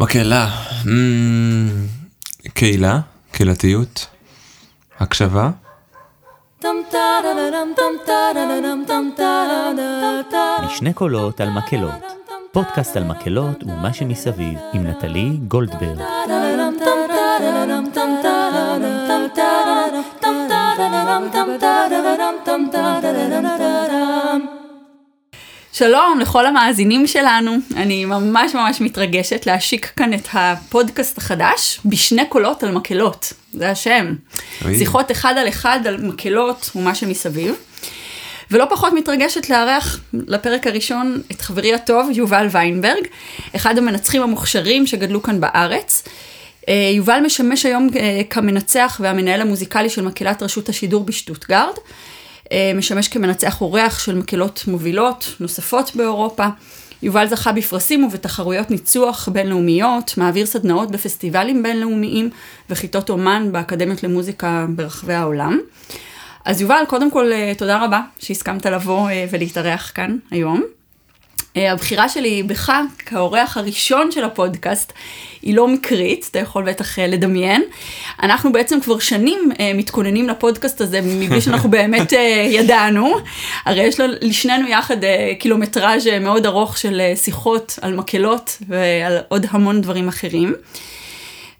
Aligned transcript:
מקהלה, 0.00 0.48
קהילה, 2.54 3.00
קהילתיות, 3.32 4.06
הקשבה. 4.98 5.50
משני 10.64 10.92
קולות 10.92 11.40
על 11.40 11.50
מקהלות, 11.50 12.02
פודקאסט 12.52 12.96
על 12.96 13.04
מקהלות 13.04 13.64
ומה 13.64 13.92
שמסביב 13.92 14.58
עם 14.72 14.86
נטלי 14.86 15.30
גולדברג. 15.48 16.00
שלום 25.78 26.18
לכל 26.20 26.46
המאזינים 26.46 27.06
שלנו, 27.06 27.56
אני 27.76 28.04
ממש 28.04 28.54
ממש 28.54 28.80
מתרגשת 28.80 29.46
להשיק 29.46 29.92
כאן 29.96 30.14
את 30.14 30.28
הפודקאסט 30.32 31.18
החדש, 31.18 31.80
בשני 31.84 32.26
קולות 32.28 32.62
על 32.62 32.70
מקהלות, 32.72 33.32
זה 33.52 33.70
השם. 33.70 34.14
אוי. 34.64 34.78
שיחות 34.78 35.10
אחד 35.10 35.34
על 35.38 35.48
אחד 35.48 35.80
על 35.86 35.96
מקהלות 35.96 36.70
ומה 36.76 36.94
שמסביב. 36.94 37.54
ולא 38.50 38.66
פחות 38.70 38.92
מתרגשת 38.92 39.50
לארח 39.50 40.00
לפרק 40.12 40.66
הראשון 40.66 41.22
את 41.32 41.40
חברי 41.40 41.74
הטוב 41.74 42.10
יובל 42.14 42.46
ויינברג, 42.50 43.06
אחד 43.56 43.78
המנצחים 43.78 44.22
המוכשרים 44.22 44.86
שגדלו 44.86 45.22
כאן 45.22 45.40
בארץ. 45.40 46.02
אה, 46.68 46.90
יובל 46.94 47.20
משמש 47.24 47.66
היום 47.66 47.88
אה, 47.96 48.20
כמנצח 48.30 49.00
והמנהל 49.02 49.40
המוזיקלי 49.40 49.90
של 49.90 50.02
מקהלת 50.02 50.42
רשות 50.42 50.68
השידור 50.68 51.04
בשטוטגרד. 51.04 51.74
אה, 52.52 52.72
משמש 52.74 53.08
כמנצח 53.08 53.60
אורח 53.60 53.98
של 53.98 54.14
מקהלות 54.14 54.64
מובילות 54.66 55.36
נוספות 55.40 55.96
באירופה. 55.96 56.46
יובל 57.02 57.26
זכה 57.26 57.52
בפרסים 57.52 58.04
ובתחרויות 58.04 58.70
ניצוח 58.70 59.28
בינלאומיות, 59.28 60.14
מעביר 60.16 60.46
סדנאות 60.46 60.90
בפסטיבלים 60.90 61.62
בינלאומיים 61.62 62.30
וכיתות 62.70 63.10
אומן 63.10 63.48
באקדמיות 63.52 64.02
למוזיקה 64.02 64.66
ברחבי 64.68 65.14
העולם. 65.14 65.58
אז 66.44 66.60
יובל, 66.60 66.82
קודם 66.88 67.10
כל 67.10 67.32
אה, 67.32 67.52
תודה 67.58 67.84
רבה 67.84 68.00
שהסכמת 68.18 68.66
לבוא 68.66 69.10
אה, 69.10 69.26
ולהתארח 69.30 69.92
כאן 69.94 70.16
היום. 70.30 70.62
אה, 71.56 71.72
הבחירה 71.72 72.08
שלי 72.08 72.42
בך 72.42 72.72
כאורח 73.06 73.56
הראשון 73.56 74.12
של 74.12 74.24
הפודקאסט 74.24 74.92
היא 75.42 75.54
לא 75.54 75.68
מקרית, 75.68 76.28
אתה 76.30 76.38
יכול 76.38 76.62
בטח 76.62 76.98
אה, 76.98 77.06
לדמיין. 77.06 77.62
אנחנו 78.22 78.52
בעצם 78.52 78.80
כבר 78.80 78.98
שנים 78.98 79.50
אה, 79.60 79.72
מתכוננים 79.74 80.28
לפודקאסט 80.28 80.80
הזה 80.80 81.00
מבלי 81.20 81.40
שאנחנו 81.40 81.70
באמת 81.70 82.12
ידענו. 82.50 83.14
הרי 83.64 83.82
יש 83.82 84.00
לשנינו 84.00 84.68
יחד 84.68 84.96
קילומטראז' 85.38 86.06
מאוד 86.20 86.46
ארוך 86.46 86.78
של 86.78 87.02
שיחות 87.14 87.78
על 87.82 87.94
מקהלות 87.94 88.58
ועל 88.68 89.18
עוד 89.28 89.46
המון 89.50 89.80
דברים 89.80 90.08
אחרים. 90.08 90.54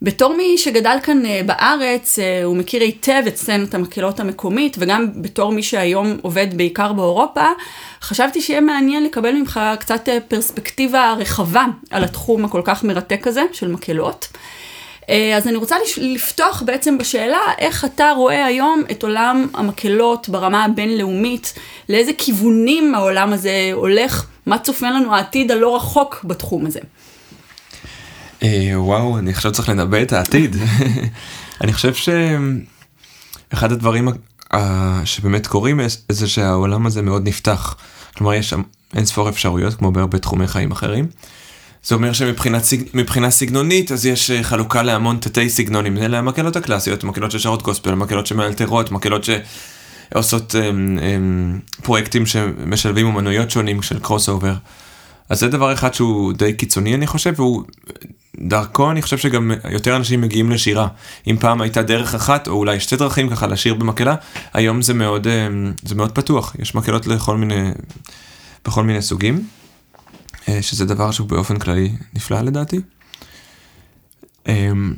בתור 0.02 0.34
מי 0.36 0.58
שגדל 0.58 0.96
כאן 1.02 1.26
אה, 1.26 1.40
בארץ, 1.46 2.18
אה, 2.18 2.44
הוא 2.44 2.56
מכיר 2.56 2.82
היטב 2.82 3.22
את 3.28 3.36
סצנת 3.36 3.74
המקהלות 3.74 4.20
המקומית, 4.20 4.76
וגם 4.80 5.06
בתור 5.22 5.52
מי 5.52 5.62
שהיום 5.62 6.16
עובד 6.22 6.46
בעיקר 6.56 6.92
באירופה, 6.92 7.46
חשבתי 8.02 8.40
שיהיה 8.40 8.60
מעניין 8.60 9.04
לקבל 9.04 9.32
ממך 9.32 9.60
קצת 9.80 10.08
אה, 10.08 10.18
פרספקטיבה 10.28 11.14
רחבה 11.18 11.64
על 11.90 12.04
התחום 12.04 12.44
הכל 12.44 12.62
כך 12.64 12.84
מרתק 12.84 13.26
הזה 13.26 13.42
של 13.52 13.68
מקהלות. 13.68 14.28
אז 15.36 15.48
אני 15.48 15.56
רוצה 15.56 15.76
לפתוח 15.96 16.62
בעצם 16.66 16.98
בשאלה 16.98 17.38
איך 17.58 17.84
אתה 17.84 18.12
רואה 18.16 18.44
היום 18.44 18.82
את 18.90 19.02
עולם 19.02 19.46
המקהלות 19.54 20.28
ברמה 20.28 20.64
הבינלאומית, 20.64 21.54
לאיזה 21.88 22.12
כיוונים 22.18 22.94
העולם 22.94 23.32
הזה 23.32 23.70
הולך, 23.72 24.26
מה 24.46 24.58
צופן 24.58 24.92
לנו 24.92 25.14
העתיד 25.14 25.50
הלא 25.50 25.76
רחוק 25.76 26.24
בתחום 26.24 26.66
הזה. 26.66 26.80
אה, 28.42 28.72
וואו, 28.74 29.18
אני 29.18 29.30
עכשיו 29.30 29.52
צריך 29.52 29.68
לנבא 29.68 30.02
את 30.02 30.12
העתיד. 30.12 30.56
אני 31.60 31.72
חושב 31.72 31.94
שאחד 31.94 33.72
הדברים 33.72 34.08
שבאמת 35.04 35.46
קורים 35.46 35.80
זה 36.08 36.28
שהעולם 36.28 36.86
הזה 36.86 37.02
מאוד 37.02 37.28
נפתח. 37.28 37.76
כלומר, 38.16 38.34
יש 38.34 38.50
שם 38.50 38.62
אין 38.94 39.04
ספור 39.04 39.28
אפשרויות, 39.28 39.74
כמו 39.74 39.92
בהרבה 39.92 40.18
תחומי 40.18 40.46
חיים 40.48 40.70
אחרים. 40.70 41.06
זה 41.84 41.94
אומר 41.94 42.12
שמבחינה 42.12 42.60
סג... 42.60 42.76
מבחינה 42.94 43.30
סגנונית, 43.30 43.92
אז 43.92 44.06
יש 44.06 44.30
אה, 44.30 44.42
חלוקה 44.42 44.82
להמון 44.82 45.16
תתי 45.20 45.50
סגנונים. 45.50 45.98
אלה 45.98 46.18
המקהלות 46.18 46.56
הקלאסיות, 46.56 47.04
מקהלות 47.04 47.30
ששרות 47.30 47.62
גוספל, 47.62 47.94
מקהלות 47.94 48.26
שמאלתרות, 48.26 48.92
מקהלות 48.92 49.24
שעושות 49.24 50.54
אמ, 50.54 50.98
אמ, 50.98 51.58
פרויקטים 51.82 52.26
שמשלבים 52.26 53.06
אומנויות 53.06 53.50
שונים 53.50 53.82
של 53.82 53.98
crossover. 53.98 54.54
אז 55.28 55.40
זה 55.40 55.48
דבר 55.48 55.72
אחד 55.72 55.94
שהוא 55.94 56.32
די 56.32 56.52
קיצוני 56.52 56.94
אני 56.94 57.06
חושב, 57.06 57.32
והוא 57.36 57.62
דרכו 58.40 58.90
אני 58.90 59.02
חושב 59.02 59.18
שגם 59.18 59.52
יותר 59.70 59.96
אנשים 59.96 60.20
מגיעים 60.20 60.50
לשירה. 60.50 60.88
אם 61.26 61.36
פעם 61.40 61.60
הייתה 61.60 61.82
דרך 61.82 62.14
אחת, 62.14 62.48
או 62.48 62.52
אולי 62.52 62.80
שתי 62.80 62.96
דרכים 62.96 63.30
ככה 63.30 63.46
לשיר 63.46 63.74
במקהלה, 63.74 64.14
היום 64.54 64.82
זה 64.82 64.94
מאוד, 64.94 65.26
אמ, 65.26 65.72
זה 65.84 65.94
מאוד 65.94 66.12
פתוח, 66.12 66.56
יש 66.58 66.74
מקהלות 66.74 67.06
לכל 67.06 67.36
מיני, 67.36 67.70
בכל 68.64 68.84
מיני 68.84 69.02
סוגים, 69.02 69.46
אה, 70.48 70.62
שזה 70.62 70.84
דבר 70.84 71.10
שהוא 71.10 71.28
באופן 71.28 71.58
כללי 71.58 71.92
נפלא 72.14 72.40
לדעתי. 72.40 72.80
אמ, 74.48 74.94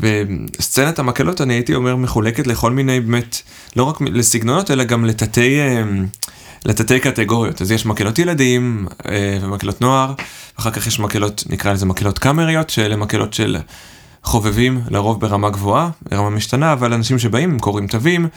וסצנת 0.00 0.98
המקהלות 0.98 1.40
אני 1.40 1.54
הייתי 1.54 1.74
אומר 1.74 1.96
מחולקת 1.96 2.46
לכל 2.46 2.70
מיני 2.70 3.00
באמת, 3.00 3.42
לא 3.76 3.84
רק 3.84 4.00
לסגנונות 4.00 4.70
אלא 4.70 4.84
גם 4.84 5.04
לתתי, 5.04 5.60
אמ, 5.60 6.06
לתתי 6.64 7.00
קטגוריות. 7.00 7.62
אז 7.62 7.70
יש 7.70 7.86
מקהלות 7.86 8.18
ילדים 8.18 8.86
אה, 9.08 9.38
ומקהלות 9.42 9.80
נוער, 9.80 10.14
אחר 10.58 10.70
כך 10.70 10.86
יש 10.86 11.00
מקהלות, 11.00 11.44
נקרא 11.50 11.72
לזה 11.72 11.86
מקהלות 11.86 12.18
קאמריות, 12.18 12.70
שאלה 12.70 12.96
מקהלות 12.96 13.34
של 13.34 13.56
חובבים, 14.24 14.80
לרוב 14.90 15.20
ברמה 15.20 15.50
גבוהה, 15.50 15.90
ברמה 16.10 16.30
משתנה, 16.30 16.72
אבל 16.72 16.92
אנשים 16.92 17.18
שבאים, 17.18 17.50
הם 17.50 17.58
קוראים 17.58 17.86
תווים, 17.86 18.28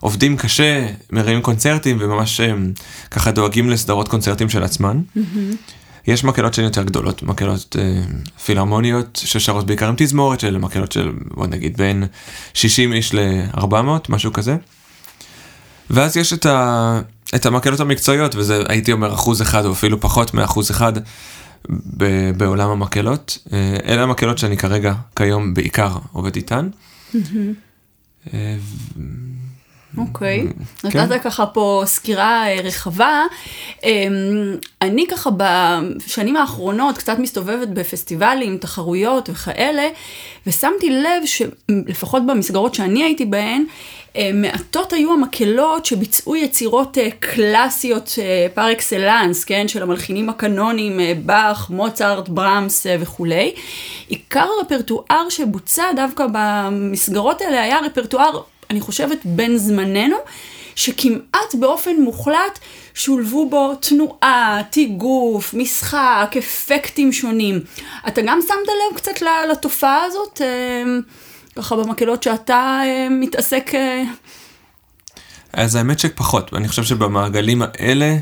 עובדים 0.00 0.36
קשה, 0.36 0.86
מרימים 1.12 1.42
קונצרטים 1.42 1.96
וממש 2.00 2.40
אמ, 2.40 2.72
ככה 3.10 3.30
דואגים 3.30 3.70
לסדרות 3.70 4.08
קונצרטים 4.08 4.48
של 4.48 4.62
עצמן. 4.62 5.00
יש 6.06 6.24
מקהלות 6.24 6.54
שהן 6.54 6.64
יותר 6.64 6.82
גדולות, 6.82 7.22
מקהלות 7.22 7.76
אה, 7.78 8.02
פילהרמוניות 8.44 9.20
ששרות 9.24 9.66
בעיקר 9.66 9.88
עם 9.88 9.94
תזמורת, 9.96 10.40
שאלה 10.40 10.58
מקהלות 10.58 10.92
של 10.92 11.12
בוא 11.34 11.46
נגיד 11.46 11.76
בין 11.76 12.04
60 12.54 12.92
איש 12.92 13.14
ל-400, 13.14 13.74
משהו 14.08 14.32
כזה. 14.32 14.56
ואז 15.90 16.16
יש 16.16 16.32
את, 16.32 16.46
ה, 16.46 17.00
את 17.34 17.46
המקהלות 17.46 17.80
המקצועיות, 17.80 18.34
וזה 18.34 18.62
הייתי 18.68 18.92
אומר 18.92 19.14
אחוז 19.14 19.42
אחד 19.42 19.64
או 19.64 19.72
אפילו 19.72 20.00
פחות 20.00 20.34
מאחוז 20.34 20.70
אחד 20.70 20.92
ב, 21.70 22.30
בעולם 22.36 22.70
המקהלות. 22.70 23.38
אה, 23.52 23.76
אלה 23.86 24.02
המקהלות 24.02 24.38
שאני 24.38 24.56
כרגע, 24.56 24.94
כיום 25.16 25.54
בעיקר 25.54 25.96
עובד 26.12 26.36
איתן. 26.36 26.68
אוקיי, 29.98 30.46
כן. 30.90 31.00
נתת 31.00 31.22
ככה 31.22 31.46
פה 31.46 31.82
סקירה 31.86 32.46
אה, 32.48 32.60
רחבה. 32.64 33.22
אמ, 33.84 33.90
אני 34.82 35.06
ככה 35.06 35.30
בשנים 35.36 36.36
האחרונות 36.36 36.98
קצת 36.98 37.18
מסתובבת 37.18 37.68
בפסטיבלים, 37.68 38.58
תחרויות 38.58 39.28
וכאלה, 39.32 39.88
ושמתי 40.46 40.90
לב 40.90 41.22
שלפחות 41.24 42.26
במסגרות 42.26 42.74
שאני 42.74 43.04
הייתי 43.04 43.24
בהן, 43.24 43.64
אה, 44.16 44.30
מעטות 44.34 44.92
היו 44.92 45.12
המקהלות 45.12 45.84
שביצעו 45.86 46.36
יצירות 46.36 46.98
אה, 46.98 47.08
קלאסיות 47.20 48.14
אה, 48.18 48.46
פר 48.54 48.72
אקסלנס, 48.72 49.44
כן, 49.44 49.68
של 49.68 49.82
המלחינים 49.82 50.28
הקנונים, 50.28 51.00
אה, 51.00 51.12
באך, 51.24 51.70
מוצרט, 51.70 52.28
ברמס 52.28 52.86
אה, 52.86 52.96
וכולי. 53.00 53.54
עיקר 54.08 54.46
הרפרטואר 54.58 55.28
שבוצע 55.28 55.84
דווקא 55.96 56.26
במסגרות 56.32 57.40
האלה 57.40 57.62
היה 57.62 57.78
רפרטואר 57.80 58.40
אני 58.70 58.80
חושבת, 58.80 59.18
בין 59.24 59.56
זמננו, 59.58 60.16
שכמעט 60.74 61.54
באופן 61.60 61.96
מוחלט 62.00 62.58
שולבו 62.94 63.50
בו 63.50 63.74
תנועה, 63.74 64.60
תיגוף, 64.70 65.54
משחק, 65.54 66.34
אפקטים 66.38 67.12
שונים. 67.12 67.60
אתה 68.08 68.22
גם 68.22 68.38
שמת 68.42 68.68
לב 68.68 68.96
קצת 68.96 69.22
לתופעה 69.50 70.02
הזאת, 70.04 70.40
אה, 70.44 70.82
ככה 71.56 71.76
במקהלות 71.76 72.22
שאתה 72.22 72.80
אה, 72.84 73.06
מתעסק... 73.10 73.70
אה, 73.74 74.02
אז 75.52 75.74
האמת 75.74 75.98
שפחות, 75.98 76.54
אני 76.54 76.68
חושב 76.68 76.84
שבמעגלים 76.84 77.62
האלה 77.62 78.16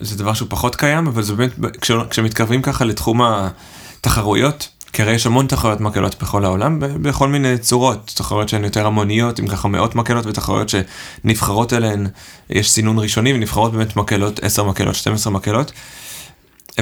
זה 0.00 0.18
דבר 0.18 0.34
שהוא 0.34 0.48
פחות 0.50 0.76
קיים, 0.76 1.06
אבל 1.06 1.22
זה 1.22 1.32
באמת, 1.34 1.50
כש- 1.80 1.90
כשמתקרבים 2.10 2.62
ככה 2.62 2.84
לתחום 2.84 3.20
התחרויות, 3.22 4.68
כי 4.92 5.02
הרי 5.02 5.12
יש 5.12 5.26
המון 5.26 5.46
תחרויות 5.46 5.80
מקהלות 5.80 6.22
בכל 6.22 6.44
העולם, 6.44 6.78
בכל 6.80 7.28
מיני 7.28 7.58
צורות, 7.58 8.12
תחרויות 8.14 8.48
שהן 8.48 8.64
יותר 8.64 8.86
המוניות, 8.86 9.38
עם 9.38 9.46
ככה 9.46 9.68
מאות 9.68 9.94
מקהלות, 9.94 10.26
ותחרויות 10.26 10.68
שנבחרות 10.68 11.72
אליהן, 11.72 12.06
יש 12.50 12.70
סינון 12.70 12.98
ראשוני, 12.98 13.32
ונבחרות 13.32 13.72
באמת 13.72 13.96
מקהלות, 13.96 14.44
10 14.44 14.64
מקהלות, 14.64 14.94
12 14.94 15.32
מקהלות. 15.32 15.72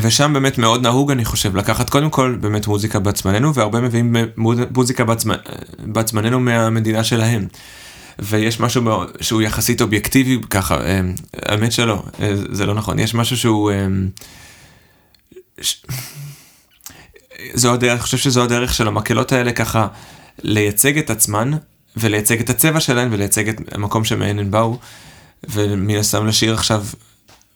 ושם 0.02 0.32
באמת 0.32 0.58
מאוד 0.58 0.82
נהוג 0.82 1.10
אני 1.10 1.24
חושב 1.24 1.56
לקחת 1.56 1.90
קודם 1.90 2.10
כל 2.10 2.36
באמת 2.40 2.66
מוזיקה 2.66 2.98
בעצמנו 2.98 3.54
והרבה 3.54 3.80
מביאים 3.80 4.16
מוזיקה 4.70 5.04
בעצמ... 5.04 5.30
בעצמנו 5.78 6.40
מהמדינה 6.40 7.04
שלהם. 7.04 7.46
ויש 8.18 8.60
משהו 8.60 8.82
שהוא 9.20 9.42
יחסית 9.42 9.80
אובייקטיבי 9.80 10.38
ככה, 10.50 10.80
אה, 10.80 11.00
האמת 11.42 11.72
שלא, 11.72 12.02
אה, 12.20 12.32
זה 12.52 12.66
לא 12.66 12.74
נכון, 12.74 12.98
יש 12.98 13.14
משהו 13.14 13.36
שהוא... 13.36 13.70
אה, 13.70 13.86
ש... 15.60 15.82
זו 17.54 17.72
הדרך, 17.72 17.92
אני 17.92 18.00
חושב 18.00 18.18
שזו 18.18 18.42
הדרך 18.42 18.74
של 18.74 18.88
המקהלות 18.88 19.32
האלה 19.32 19.52
ככה 19.52 19.86
לייצג 20.42 20.98
את 20.98 21.10
עצמן 21.10 21.50
ולייצג 21.96 22.40
את 22.40 22.50
הצבע 22.50 22.80
שלהן 22.80 23.08
ולייצג 23.12 23.48
את 23.48 23.56
המקום 23.72 24.04
שמהן 24.04 24.38
הן 24.38 24.50
באו. 24.50 24.78
ומן 25.50 25.96
הסתם 25.96 26.26
לשיר 26.26 26.54
עכשיו 26.54 26.84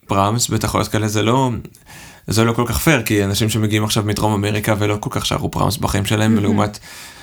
ברמס 0.08 0.50
בתחרויות 0.50 0.88
כאלה 0.88 1.08
זה 1.08 1.22
לא, 1.22 1.50
זה 2.26 2.44
לא 2.44 2.52
כל 2.52 2.64
כך 2.66 2.78
פייר, 2.78 3.02
כי 3.02 3.24
אנשים 3.24 3.48
שמגיעים 3.50 3.84
עכשיו 3.84 4.02
מדרום 4.04 4.32
אמריקה 4.32 4.74
ולא 4.78 4.96
כל 5.00 5.10
כך 5.12 5.26
שרו 5.26 5.48
ברמס 5.48 5.76
בחיים 5.76 6.04
שלהם, 6.04 6.38
mm-hmm. 6.38 6.40
לעומת 6.40 6.78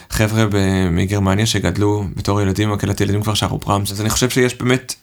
חבר'ה 0.10 0.46
מגרמניה 0.92 1.46
שגדלו 1.46 2.04
בתור 2.16 2.42
ילדים, 2.42 2.72
מקהלת 2.72 3.02
ילדים 3.02 3.22
כבר 3.22 3.34
שרו 3.34 3.58
ברמס, 3.58 3.92
אז 3.92 4.02
אני 4.02 4.10
חושב 4.10 4.30
שיש 4.30 4.56
באמת, 4.56 4.96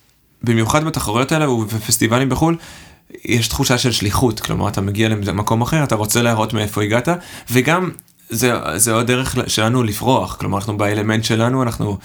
במיוחד 0.42 0.84
בתחרויות 0.84 1.32
האלה 1.32 1.50
ובפסטיבלים 1.50 2.28
בחו"ל, 2.28 2.56
יש 3.24 3.48
תחושה 3.48 3.78
של 3.78 3.92
שליחות, 3.92 4.40
כלומר 4.40 4.68
אתה 4.68 4.80
מגיע 4.80 5.08
למקום 5.08 5.62
אחר, 5.62 5.84
אתה 5.84 5.94
רוצה 5.94 6.22
להראות 6.22 6.52
מאיפה 6.52 6.82
הגעת, 6.82 7.08
וגם 7.50 7.90
זה, 8.30 8.52
זה 8.76 8.92
עוד 8.92 9.06
דרך 9.06 9.36
שלנו 9.46 9.82
לפרוח, 9.82 10.36
כלומר 10.36 10.58
אנחנו 10.58 10.76
באלמנט 10.76 11.24
שלנו, 11.24 11.62
אנחנו 11.62 11.98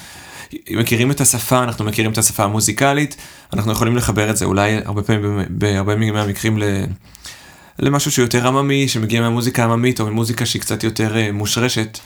מכירים 0.72 1.12
את 1.12 1.22
השפה, 1.22 1.64
אנחנו 1.64 1.86
מכירים 1.86 2.12
את 2.12 2.18
השפה 2.18 2.44
המוזיקלית, 2.44 3.16
אנחנו 3.54 3.72
יכולים 3.72 3.98
לחבר 3.98 4.30
את 4.30 4.38
זה 4.38 4.46
אולי 4.46 4.78
הרבה 4.86 5.04
פעמים, 5.04 5.42
בהרבה 5.50 5.96
מהמקרים 5.96 6.58
ל... 6.58 6.64
למשהו 7.80 8.12
שהוא 8.12 8.24
יותר 8.24 8.48
עממי, 8.48 8.88
שמגיע 8.88 9.22
מהמוזיקה 9.22 9.62
העממית, 9.62 10.00
או 10.00 10.06
ממוזיקה 10.06 10.46
שהיא 10.46 10.62
קצת 10.62 10.84
יותר 10.84 11.14
uh, 11.14 11.32
מושרשת. 11.32 12.00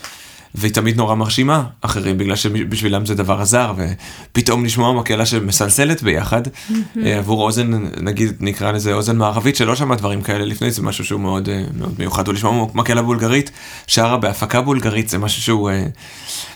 והיא 0.56 0.74
תמיד 0.74 0.98
נורא 0.98 1.16
מרשימה 1.16 1.64
אחרים, 1.82 2.18
בגלל 2.18 2.36
שבשבילם 2.36 3.06
זה 3.06 3.16
דבר 3.16 3.42
עזר, 3.42 3.74
ופתאום 3.78 4.66
לשמוע 4.66 4.94
מקהלה 4.94 5.26
שמסלסלת 5.26 6.04
ביחד, 6.04 6.42
mm-hmm. 6.48 7.00
עבור 7.18 7.44
אוזן, 7.44 7.72
נגיד 8.02 8.34
נקרא 8.40 8.72
לזה 8.72 8.94
אוזן 8.94 9.18
מערבית, 9.18 9.56
שלא 9.56 9.76
שמע 9.76 9.96
דברים 9.96 10.22
כאלה 10.22 10.46
לפני, 10.46 10.72
זה 10.72 10.82
משהו 10.82 11.06
שהוא 11.06 11.20
מאוד, 11.20 11.50
אה, 11.50 11.64
מאוד 11.78 11.96
מיוחד, 12.00 12.28
ולשמוע 12.28 12.68
מקהלה 12.74 13.02
בולגרית, 13.02 13.52
שרה 13.88 14.18
בהפקה 14.18 14.62
בולגרית, 14.62 15.10
זה 15.10 15.18
משהו 15.18 15.42
שהוא, 15.42 15.70
אה, 15.70 15.86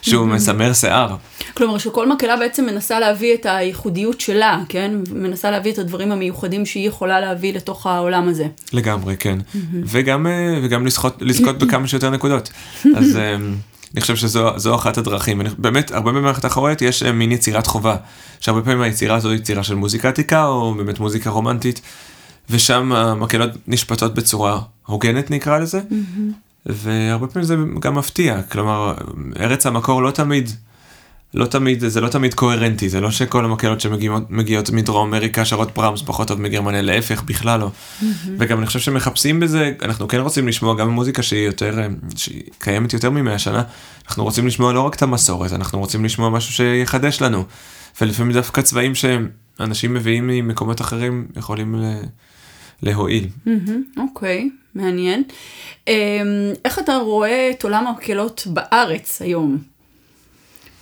שהוא. 0.02 0.28
מסמר 0.28 0.74
שיער. 0.74 1.16
כלומר, 1.54 1.78
שכל 1.78 2.10
מקהלה 2.10 2.38
בעצם 2.38 2.66
מנסה 2.66 3.00
להביא 3.00 3.34
את 3.34 3.46
הייחודיות 3.46 4.20
שלה, 4.22 4.62
כן? 4.70 4.92
מנסה 5.12 5.52
להביא 5.52 5.72
את 5.72 5.78
הדברים 5.78 6.12
המיוחדים 6.12 6.66
שהיא 6.66 6.88
יכולה 6.88 7.20
להביא 7.20 7.54
לתוך 7.54 7.88
העולם 7.88 8.28
הזה. 8.28 8.48
לגמרי, 8.74 9.18
כן. 9.18 9.38
וגם, 9.86 10.28
וגם 10.64 10.86
לזכות, 10.86 11.18
לזכות 11.22 11.58
בכמה 11.60 11.88
שיותר 11.88 12.10
נקודות. 12.10 12.50
אז... 12.96 13.18
אני 13.94 14.02
חושב 14.02 14.16
שזו 14.16 14.76
אחת 14.76 14.98
הדרכים. 14.98 15.42
באמת, 15.58 15.92
הרבה 15.92 16.12
במערכת 16.12 16.46
התחרויות 16.46 16.82
יש 16.82 17.04
אה, 17.04 17.12
מין 17.12 17.32
יצירת 17.32 17.68
חובה, 17.68 17.96
שהרבה 18.40 18.62
פעמים 18.62 18.82
היצירה 18.82 19.16
הזו 19.16 19.30
היא 19.30 19.38
יצירה 19.38 19.64
של 19.64 19.76
מוזיקה 19.76 20.10
עתיקה, 20.10 20.46
או 20.46 20.74
באמת 20.74 21.00
מוזיקה 21.00 21.30
רומנטית, 21.30 21.82
ושם 22.50 22.92
המקהלות 22.92 23.52
נשפטות 23.68 24.14
בצורה 24.14 24.60
הוגנת 24.86 25.32
נקרא 25.32 25.58
לזה, 25.58 25.80
mm-hmm. 25.80 26.34
והרבה 26.66 27.28
פעמים 27.28 27.46
זה 27.46 27.56
גם 27.80 27.96
מפתיע, 27.96 28.42
כלומר, 28.42 28.94
ארץ 29.40 29.66
המקור 29.66 30.04
לא 30.04 30.12
תמיד 30.12 30.50
לא 31.34 31.46
תמיד, 31.46 31.88
זה 31.88 32.02
לא 32.02 32.08
תמיד 32.08 32.34
קוהרנטי, 32.34 32.90
זה 32.90 33.02
לא 33.02 33.12
שכל 33.12 33.46
המקהלות 33.46 33.82
שמגיעות 33.82 34.70
מדרום 34.70 35.08
אמריקה 35.08 35.46
שרות 35.46 35.72
פראמס 35.72 36.02
פחות 36.02 36.28
טוב 36.28 36.42
מגרמניה, 36.42 36.82
להפך, 36.82 37.24
בכלל 37.24 37.60
לא. 37.60 37.68
Mm-hmm. 37.68 38.06
וגם 38.38 38.58
אני 38.58 38.66
חושב 38.66 38.80
שמחפשים 38.80 39.40
בזה, 39.40 39.72
אנחנו 39.82 40.08
כן 40.08 40.20
רוצים 40.20 40.48
לשמוע 40.48 40.76
גם 40.76 40.90
מוזיקה 40.90 41.24
שהיא 41.24 41.46
יותר, 41.46 41.88
שהיא 42.16 42.44
קיימת 42.60 42.94
יותר 42.94 43.10
ממאה 43.10 43.40
שנה, 43.40 43.64
אנחנו 44.08 44.24
רוצים 44.24 44.48
לשמוע 44.48 44.74
לא 44.74 44.82
רק 44.82 44.96
את 44.96 45.02
המסורת, 45.02 45.54
אנחנו 45.54 45.80
רוצים 45.80 46.06
לשמוע 46.06 46.30
משהו 46.30 46.54
שיחדש 46.54 47.22
לנו. 47.22 47.44
ולפעמים 48.02 48.34
דווקא 48.34 48.62
צבעים 48.62 48.94
שאנשים 48.96 49.94
מביאים 49.94 50.28
ממקומות 50.28 50.82
אחרים 50.82 51.28
יכולים 51.38 51.76
להועיל. 52.84 53.28
אוקיי, 53.98 54.50
okay, 54.50 54.80
מעניין. 54.80 55.24
אמ, 55.88 55.94
איך 56.66 56.80
אתה 56.80 56.96
רואה 56.96 57.52
את 57.52 57.64
עולם 57.64 57.88
המקהלות 57.88 58.48
בארץ 58.48 59.22
היום? 59.22 59.58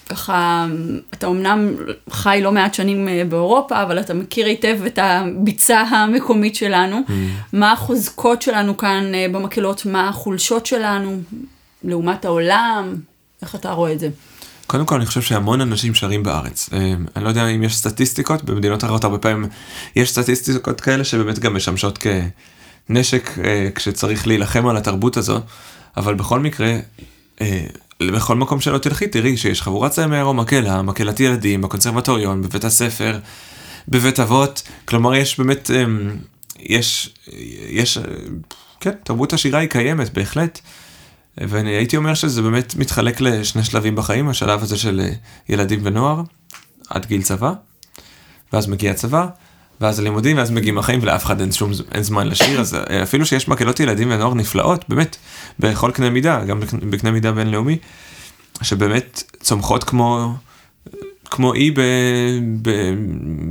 ככה, 0.09 0.65
אתה 1.13 1.27
אמנם 1.27 1.75
חי 2.09 2.39
לא 2.43 2.51
מעט 2.51 2.73
שנים 2.73 3.07
אה, 3.07 3.23
באירופה, 3.29 3.83
אבל 3.83 3.99
אתה 3.99 4.13
מכיר 4.13 4.45
היטב 4.45 4.77
את 4.87 4.99
הביצה 5.01 5.81
המקומית 5.81 6.55
שלנו. 6.55 7.01
Mm. 7.07 7.11
מה 7.53 7.71
החוזקות 7.71 8.41
שלנו 8.41 8.77
כאן 8.77 9.11
אה, 9.15 9.25
במקהלות, 9.31 9.85
מה 9.85 10.09
החולשות 10.09 10.65
שלנו 10.65 11.19
לעומת 11.83 12.25
העולם, 12.25 12.95
איך 13.41 13.55
אתה 13.55 13.71
רואה 13.71 13.93
את 13.93 13.99
זה? 13.99 14.09
קודם 14.67 14.85
כל 14.85 14.95
אני 14.95 15.05
חושב 15.05 15.21
שהמון 15.21 15.61
אנשים 15.61 15.95
שרים 15.95 16.23
בארץ. 16.23 16.69
אה, 16.73 16.93
אני 17.15 17.23
לא 17.23 17.29
יודע 17.29 17.47
אם 17.47 17.63
יש 17.63 17.75
סטטיסטיקות, 17.75 18.43
במדינות 18.43 18.83
אחרות 18.83 19.03
הרבה 19.03 19.17
פעמים 19.17 19.49
יש 19.95 20.11
סטטיסטיקות 20.11 20.81
כאלה 20.81 21.03
שבאמת 21.03 21.39
גם 21.39 21.55
משמשות 21.55 21.99
כנשק 22.87 23.31
כשצריך 23.75 24.27
להילחם 24.27 24.67
על 24.67 24.77
התרבות 24.77 25.17
הזו, 25.17 25.39
אבל 25.97 26.13
בכל 26.13 26.39
מקרה, 26.39 26.77
בכל 28.03 28.35
מקום 28.35 28.61
שלא 28.61 28.77
תלכי 28.77 29.07
תראי 29.07 29.37
שיש 29.37 29.61
חבורת 29.61 29.91
צמר 29.91 30.23
או 30.23 30.33
מקהלה, 30.33 30.81
מקהלת 30.81 31.19
ילדים, 31.19 31.61
בקונסרבטוריון, 31.61 32.41
בבית 32.41 32.63
הספר, 32.63 33.19
בבית 33.87 34.19
אבות, 34.19 34.61
כלומר 34.85 35.15
יש 35.15 35.37
באמת, 35.37 35.71
אמ, 35.71 36.15
יש, 36.59 37.13
יש, 37.69 37.97
כן, 38.79 38.91
תרבות 39.03 39.33
השירה 39.33 39.59
היא 39.59 39.69
קיימת 39.69 40.13
בהחלט. 40.13 40.59
ואני 41.37 41.69
הייתי 41.69 41.97
אומר 41.97 42.13
שזה 42.13 42.41
באמת 42.41 42.75
מתחלק 42.75 43.21
לשני 43.21 43.63
שלבים 43.63 43.95
בחיים, 43.95 44.29
השלב 44.29 44.63
הזה 44.63 44.77
של 44.77 44.99
אה, 45.03 45.13
ילדים 45.49 45.79
ונוער, 45.83 46.21
עד 46.89 47.05
גיל 47.05 47.21
צבא, 47.21 47.53
ואז 48.53 48.67
מגיע 48.67 48.91
הצבא, 48.91 49.27
ואז 49.81 49.99
הלימודים, 49.99 50.37
ואז 50.37 50.51
מגיעים 50.51 50.77
החיים 50.77 50.99
ולאף 51.03 51.25
אחד 51.25 51.41
אין 51.41 51.51
שום 51.51 51.71
אין 51.91 52.03
זמן 52.03 52.27
לשיר, 52.27 52.59
אז 52.61 52.75
אה, 52.75 53.03
אפילו 53.03 53.25
שיש 53.25 53.47
מקהלות 53.47 53.79
ילדים 53.79 54.11
ונוער 54.11 54.33
נפלאות, 54.33 54.85
באמת, 54.89 55.17
בכל 55.59 55.91
קנה 55.91 56.09
מידה, 56.09 56.43
גם 56.45 56.59
בקנה 56.89 57.11
מידה 57.11 57.31
בינלאומי, 57.31 57.77
שבאמת 58.61 59.23
צומחות 59.39 59.83
כמו, 59.83 60.35
כמו 61.25 61.53
אי 61.53 61.71
ב, 61.71 61.81
ב, 62.61 62.71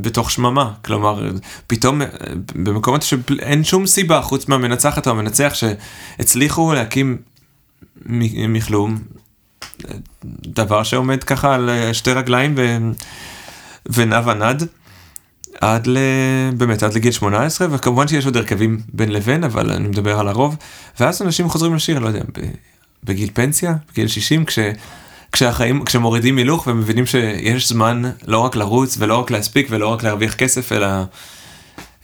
בתוך 0.00 0.30
שממה, 0.30 0.72
כלומר, 0.84 1.30
פתאום 1.66 2.02
אה, 2.02 2.08
במקומות 2.54 3.02
שאין 3.02 3.64
שום 3.64 3.86
סיבה 3.86 4.22
חוץ 4.22 4.48
מהמנצחת 4.48 5.06
או 5.06 5.12
המנצח 5.12 5.52
שהצליחו 5.54 6.74
להקים 6.74 7.16
מכלום, 8.48 8.98
דבר 10.46 10.82
שעומד 10.82 11.24
ככה 11.24 11.54
על 11.54 11.70
שתי 11.92 12.12
רגליים 12.12 12.54
ו... 12.56 12.76
ונע 13.86 14.20
ונד. 14.24 14.68
עד 15.60 15.86
ל... 15.86 15.98
באמת, 16.56 16.82
עד 16.82 16.94
לגיל 16.94 17.12
18, 17.12 17.68
וכמובן 17.70 18.08
שיש 18.08 18.24
עוד 18.24 18.36
הרכבים 18.36 18.80
בין 18.92 19.12
לבין, 19.12 19.44
אבל 19.44 19.72
אני 19.72 19.88
מדבר 19.88 20.18
על 20.20 20.28
הרוב, 20.28 20.56
ואז 21.00 21.22
אנשים 21.22 21.48
חוזרים 21.48 21.74
לשיר, 21.74 21.98
לא 21.98 22.08
יודע, 22.08 22.22
בגיל 23.04 23.30
פנסיה, 23.34 23.74
בגיל 23.92 24.08
60, 24.08 24.44
כש... 24.44 24.58
כשהחיים, 25.32 25.84
כשמורידים 25.84 26.36
הילוך 26.36 26.66
ומבינים 26.66 27.06
שיש 27.06 27.68
זמן 27.68 28.02
לא 28.26 28.38
רק 28.38 28.56
לרוץ 28.56 28.96
ולא 28.98 29.18
רק 29.18 29.30
להספיק 29.30 29.66
ולא 29.70 29.88
רק 29.88 30.02
להרוויח 30.02 30.34
כסף, 30.34 30.72
אלא, 30.72 30.86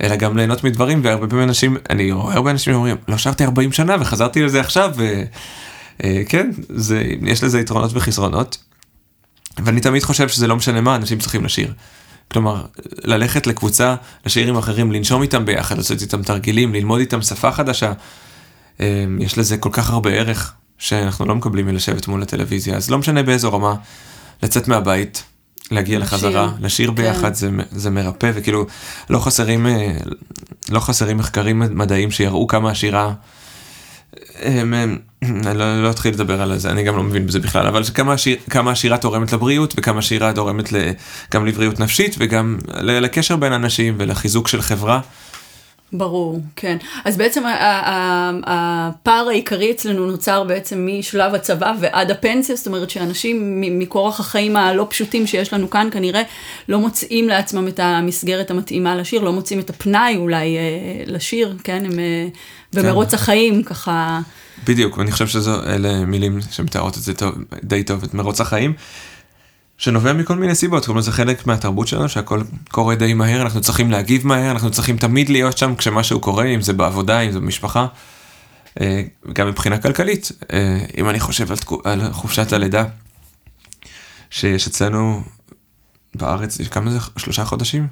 אלא 0.02 0.16
גם 0.16 0.36
ליהנות 0.36 0.64
מדברים, 0.64 1.00
והרבה 1.04 1.28
פעמים 1.28 1.48
אנשים, 1.48 1.76
אני 1.90 2.12
רואה 2.12 2.34
הרבה 2.34 2.50
אנשים 2.50 2.72
שאומרים, 2.72 2.96
לא 3.08 3.18
שרתי 3.18 3.44
40 3.44 3.72
שנה 3.72 3.96
וחזרתי 4.00 4.42
לזה 4.42 4.60
עכשיו, 4.60 4.94
וכן, 6.00 6.50
זה, 6.68 7.04
יש 7.22 7.44
לזה 7.44 7.60
יתרונות 7.60 7.90
וחסרונות. 7.94 8.58
ואני 9.64 9.80
תמיד 9.80 10.02
חושב 10.02 10.28
שזה 10.28 10.46
לא 10.46 10.56
משנה 10.56 10.80
מה, 10.80 10.96
אנשים 10.96 11.18
צריכים 11.18 11.44
לשיר. 11.44 11.72
כלומר, 12.32 12.62
ללכת 13.04 13.46
לקבוצה, 13.46 13.94
לשיר 14.26 14.48
עם 14.48 14.56
אחרים, 14.56 14.92
לנשום 14.92 15.22
איתם 15.22 15.44
ביחד, 15.44 15.76
לעשות 15.76 16.02
איתם 16.02 16.22
תרגילים, 16.22 16.74
ללמוד 16.74 17.00
איתם 17.00 17.22
שפה 17.22 17.52
חדשה, 17.52 17.92
אמ, 18.80 19.18
יש 19.20 19.38
לזה 19.38 19.56
כל 19.56 19.68
כך 19.72 19.90
הרבה 19.90 20.10
ערך 20.10 20.52
שאנחנו 20.78 21.26
לא 21.26 21.34
מקבלים 21.34 21.66
מלשבת 21.66 22.08
מול 22.08 22.22
הטלוויזיה, 22.22 22.76
אז 22.76 22.90
לא 22.90 22.98
משנה 22.98 23.22
באיזו 23.22 23.52
רמה, 23.52 23.74
לצאת 24.42 24.68
מהבית, 24.68 25.24
להגיע 25.70 25.98
לשיר. 25.98 26.14
לחזרה, 26.14 26.52
לשיר 26.60 26.88
כן. 26.88 26.94
ביחד 26.94 27.34
זה, 27.34 27.50
זה 27.70 27.90
מרפא, 27.90 28.30
וכאילו 28.34 28.66
לא 29.10 29.18
חסרים, 29.18 29.66
אה, 29.66 29.96
לא 30.68 30.80
חסרים 30.80 31.16
מחקרים 31.16 31.58
מדעיים 31.58 32.10
שיראו 32.10 32.46
כמה 32.46 32.70
השירה 32.70 33.12
אני 35.22 35.58
לא, 35.58 35.82
לא 35.82 35.90
אתחיל 35.90 36.14
לדבר 36.14 36.42
על 36.42 36.58
זה, 36.58 36.70
אני 36.70 36.82
גם 36.82 36.96
לא 36.96 37.02
מבין 37.02 37.26
בזה 37.26 37.38
בכלל, 37.40 37.66
אבל 37.66 37.82
כמה, 37.94 38.12
השיר, 38.12 38.36
כמה 38.50 38.70
השירה 38.70 38.98
תורמת 38.98 39.32
לבריאות 39.32 39.74
וכמה 39.76 39.98
השירה 39.98 40.32
תורמת 40.32 40.72
גם 41.34 41.46
לבריאות 41.46 41.80
נפשית 41.80 42.14
וגם 42.18 42.58
לקשר 42.80 43.36
בין 43.36 43.52
אנשים 43.52 43.94
ולחיזוק 43.98 44.48
של 44.48 44.62
חברה. 44.62 45.00
ברור, 45.92 46.40
כן. 46.56 46.76
אז 47.04 47.16
בעצם 47.16 47.42
הפער 48.46 49.28
העיקרי 49.28 49.70
אצלנו 49.70 50.06
נוצר 50.06 50.44
בעצם 50.44 50.88
משלב 50.90 51.34
הצבא 51.34 51.72
ועד 51.80 52.10
הפנסיה, 52.10 52.56
זאת 52.56 52.66
אומרת 52.66 52.90
שאנשים 52.90 53.60
מכורח 53.60 54.20
החיים 54.20 54.56
הלא 54.56 54.86
פשוטים 54.90 55.26
שיש 55.26 55.52
לנו 55.52 55.70
כאן 55.70 55.88
כנראה 55.92 56.22
לא 56.68 56.78
מוצאים 56.78 57.28
לעצמם 57.28 57.68
את 57.68 57.80
המסגרת 57.80 58.50
המתאימה 58.50 58.96
לשיר, 58.96 59.20
לא 59.20 59.32
מוצאים 59.32 59.60
את 59.60 59.70
הפנאי 59.70 60.16
אולי 60.16 60.56
אה, 60.56 60.62
לשיר, 61.06 61.56
כן, 61.64 61.84
הם 61.84 61.98
אה, 61.98 62.28
במרוץ 62.72 63.08
כן. 63.08 63.14
החיים 63.14 63.62
ככה. 63.62 64.20
בדיוק, 64.66 64.98
ואני 64.98 65.12
חושב 65.12 65.26
שאלה 65.26 66.04
מילים 66.04 66.38
שמתארות 66.50 66.96
את 66.96 67.02
זה 67.02 67.14
טוב, 67.14 67.34
די 67.64 67.82
טוב, 67.82 68.02
את 68.02 68.14
מרוץ 68.14 68.40
החיים. 68.40 68.72
שנובע 69.82 70.12
מכל 70.12 70.36
מיני 70.36 70.54
סיבות, 70.54 70.84
כלומר 70.84 71.00
זה 71.00 71.12
חלק 71.12 71.46
מהתרבות 71.46 71.88
שלנו 71.88 72.08
שהכל 72.08 72.42
קורה 72.70 72.94
די 72.94 73.14
מהר, 73.14 73.42
אנחנו 73.42 73.60
צריכים 73.60 73.90
להגיב 73.90 74.26
מהר, 74.26 74.50
אנחנו 74.50 74.70
צריכים 74.70 74.96
תמיד 74.96 75.28
להיות 75.28 75.58
שם 75.58 75.74
כשמשהו 75.74 76.20
קורה, 76.20 76.44
אם 76.44 76.60
זה 76.60 76.72
בעבודה, 76.72 77.20
אם 77.20 77.32
זה 77.32 77.40
במשפחה. 77.40 77.86
אה, 78.80 79.02
גם 79.32 79.48
מבחינה 79.48 79.78
כלכלית, 79.78 80.32
אה, 80.52 80.84
אם 80.96 81.08
אני 81.08 81.20
חושב 81.20 81.50
על, 81.50 81.56
תקו- 81.56 81.80
על 81.84 82.12
חופשת 82.12 82.52
הלידה, 82.52 82.84
שיש 84.30 84.66
אצלנו 84.66 85.22
בארץ, 86.14 86.60
כמה 86.70 86.90
זה? 86.90 86.98
שלושה 87.16 87.44
חודשים? 87.44 87.86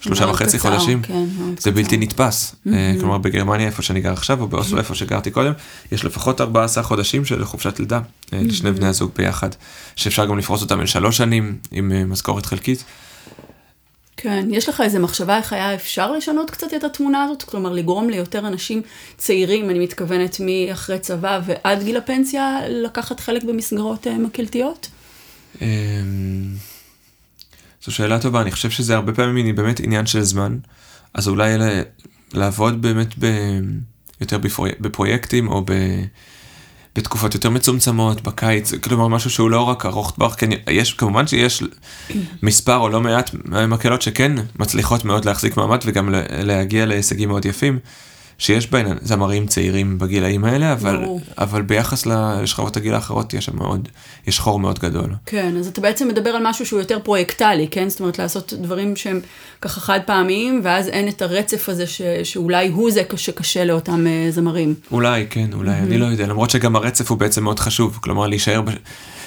שלושה 0.00 0.26
וחצי 0.28 0.58
קצר, 0.58 0.70
חודשים. 0.70 1.02
כן, 1.02 1.24
זה 1.58 1.70
בלתי. 1.70 1.96
נתפס. 1.96 2.54
אה, 2.72 2.94
כלומר, 3.00 3.18
בגרמניה, 3.18 3.66
איפה 3.66 3.82
שאני 3.82 4.00
גר 4.00 4.12
עכשיו, 4.12 4.40
או 4.40 4.48
באוסלו, 4.48 4.78
איפה 4.78 4.94
שגרתי 4.94 5.30
קודם, 5.30 5.52
יש 5.92 6.04
לפחות 6.04 6.40
14 6.40 6.84
חודשים 6.84 7.24
של 7.24 7.44
חופשת 7.44 7.78
לידה 7.78 8.00
אה, 8.32 8.40
לשני 8.42 8.72
בני 8.72 8.86
הזוג 8.86 9.10
ביחד, 9.16 9.48
שאפשר 9.96 10.26
גם 10.26 10.38
לפרוס 10.38 10.62
אותם 10.62 10.80
לשלוש 10.80 11.16
שנים 11.16 11.56
עם 11.70 11.92
אה, 11.92 12.04
משכורת 12.04 12.46
חלקית. 12.46 12.84
כן, 14.16 14.48
יש 14.50 14.68
לך 14.68 14.80
איזה 14.80 14.98
מחשבה 14.98 15.36
איך 15.36 15.52
היה 15.52 15.74
אפשר 15.74 16.12
לשנות 16.12 16.50
קצת 16.50 16.74
את 16.76 16.84
התמונה 16.84 17.24
הזאת? 17.24 17.42
כלומר, 17.42 17.72
לגרום 17.72 18.10
ליותר 18.10 18.46
אנשים 18.46 18.82
צעירים, 19.16 19.70
אני 19.70 19.78
מתכוונת 19.78 20.36
מאחרי 20.40 20.98
צבא 20.98 21.40
ועד 21.46 21.82
גיל 21.82 21.96
הפנסיה, 21.96 22.58
לקחת 22.68 23.20
חלק 23.20 23.44
במסגרות 23.44 24.06
מקהלתיות? 24.06 24.88
אמ, 25.62 25.66
זו 27.84 27.92
שאלה 27.94 28.18
טובה, 28.18 28.40
אני 28.40 28.50
חושב 28.50 28.70
שזה 28.70 28.94
הרבה 28.94 29.12
פעמים 29.12 29.54
באמת 29.54 29.80
עניין 29.80 30.06
של 30.06 30.22
זמן, 30.22 30.58
אז 31.14 31.28
אולי 31.28 31.58
ל- 31.58 31.82
לעבוד 32.32 32.82
באמת 32.82 33.14
ב... 33.18 33.26
יותר 34.20 34.38
בפרויק... 34.38 34.80
בפרויקטים 34.80 35.48
או 35.48 35.62
ב... 35.64 35.72
בתקופות 36.96 37.34
יותר 37.34 37.50
מצומצמות, 37.50 38.22
בקיץ, 38.22 38.74
כלומר 38.74 39.08
משהו 39.08 39.30
שהוא 39.30 39.50
לא 39.50 39.60
רק 39.60 39.86
ארוך 39.86 40.10
טווח, 40.10 40.34
כן, 40.38 40.48
יש, 40.70 40.92
כמובן 40.92 41.26
שיש 41.26 41.62
מספר 42.42 42.76
או 42.76 42.88
לא 42.88 43.00
מעט 43.00 43.30
מקהלות 43.68 44.02
שכן 44.02 44.32
מצליחות 44.58 45.04
מאוד 45.04 45.24
להחזיק 45.24 45.56
מעמד 45.56 45.78
וגם 45.84 46.14
להגיע 46.28 46.86
להישגים 46.86 47.28
מאוד 47.28 47.44
יפים, 47.44 47.78
שיש 48.38 48.70
בהן 48.70 48.86
זמרים 49.02 49.46
צעירים 49.46 49.98
בגילאים 49.98 50.44
האלה, 50.44 50.72
אבל, 50.72 50.96
ברור. 50.96 51.20
אבל 51.38 51.62
ביחס 51.62 52.06
לשכבות 52.06 52.76
הגיל 52.76 52.94
האחרות 52.94 53.34
יש 53.34 53.44
שם 53.44 53.56
מאוד, 53.56 53.88
יש 54.26 54.38
חור 54.38 54.60
מאוד 54.60 54.78
גדול. 54.78 55.10
כן, 55.26 55.56
אז 55.56 55.66
אתה 55.66 55.80
בעצם 55.80 56.08
מדבר 56.08 56.30
על 56.30 56.42
משהו 56.46 56.66
שהוא 56.66 56.78
יותר 56.78 56.98
פרויקטלי, 57.04 57.68
כן? 57.70 57.88
זאת 57.88 58.00
אומרת, 58.00 58.18
לעשות 58.18 58.52
דברים 58.52 58.96
שהם 58.96 59.20
ככה 59.60 59.80
חד 59.80 60.00
פעמיים, 60.06 60.60
ואז 60.64 60.88
אין 60.88 61.08
את 61.08 61.22
הרצף 61.22 61.68
הזה 61.68 61.86
ש... 61.86 62.02
שאולי 62.24 62.68
הוא 62.68 62.90
זה 62.90 63.02
שקשה 63.16 63.64
לאותם 63.64 64.06
אה, 64.06 64.30
זמרים. 64.30 64.74
אולי, 64.92 65.26
כן, 65.30 65.50
אולי, 65.52 65.78
אני 65.78 65.98
לא 65.98 66.06
יודע, 66.06 66.26
למרות 66.26 66.50
שגם 66.50 66.76
הרצף 66.76 67.10
הוא 67.10 67.18
בעצם 67.18 67.44
מאוד 67.44 67.60
חשוב, 67.60 67.98
כלומר 68.02 68.26
להישאר, 68.26 68.60
ב... 68.60 68.70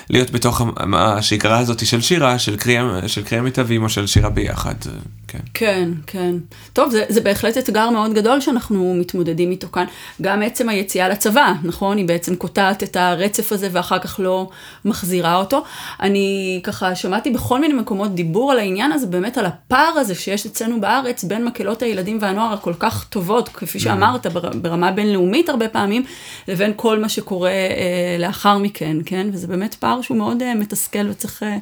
להיות 0.09 0.31
בתוך 0.31 0.61
השגרה 0.93 1.59
הזאת 1.59 1.85
של 1.85 2.01
שירה, 2.01 2.39
של 2.39 2.57
קריאה, 2.57 2.83
של 3.07 3.23
קריאה 3.23 3.43
מיטבים 3.43 3.83
או 3.83 3.89
של 3.89 4.07
שירה 4.07 4.29
ביחד, 4.29 4.73
זה- 4.81 4.91
כן. 5.27 5.39
כן, 5.53 5.89
כן. 6.07 6.35
טוב, 6.73 6.89
זה, 6.91 7.03
זה 7.09 7.21
בהחלט 7.21 7.57
אתגר 7.57 7.89
מאוד 7.89 8.13
גדול 8.13 8.41
שאנחנו 8.41 8.95
מתמודדים 8.99 9.51
איתו 9.51 9.67
כאן. 9.71 9.85
גם 10.21 10.41
עצם 10.41 10.69
היציאה 10.69 11.09
לצבא, 11.09 11.53
נכון? 11.63 11.97
היא 11.97 12.07
בעצם 12.07 12.35
קוטעת 12.35 12.83
את 12.83 12.95
הרצף 12.95 13.51
הזה 13.51 13.67
ואחר 13.71 13.99
כך 13.99 14.19
לא 14.23 14.49
מחזירה 14.85 15.35
אותו. 15.35 15.63
אני 16.01 16.59
ככה 16.63 16.95
שמעתי 16.95 17.29
בכל 17.29 17.59
מיני 17.61 17.73
מקומות 17.73 18.15
דיבור 18.15 18.51
על 18.51 18.59
העניין 18.59 18.91
הזה, 18.91 19.07
באמת 19.07 19.37
על 19.37 19.45
הפער 19.45 19.93
הזה 19.97 20.15
שיש 20.15 20.45
אצלנו 20.45 20.81
בארץ 20.81 21.23
בין 21.23 21.45
מקהלות 21.45 21.81
הילדים 21.81 22.17
והנוער 22.21 22.53
הכל 22.53 22.73
כך 22.79 23.05
טובות, 23.09 23.49
כפי 23.49 23.79
שאמרת, 23.79 24.27
בר, 24.27 24.49
ברמה 24.61 24.91
בינלאומית 24.91 25.49
הרבה 25.49 25.67
פעמים, 25.67 26.03
לבין 26.47 26.73
כל 26.75 26.99
מה 26.99 27.09
שקורה 27.09 27.49
אה, 27.49 28.15
לאחר 28.19 28.57
מכן, 28.57 28.97
כן? 29.05 29.27
וזה 29.33 29.47
באמת 29.47 29.75
פער 29.75 30.00
שהוא 30.01 30.17
מאוד 30.17 30.41
אה, 30.41 30.55
מתסכל 30.55 31.09
וצריך 31.09 31.43
אה, 31.43 31.57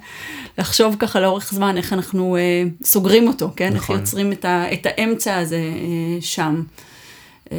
לחשוב 0.58 0.96
ככה 1.00 1.20
לאורך 1.20 1.54
זמן 1.54 1.78
איך 1.78 1.94
אנחנו 1.94 2.36
אה, 2.38 2.42
סוגרים 2.84 3.28
אותו, 3.28 3.52
כן? 3.56 3.74
נכון. 3.74 3.96
איך 3.96 4.08
יוצרים 4.08 4.32
את, 4.32 4.46
ה, 4.46 4.74
את 4.74 4.86
האמצע 4.86 5.38
הזה 5.38 5.56
אה, 5.58 6.22
שם. 6.22 6.64
אה, 7.52 7.58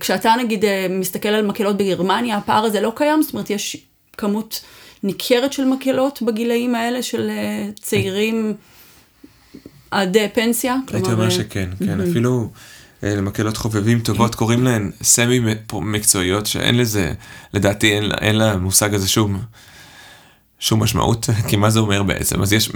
כשאתה 0.00 0.32
נגיד 0.44 0.64
אה, 0.64 0.86
מסתכל 0.90 1.28
על 1.28 1.46
מקהלות 1.46 1.76
בגרמניה, 1.76 2.36
הפער 2.36 2.64
הזה 2.64 2.80
לא 2.80 2.92
קיים, 2.96 3.22
זאת 3.22 3.32
אומרת 3.32 3.50
יש 3.50 3.76
כמות 4.16 4.64
ניכרת 5.02 5.52
של 5.52 5.64
מקהלות 5.64 6.22
בגילאים 6.22 6.74
האלה 6.74 7.02
של 7.02 7.30
אה, 7.30 7.68
צעירים 7.80 8.54
עד 9.90 10.16
פנסיה. 10.34 10.76
הייתי 10.92 11.12
אומר 11.12 11.30
שכן, 11.30 11.68
כן, 11.78 12.00
אפילו 12.00 12.50
אה, 13.04 13.14
למקהלות 13.14 13.56
חובבים 13.56 14.00
טובות 14.00 14.34
קוראים 14.34 14.64
להן 14.64 14.90
סמי 15.02 15.40
מקצועיות, 15.72 16.46
שאין 16.46 16.78
לזה, 16.78 17.12
לדעתי 17.54 17.92
אין, 17.92 18.02
לה- 18.04 18.14
אין 18.20 18.38
למושג 18.38 18.94
הזה 18.94 19.08
שום, 19.08 19.38
שום 20.58 20.82
משמעות, 20.82 21.26
כי 21.48 21.56
מה 21.56 21.70
זה 21.70 21.78
אומר 21.78 22.02
בעצם? 22.02 22.42
אז 22.42 22.52
יש, 22.52 22.70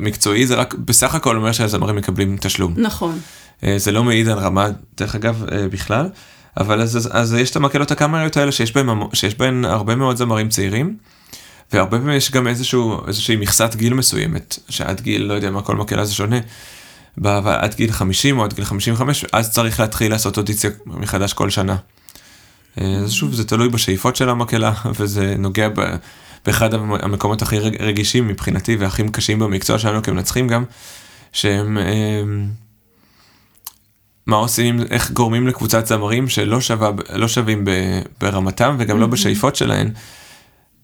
מקצועי 0.00 0.46
זה 0.46 0.54
רק 0.54 0.74
בסך 0.74 1.14
הכל 1.14 1.36
אומר 1.36 1.52
שהזמרים 1.52 1.96
מקבלים 1.96 2.36
תשלום. 2.40 2.74
נכון. 2.76 3.18
אה, 3.64 3.78
זה 3.78 3.92
לא 3.92 4.04
מעיד 4.04 4.28
על 4.28 4.38
רמה, 4.38 4.68
דרך 4.96 5.14
אגב, 5.14 5.44
אה, 5.52 5.68
בכלל, 5.68 6.08
אבל 6.56 6.80
אז, 6.82 6.96
אז, 6.96 7.08
אז 7.12 7.32
יש 7.32 7.50
את 7.50 7.56
המקהלות 7.56 7.90
הקאמריות 7.90 8.36
האלה 8.36 8.52
שיש 8.52 8.72
בהן, 8.72 8.88
שיש 9.12 9.34
בהן 9.34 9.64
הרבה 9.64 9.94
מאוד 9.94 10.16
זמרים 10.16 10.48
צעירים, 10.48 10.96
והרבה 11.72 11.98
פעמים 11.98 12.16
יש 12.16 12.30
גם 12.30 12.46
איזשהו, 12.46 13.06
איזושהי 13.06 13.36
מכסת 13.36 13.74
גיל 13.74 13.94
מסוימת, 13.94 14.58
שעד 14.68 15.00
גיל, 15.00 15.22
לא 15.22 15.34
יודע 15.34 15.50
מה, 15.50 15.62
כל 15.62 15.76
מקהלה 15.76 16.04
זה 16.04 16.14
שונה, 16.14 16.36
עד 17.24 17.74
גיל 17.74 17.92
50 17.92 18.38
או 18.38 18.44
עד 18.44 18.52
גיל 18.52 18.64
55, 18.64 19.24
אז 19.32 19.50
צריך 19.50 19.80
להתחיל 19.80 20.10
לעשות 20.10 20.36
אודיציה 20.36 20.70
מחדש 20.86 21.32
כל 21.32 21.50
שנה. 21.50 21.76
אה, 22.80 22.96
אז 23.04 23.12
שוב, 23.12 23.34
זה 23.34 23.44
תלוי 23.44 23.68
בשאיפות 23.68 24.16
של 24.16 24.28
המקהלה, 24.28 24.72
וזה 24.98 25.34
נוגע 25.38 25.68
ב... 25.68 25.96
באחד 26.48 26.74
המ- 26.74 26.92
המקומות 26.92 27.42
הכי 27.42 27.58
רג- 27.58 27.82
רגישים 27.82 28.28
מבחינתי 28.28 28.76
והכי 28.76 29.08
קשים 29.08 29.38
במקצוע 29.38 29.78
שלנו 29.78 30.02
כמנצחים 30.02 30.48
גם, 30.48 30.64
שהם... 31.32 31.78
אה, 31.78 32.22
מה 34.26 34.36
עושים, 34.36 34.80
איך 34.90 35.10
גורמים 35.10 35.46
לקבוצת 35.46 35.86
זמרים 35.86 36.28
שלא 36.28 36.60
שווה, 36.60 36.90
לא 37.14 37.28
שווים 37.28 37.64
ברמתם 38.20 38.76
וגם 38.78 39.00
לא 39.00 39.06
בשאיפות 39.06 39.56
שלהן, 39.56 39.90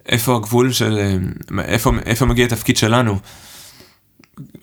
איפה 0.08 0.36
הגבול 0.36 0.72
של, 0.72 0.98
אה, 0.98 1.16
איפה, 1.64 1.90
איפה 2.06 2.26
מגיע 2.26 2.46
התפקיד 2.46 2.76
שלנו, 2.76 3.18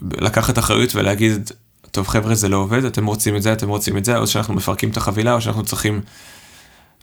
לקחת 0.01 0.59
אחריות 0.59 0.95
ולהגיד, 0.95 1.51
טוב 1.91 2.07
חבר'ה 2.07 2.35
זה 2.35 2.49
לא 2.49 2.57
עובד, 2.57 2.85
אתם 2.85 3.05
רוצים 3.05 3.35
את 3.35 3.41
זה, 3.41 3.53
אתם 3.53 3.69
רוצים 3.69 3.97
את 3.97 4.05
זה, 4.05 4.17
או 4.17 4.27
שאנחנו 4.27 4.53
מפרקים 4.53 4.89
את 4.89 4.97
החבילה, 4.97 5.33
או 5.33 5.41
שאנחנו 5.41 5.63
צריכים, 5.63 6.01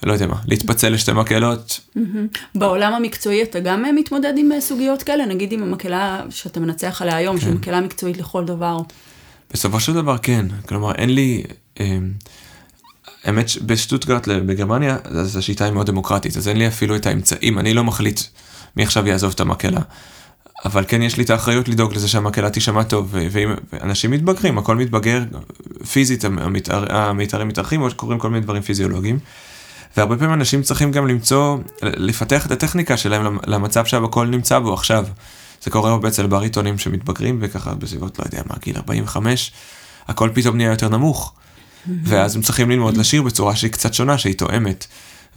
לא 0.03 0.13
יודע 0.13 0.27
מה, 0.27 0.37
להתפצל 0.47 0.89
לשתי 0.89 1.13
מקהלות, 1.13 1.81
בעולם 2.55 2.93
המקצועי 2.93 3.43
אתה 3.43 3.61
גם 3.61 3.85
אה, 3.85 3.93
מתמודד 3.93 4.33
עם 4.37 4.53
אה, 4.53 4.61
סוגיות 4.61 5.03
כאלה? 5.03 5.27
נגיד 5.27 5.53
עם 5.53 5.63
המקהלה 5.63 6.23
שאתה 6.31 6.61
מנצח 6.61 7.03
עליה 7.03 7.17
היום, 7.17 7.41
שהיא 7.41 7.55
מקהלה 7.55 7.81
מקצועית 7.81 8.17
לכל 8.19 8.45
דבר. 8.45 8.79
בסופו 9.53 9.81
של 9.81 9.95
דבר 9.95 10.19
כן, 10.19 10.47
כלומר 10.69 10.95
אין 10.95 11.15
לי, 11.15 11.43
אה, 11.81 11.99
האמת 13.25 13.49
שבשטוטגרט 13.49 14.29
בגרמניה 14.29 14.97
אז 15.05 15.37
השיטה 15.37 15.65
היא 15.65 15.73
מאוד 15.73 15.87
דמוקרטית, 15.87 16.37
אז 16.37 16.49
אין 16.49 16.57
לי 16.57 16.69
אפילו 16.69 16.97
את 16.97 17.07
האמצעים, 17.07 17.59
אני 17.59 17.75
לא 17.75 17.85
מחליט 17.85 18.21
מי 18.77 18.83
עכשיו 18.83 19.09
יעזוב 19.09 19.33
את 19.35 19.41
המקהלה. 19.41 19.81
אבל 20.65 20.85
כן 20.89 21.03
יש 21.03 21.17
לי 21.17 21.25
את 21.25 21.31
האחריות 21.31 21.69
לדאוג 21.69 21.95
לזה 21.95 22.09
שהמקהלה 22.09 22.51
תישמע 22.51 22.83
טוב, 22.83 23.15
ואם 23.31 23.55
אנשים 23.83 24.11
מתבגרים, 24.11 24.59
הכל 24.59 24.77
מתבגר 24.77 25.23
פיזית, 25.93 26.25
המתאר- 26.25 26.95
המתארים 26.97 27.49
מתארחים, 27.49 27.83
או 27.83 27.91
שקורים 27.91 28.19
כל 28.19 28.31
מיני 28.31 28.41
דברים 28.45 28.63
פיזיולוגיים. 28.63 29.19
והרבה 29.99 30.17
פעמים 30.17 30.35
אנשים 30.35 30.63
צריכים 30.63 30.93
גם 30.93 31.07
למצוא, 31.07 31.59
לפתח 31.83 32.47
את 32.47 32.51
הטכניקה 32.51 32.97
שלהם 32.97 33.25
למ- 33.25 33.39
למצב 33.47 33.85
שהכל 33.85 34.27
נמצא 34.27 34.59
בו 34.59 34.75
עכשיו. 34.75 35.07
זה 35.63 35.71
קורה 35.71 35.91
הרבה 35.91 36.09
אצל 36.09 36.27
בריטונים 36.27 36.79
שמתבגרים, 36.79 37.39
וככה 37.43 37.75
בסביבות, 37.75 38.19
לא 38.19 38.25
יודע 38.25 38.43
מה, 38.47 38.55
גיל 38.63 38.77
45, 38.77 39.53
הכל 40.09 40.31
פתאום 40.35 40.57
נהיה 40.57 40.71
יותר 40.71 40.89
נמוך. 40.89 41.33
ואז 42.05 42.37
הם 42.37 42.43
צריכים 42.43 42.71
ללמוד 42.71 42.97
לשיר 42.97 43.23
בצורה 43.23 43.57
שהיא 43.57 43.71
קצת 43.73 43.95
שונה, 43.95 44.19
שהיא 44.19 44.35
תואמת. 44.35 44.87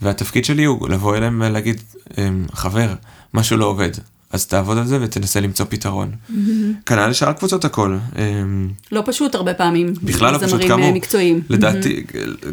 והתפקיד 0.02 0.44
שלי 0.44 0.64
הוא 0.64 0.88
לבוא 0.88 1.16
אליהם 1.16 1.42
ולהגיד, 1.44 1.80
"אמ, 2.18 2.46
חבר, 2.52 2.94
משהו 3.34 3.56
לא 3.56 3.64
עובד, 3.64 3.90
אז 4.32 4.46
תעבוד 4.46 4.78
על 4.78 4.86
זה 4.86 4.98
ותנסה 5.00 5.40
למצוא 5.40 5.66
פתרון. 5.68 6.10
כנ"ל 6.86 7.06
לשאר 7.06 7.28
הקבוצות 7.28 7.64
הכל. 7.64 7.96
אמ, 8.18 8.68
לא 8.92 9.02
פשוט 9.06 9.34
הרבה 9.34 9.54
פעמים. 9.54 9.94
בכלל 10.02 10.32
לא 10.32 10.38
פשוט, 10.38 10.48
זמרים, 10.48 10.70
אה, 10.70 10.76
כאמור, 10.76 10.92
מקצועיים. 10.92 11.40
לדעתי, 11.48 12.04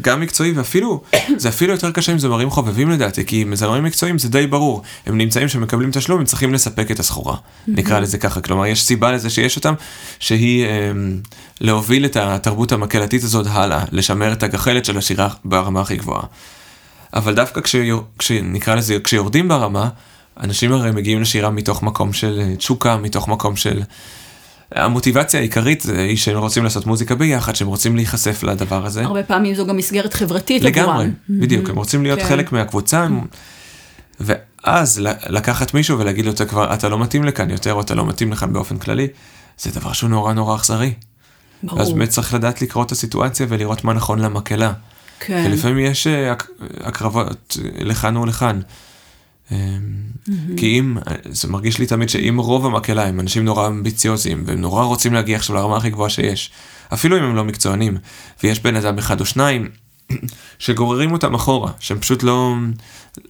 גם 0.01 0.21
מקצועי 0.21 0.51
ואפילו, 0.51 1.01
זה 1.37 1.49
אפילו 1.49 1.73
יותר 1.73 1.91
קשה 1.91 2.11
עם 2.11 2.19
זמרים 2.19 2.49
חובבים 2.49 2.89
לדעתי, 2.89 3.25
כי 3.25 3.45
זמרים 3.53 3.83
מקצועיים 3.83 4.17
זה 4.19 4.29
די 4.29 4.47
ברור, 4.47 4.81
הם 5.05 5.17
נמצאים 5.17 5.47
שמקבלים 5.47 5.91
תשלום, 5.91 6.19
הם 6.19 6.25
צריכים 6.25 6.53
לספק 6.53 6.91
את 6.91 6.99
הסחורה, 6.99 7.35
נקרא 7.67 7.99
לזה 7.99 8.17
ככה, 8.17 8.41
כלומר 8.41 8.65
יש 8.65 8.83
סיבה 8.83 9.11
לזה 9.11 9.29
שיש 9.29 9.55
אותם, 9.55 9.73
שהיא 10.19 10.65
אמ, 10.65 11.19
להוביל 11.61 12.05
את 12.05 12.17
התרבות 12.17 12.71
המקהלתית 12.71 13.23
הזאת 13.23 13.47
הלאה, 13.49 13.83
לשמר 13.91 14.33
את 14.33 14.43
הגחלת 14.43 14.85
של 14.85 14.97
השירה 14.97 15.29
ברמה 15.45 15.81
הכי 15.81 15.95
גבוהה. 15.95 16.23
אבל 17.13 17.35
דווקא 17.35 17.61
כשנקרא 18.17 18.75
לזה, 18.75 18.97
כשיורדים 19.03 19.47
ברמה, 19.47 19.89
אנשים 20.39 20.73
הרי 20.73 20.91
מגיעים 20.91 21.21
לשירה 21.21 21.49
מתוך 21.49 21.83
מקום 21.83 22.13
של 22.13 22.39
אה, 22.41 22.55
תשוקה, 22.55 22.97
מתוך 22.97 23.27
מקום 23.27 23.55
של... 23.55 23.81
המוטיבציה 24.75 25.39
העיקרית 25.39 25.81
זה 25.81 25.97
היא 26.01 26.17
שהם 26.17 26.37
רוצים 26.37 26.63
לעשות 26.63 26.85
מוזיקה 26.85 27.15
ביחד, 27.15 27.55
שהם 27.55 27.67
רוצים 27.67 27.95
להיחשף 27.95 28.43
לדבר 28.43 28.85
הזה. 28.85 29.03
הרבה 29.03 29.23
פעמים 29.23 29.55
זו 29.55 29.65
גם 29.65 29.77
מסגרת 29.77 30.13
חברתית 30.13 30.63
לגמרי, 30.63 30.91
עבורם. 31.05 31.11
בדיוק, 31.29 31.69
הם 31.69 31.75
רוצים 31.75 32.03
להיות 32.03 32.19
כן. 32.19 32.25
חלק 32.25 32.51
מהקבוצה, 32.51 33.03
הם- 33.03 33.21
ואז 34.19 35.01
לקחת 35.29 35.73
מישהו 35.73 35.99
ולהגיד 35.99 36.25
לו, 36.25 36.31
"אתה 36.31 36.45
כבר, 36.45 36.73
אתה 36.73 36.89
לא 36.89 36.99
מתאים 36.99 37.23
לכאן 37.23 37.49
יותר, 37.49 37.73
או 37.73 37.81
אתה 37.81 37.95
לא 37.95 38.05
מתאים 38.05 38.31
לכאן 38.31 38.53
באופן 38.53 38.77
כללי, 38.77 39.07
זה 39.59 39.71
דבר 39.71 39.93
שהוא 39.93 40.09
נורא 40.09 40.33
נורא 40.33 40.55
אכזרי. 40.55 40.93
ברור. 41.63 41.81
אז 41.81 41.91
באמת 41.91 42.09
צריך 42.09 42.33
לדעת 42.33 42.61
לקרוא 42.61 42.83
את 42.83 42.91
הסיטואציה 42.91 43.45
ולראות 43.49 43.83
מה 43.83 43.93
נכון 43.93 44.19
למקהלה. 44.19 44.73
כן. 45.19 45.43
כי 45.43 45.49
לפעמים 45.49 45.77
יש 45.79 46.07
אה, 46.07 46.31
הק- 46.31 46.47
הקרבות 46.83 47.57
לכאן 47.79 48.17
ולכאן. 48.17 48.59
כי 50.57 50.79
אם, 50.79 50.97
זה 51.29 51.47
מרגיש 51.47 51.79
לי 51.79 51.85
תמיד 51.85 52.09
שאם 52.09 52.37
רוב 52.37 52.65
המקהלה 52.65 53.05
הם 53.07 53.19
אנשים 53.19 53.45
נורא 53.45 53.67
אמביציוזיים, 53.67 54.43
והם 54.45 54.61
נורא 54.61 54.83
רוצים 54.83 55.13
להגיע 55.13 55.37
עכשיו 55.37 55.55
לרמה 55.55 55.77
הכי 55.77 55.89
גבוהה 55.89 56.09
שיש, 56.09 56.51
אפילו 56.93 57.17
אם 57.17 57.23
הם 57.23 57.35
לא 57.35 57.43
מקצוענים, 57.43 57.97
ויש 58.43 58.59
בן 58.59 58.75
אדם 58.75 58.97
אחד 58.97 59.19
או 59.19 59.25
שניים 59.25 59.69
שגוררים 60.59 61.11
אותם 61.11 61.35
אחורה, 61.35 61.71
שהם 61.79 61.99
פשוט 61.99 62.23
לא, 62.23 62.55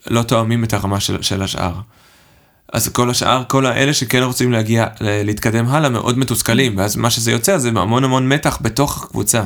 לא 0.07 0.21
תואמים 0.23 0.63
את 0.63 0.73
הרמה 0.73 0.99
של, 0.99 1.21
של 1.21 1.41
השאר. 1.41 1.73
אז 2.73 2.89
כל 2.89 3.09
השאר, 3.09 3.43
כל 3.47 3.65
האלה 3.65 3.93
שכן 3.93 4.23
רוצים 4.23 4.51
להגיע, 4.51 4.85
ל- 4.99 5.23
להתקדם 5.25 5.67
הלאה, 5.67 5.89
מאוד 5.89 6.17
מתוסכלים, 6.17 6.77
ואז 6.77 6.95
מה 6.95 7.09
שזה 7.09 7.31
יוצר 7.31 7.57
זה 7.57 7.69
המון 7.69 8.03
המון 8.03 8.29
מתח 8.29 8.57
בתוך 8.61 9.03
הקבוצה. 9.03 9.43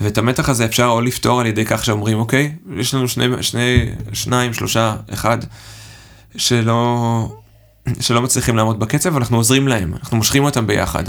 ואת 0.00 0.18
המתח 0.18 0.48
הזה 0.48 0.64
אפשר 0.64 0.86
או 0.86 1.00
לפתור 1.00 1.40
על 1.40 1.46
ידי 1.46 1.64
כך 1.64 1.84
שאומרים, 1.84 2.18
אוקיי, 2.18 2.52
יש 2.76 2.94
לנו 2.94 3.08
שני, 3.08 3.24
שני, 3.40 3.90
שניים, 4.12 4.54
שלושה, 4.54 4.96
אחד, 5.12 5.38
שלא, 6.36 7.28
שלא 8.00 8.22
מצליחים 8.22 8.56
לעמוד 8.56 8.80
בקצב, 8.80 9.16
אנחנו 9.16 9.36
עוזרים 9.36 9.68
להם, 9.68 9.94
אנחנו 10.00 10.16
מושכים 10.16 10.44
אותם 10.44 10.66
ביחד. 10.66 11.04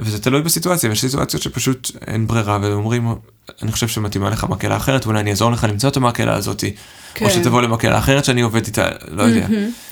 וזה 0.00 0.22
תלוי 0.22 0.42
בסיטואציה, 0.42 0.90
ויש 0.90 1.00
סיטואציות 1.00 1.42
שפשוט 1.42 1.90
אין 2.06 2.26
ברירה, 2.26 2.58
ואומרים, 2.62 3.14
אני 3.62 3.72
חושב 3.72 3.88
שמתאימה 3.88 4.30
לך 4.30 4.44
מקהלה 4.44 4.76
אחרת, 4.76 5.06
ואולי 5.06 5.20
אני 5.20 5.30
אעזור 5.30 5.52
לך 5.52 5.64
למצוא 5.64 5.88
את 5.88 5.96
המקהלה 5.96 6.34
הזאתי, 6.34 6.74
כן. 7.14 7.24
או 7.24 7.30
שתבוא 7.30 7.62
למקהלה 7.62 7.98
אחרת 7.98 8.24
שאני 8.24 8.40
עובד 8.40 8.66
איתה, 8.66 8.88
לא 9.08 9.22
יודע. 9.22 9.46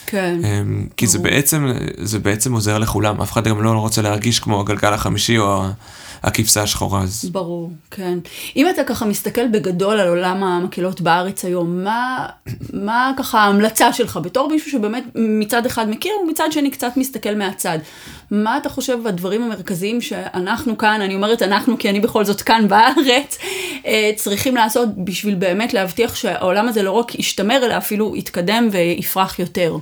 כן. 0.07 0.41
אמ, 0.45 0.87
כי 0.97 1.07
זה 1.07 1.19
בעצם, 1.19 1.73
זה 1.99 2.19
בעצם 2.19 2.53
עוזר 2.53 2.79
לכולם, 2.79 3.21
אף 3.21 3.33
אחד 3.33 3.49
גם 3.49 3.63
לא 3.63 3.71
רוצה 3.71 4.03
להרגיש 4.03 4.41
כמו 4.41 4.61
הגלגל 4.61 4.93
החמישי 4.93 5.39
או 5.39 5.65
ה- 5.65 5.71
הכבשה 6.23 6.63
השחורה, 6.63 7.03
אז 7.03 7.29
ברור, 7.33 7.71
כן. 7.91 8.19
אם 8.57 8.69
אתה 8.69 8.85
ככה 8.85 9.05
מסתכל 9.05 9.49
בגדול 9.49 10.01
על 10.01 10.09
עולם 10.09 10.45
המקהלות 10.45 11.01
בארץ 11.01 11.45
היום, 11.45 11.85
מה, 11.85 12.27
מה 12.73 13.13
ככה 13.19 13.41
ההמלצה 13.41 13.93
שלך 13.93 14.19
בתור 14.23 14.49
מישהו 14.49 14.71
שבאמת 14.71 15.05
מצד 15.15 15.67
אחד 15.67 15.91
מכיר 15.91 16.13
ומצד 16.23 16.49
שני 16.53 16.71
קצת 16.71 16.93
מסתכל 16.97 17.35
מהצד? 17.35 17.79
מה 18.31 18.59
אתה 18.59 18.69
חושב 18.69 18.99
הדברים 19.07 19.43
המרכזיים 19.43 20.01
שאנחנו 20.01 20.79
כאן, 20.79 21.01
אני 21.01 21.15
אומרת 21.15 21.43
אנחנו 21.43 21.79
כי 21.79 21.91
אני 21.91 22.01
בכל 22.01 22.25
זאת 22.25 22.43
כאן 22.43 22.69
בארץ, 22.69 23.39
אה, 23.87 24.11
צריכים 24.17 24.57
לעשות 24.57 24.89
בשביל 25.05 25.35
באמת 25.35 25.75
להבטיח 25.75 26.15
שהעולם 26.15 26.69
הזה 26.69 26.83
לא 26.83 26.91
רק 26.91 27.15
ישתמר 27.15 27.65
אלא 27.65 27.77
אפילו 27.77 28.17
יתקדם 28.17 28.69
ויפרח 28.73 29.39
יותר? 29.39 29.77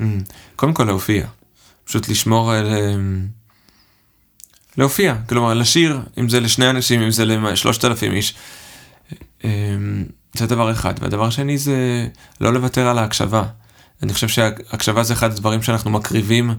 אמ, 0.00 0.20
קודם 0.56 0.72
כל 0.72 0.84
להופיע, 0.84 1.26
פשוט 1.84 2.08
לשמור 2.08 2.52
על... 2.52 2.66
להופיע, 4.78 5.14
כלומר 5.28 5.54
לשיר, 5.54 6.00
אם 6.18 6.28
זה 6.28 6.40
לשני 6.40 6.70
אנשים, 6.70 7.02
אם 7.02 7.10
זה 7.10 7.24
לשלושת 7.24 7.84
אלפים 7.84 8.12
איש, 8.12 8.34
אמ, 9.44 10.04
זה 10.34 10.46
דבר 10.46 10.72
אחד. 10.72 10.94
והדבר 11.00 11.24
השני 11.24 11.58
זה 11.58 12.06
לא 12.40 12.52
לוותר 12.52 12.88
על 12.88 12.98
ההקשבה. 12.98 13.42
אני 14.02 14.14
חושב 14.14 14.28
שהקשבה 14.28 15.02
זה 15.02 15.12
אחד 15.14 15.32
הדברים 15.32 15.62
שאנחנו 15.62 15.90
מקריבים 15.90 16.54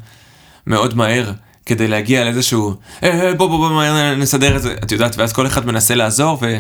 מאוד 0.68 0.96
מהר 0.96 1.32
כדי 1.66 1.88
להגיע 1.88 2.24
לאיזשהו, 2.24 2.76
אה, 3.04 3.10
אה, 3.10 3.34
בוא 3.34 3.48
בוא 3.48 3.58
בוא 3.58 3.70
מהר 3.70 4.16
נסדר 4.16 4.56
את 4.56 4.62
זה, 4.62 4.76
את 4.84 4.92
יודעת, 4.92 5.16
ואז 5.18 5.34
כל 5.34 5.48
אחד 5.48 5.66
מנסה 5.66 5.96
לעזור, 5.96 6.38
ו... 6.42 6.60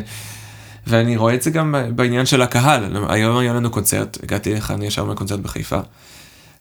ואני 0.88 1.18
רואה 1.18 1.34
את 1.34 1.42
זה 1.42 1.52
גם 1.52 1.76
בעניין 1.96 2.26
של 2.26 2.42
הקהל. 2.42 3.06
היום 3.10 3.38
היה 3.38 3.54
לנו 3.54 3.70
קונצרט, 3.70 4.18
הגעתי 4.24 4.54
לכאן 4.54 4.82
ישר 4.82 5.06
מקונצרט 5.06 5.40
בחיפה, 5.40 5.80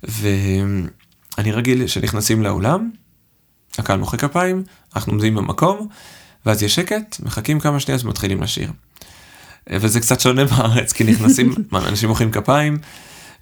ואני 0.03 1.53
רגיל 1.53 1.87
שנכנסים 1.87 2.43
לאולם, 2.43 2.91
הקהל 3.79 3.99
מוחא 3.99 4.17
כפיים, 4.17 4.63
אנחנו 4.97 5.13
עומדים 5.13 5.35
במקום, 5.35 5.89
ואז 6.47 6.63
יש 6.63 6.75
שקט, 6.75 7.17
מחכים 7.23 7.61
כמה 7.61 7.81
שניות 7.81 8.05
ומתחילים 8.05 8.43
לשיר. 8.43 8.71
וזה 9.71 10.01
קצת 10.01 10.21
שונה 10.21 10.45
בארץ, 10.51 10.93
כי 10.93 11.05
נכנסים, 11.05 11.55
אנשים 11.89 12.09
מוחאים 12.09 12.31
כפיים. 12.31 12.79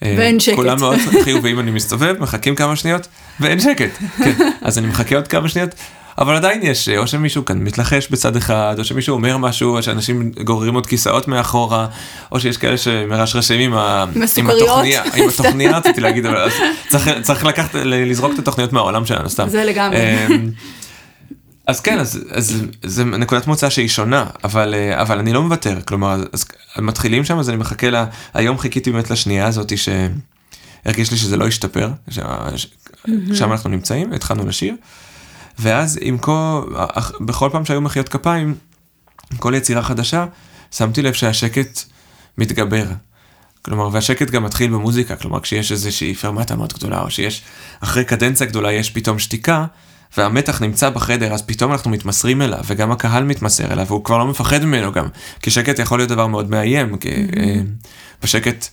אה, 0.02 0.14
ואין 0.18 0.40
שקט. 0.40 0.56
כולם 0.56 0.80
מאוד 0.80 0.98
חיוביים, 1.24 1.60
אני 1.60 1.70
מסתובב, 1.70 2.14
מחכים 2.20 2.54
כמה 2.54 2.76
שניות, 2.76 3.08
ואין 3.40 3.60
שקט. 3.60 3.90
כן, 4.18 4.50
אז 4.60 4.78
אני 4.78 4.86
מחכה 4.86 5.16
עוד 5.16 5.28
כמה 5.28 5.48
שניות, 5.48 5.74
אבל 6.20 6.34
עדיין 6.36 6.62
יש, 6.62 6.88
או 6.88 7.06
שמישהו 7.06 7.44
כאן 7.44 7.58
מתלחש 7.58 8.08
בצד 8.10 8.36
אחד, 8.36 8.74
או 8.78 8.84
שמישהו 8.84 9.14
אומר 9.14 9.36
משהו, 9.36 9.76
או 9.76 9.82
שאנשים 9.82 10.32
גוררים 10.44 10.74
עוד 10.74 10.86
כיסאות 10.86 11.28
מאחורה, 11.28 11.86
או 12.32 12.40
שיש 12.40 12.56
כאלה 12.56 12.76
שמרשרשים 12.78 13.60
עם, 13.60 13.78
ה... 13.78 14.04
עם. 14.36 14.50
התוכניה, 14.50 15.02
עם 15.14 15.28
התוכניה 15.34 15.76
רציתי 15.76 16.00
להגיד, 16.00 16.26
אבל 16.26 16.36
אז 16.36 16.52
צריך, 16.88 17.10
צריך 17.22 17.44
לקחת, 17.44 17.74
לזרוק 17.74 18.34
את 18.34 18.38
התוכניות 18.38 18.72
מהעולם 18.72 19.06
שלנו, 19.06 19.30
סתם. 19.30 19.48
זה 19.48 19.64
לגמרי. 19.64 19.96
אמ, 19.98 20.50
אז 21.66 21.80
כן, 21.80 21.98
אז, 21.98 22.24
אז 22.30 22.62
זה 22.82 23.04
נקודת 23.04 23.46
מוצא 23.46 23.70
שהיא 23.70 23.88
שונה, 23.88 24.26
אבל, 24.44 24.74
אה, 24.74 25.02
אבל 25.02 25.18
אני 25.18 25.32
לא 25.32 25.42
מוותר, 25.42 25.78
כלומר, 25.84 26.16
אז 26.32 26.44
מתחילים 26.78 27.24
שם, 27.24 27.38
אז 27.38 27.48
אני 27.48 27.56
מחכה 27.56 27.90
לה, 27.90 28.04
היום 28.34 28.58
חיכיתי 28.58 28.90
באמת 28.92 29.10
לשנייה 29.10 29.46
הזאת 29.46 29.72
שהרגיש 29.78 31.10
לי 31.10 31.16
שזה 31.16 31.36
לא 31.36 31.46
השתפר, 31.46 31.90
ש- 32.10 32.18
ש- 32.56 32.66
שם 33.32 33.52
אנחנו 33.52 33.70
נמצאים, 33.70 34.12
התחלנו 34.12 34.46
לשיר, 34.46 34.74
ואז 35.60 35.98
עם 36.02 36.18
כל, 36.18 36.62
בכל 37.20 37.48
פעם 37.52 37.64
שהיו 37.64 37.80
מחיאות 37.80 38.08
כפיים, 38.08 38.54
כל 39.36 39.54
יצירה 39.56 39.82
חדשה, 39.82 40.26
שמתי 40.70 41.02
לב 41.02 41.12
שהשקט 41.12 41.80
מתגבר. 42.38 42.84
כלומר, 43.62 43.88
והשקט 43.92 44.30
גם 44.30 44.44
מתחיל 44.44 44.70
במוזיקה, 44.70 45.16
כלומר, 45.16 45.40
כשיש 45.40 45.72
איזושהי 45.72 46.14
פרמטה 46.14 46.56
מאוד 46.56 46.72
גדולה, 46.72 47.00
או 47.00 47.10
שיש, 47.10 47.42
אחרי 47.80 48.04
קדנציה 48.04 48.46
גדולה 48.46 48.72
יש 48.72 48.90
פתאום 48.90 49.18
שתיקה, 49.18 49.66
והמתח 50.16 50.62
נמצא 50.62 50.90
בחדר, 50.90 51.34
אז 51.34 51.42
פתאום 51.42 51.72
אנחנו 51.72 51.90
מתמסרים 51.90 52.42
אליו, 52.42 52.60
וגם 52.66 52.92
הקהל 52.92 53.24
מתמסר 53.24 53.72
אליו, 53.72 53.86
והוא 53.86 54.04
כבר 54.04 54.18
לא 54.18 54.26
מפחד 54.26 54.64
ממנו 54.64 54.92
גם, 54.92 55.06
כי 55.42 55.50
שקט 55.50 55.78
יכול 55.78 55.98
להיות 55.98 56.08
דבר 56.08 56.26
מאוד 56.26 56.50
מאיים, 56.50 56.96
כי 56.96 57.08
אה, 57.10 57.60
בשקט 58.22 58.68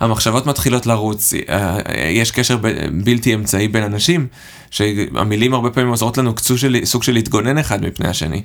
המחשבות 0.00 0.46
מתחילות 0.46 0.86
לרוץ, 0.86 1.32
אה, 1.48 1.78
יש 2.08 2.30
קשר 2.30 2.56
ב- 2.56 3.04
בלתי 3.04 3.34
אמצעי 3.34 3.68
בין 3.68 3.84
אנשים, 3.84 4.26
שהמילים 4.70 5.54
הרבה 5.54 5.70
פעמים 5.70 5.90
עוזרות 5.90 6.18
לנו 6.18 6.34
של, 6.38 6.76
סוג 6.84 7.02
של 7.02 7.12
להתגונן 7.12 7.58
אחד 7.58 7.82
מפני 7.82 8.08
השני. 8.08 8.42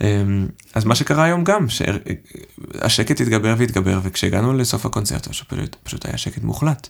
אמ, 0.00 0.46
אז 0.74 0.84
מה 0.84 0.94
שקרה 0.94 1.24
היום 1.24 1.44
גם, 1.44 1.66
שהשקט 1.68 3.20
התגבר 3.20 3.54
והתגבר, 3.58 4.00
וכשהגענו 4.02 4.54
לסוף 4.54 4.86
הקונצרט, 4.86 5.28
פשוט, 5.28 5.76
פשוט 5.82 6.06
היה 6.06 6.18
שקט 6.18 6.42
מוחלט. 6.42 6.88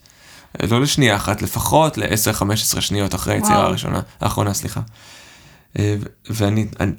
לא 0.70 0.80
לשנייה 0.80 1.16
אחת, 1.16 1.42
לפחות 1.42 1.98
ל-10-15 1.98 2.80
שניות 2.80 3.14
אחרי 3.14 3.34
היצירה. 3.34 3.64
הראשונה, 3.66 4.00
האחרונה, 4.20 4.54
סליחה. 4.54 4.80
אה, 5.78 5.94
ואני 6.30 6.66
אני, 6.80 6.92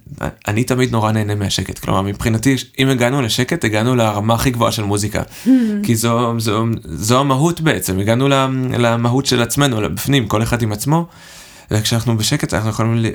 אני 0.47 0.63
תמיד 0.63 0.91
נורא 0.91 1.11
נהנה 1.11 1.35
מהשקט, 1.35 1.79
כלומר 1.79 2.01
מבחינתי 2.01 2.55
אם 2.79 2.89
הגענו 2.89 3.21
לשקט 3.21 3.63
הגענו 3.63 3.95
לרמה 3.95 4.33
הכי 4.33 4.51
גבוהה 4.51 4.71
של 4.71 4.83
מוזיקה, 4.83 5.21
כי 5.85 5.95
זו, 5.95 6.39
זו, 6.39 6.65
זו 6.83 7.19
המהות 7.19 7.61
בעצם, 7.61 7.99
הגענו 7.99 8.27
למהות 8.77 9.25
של 9.25 9.41
עצמנו, 9.41 9.89
בפנים, 9.93 10.27
כל 10.27 10.43
אחד 10.43 10.61
עם 10.61 10.71
עצמו, 10.71 11.07
וכשאנחנו 11.71 12.17
בשקט 12.17 12.53
אנחנו 12.53 12.69
יכולים 12.69 13.05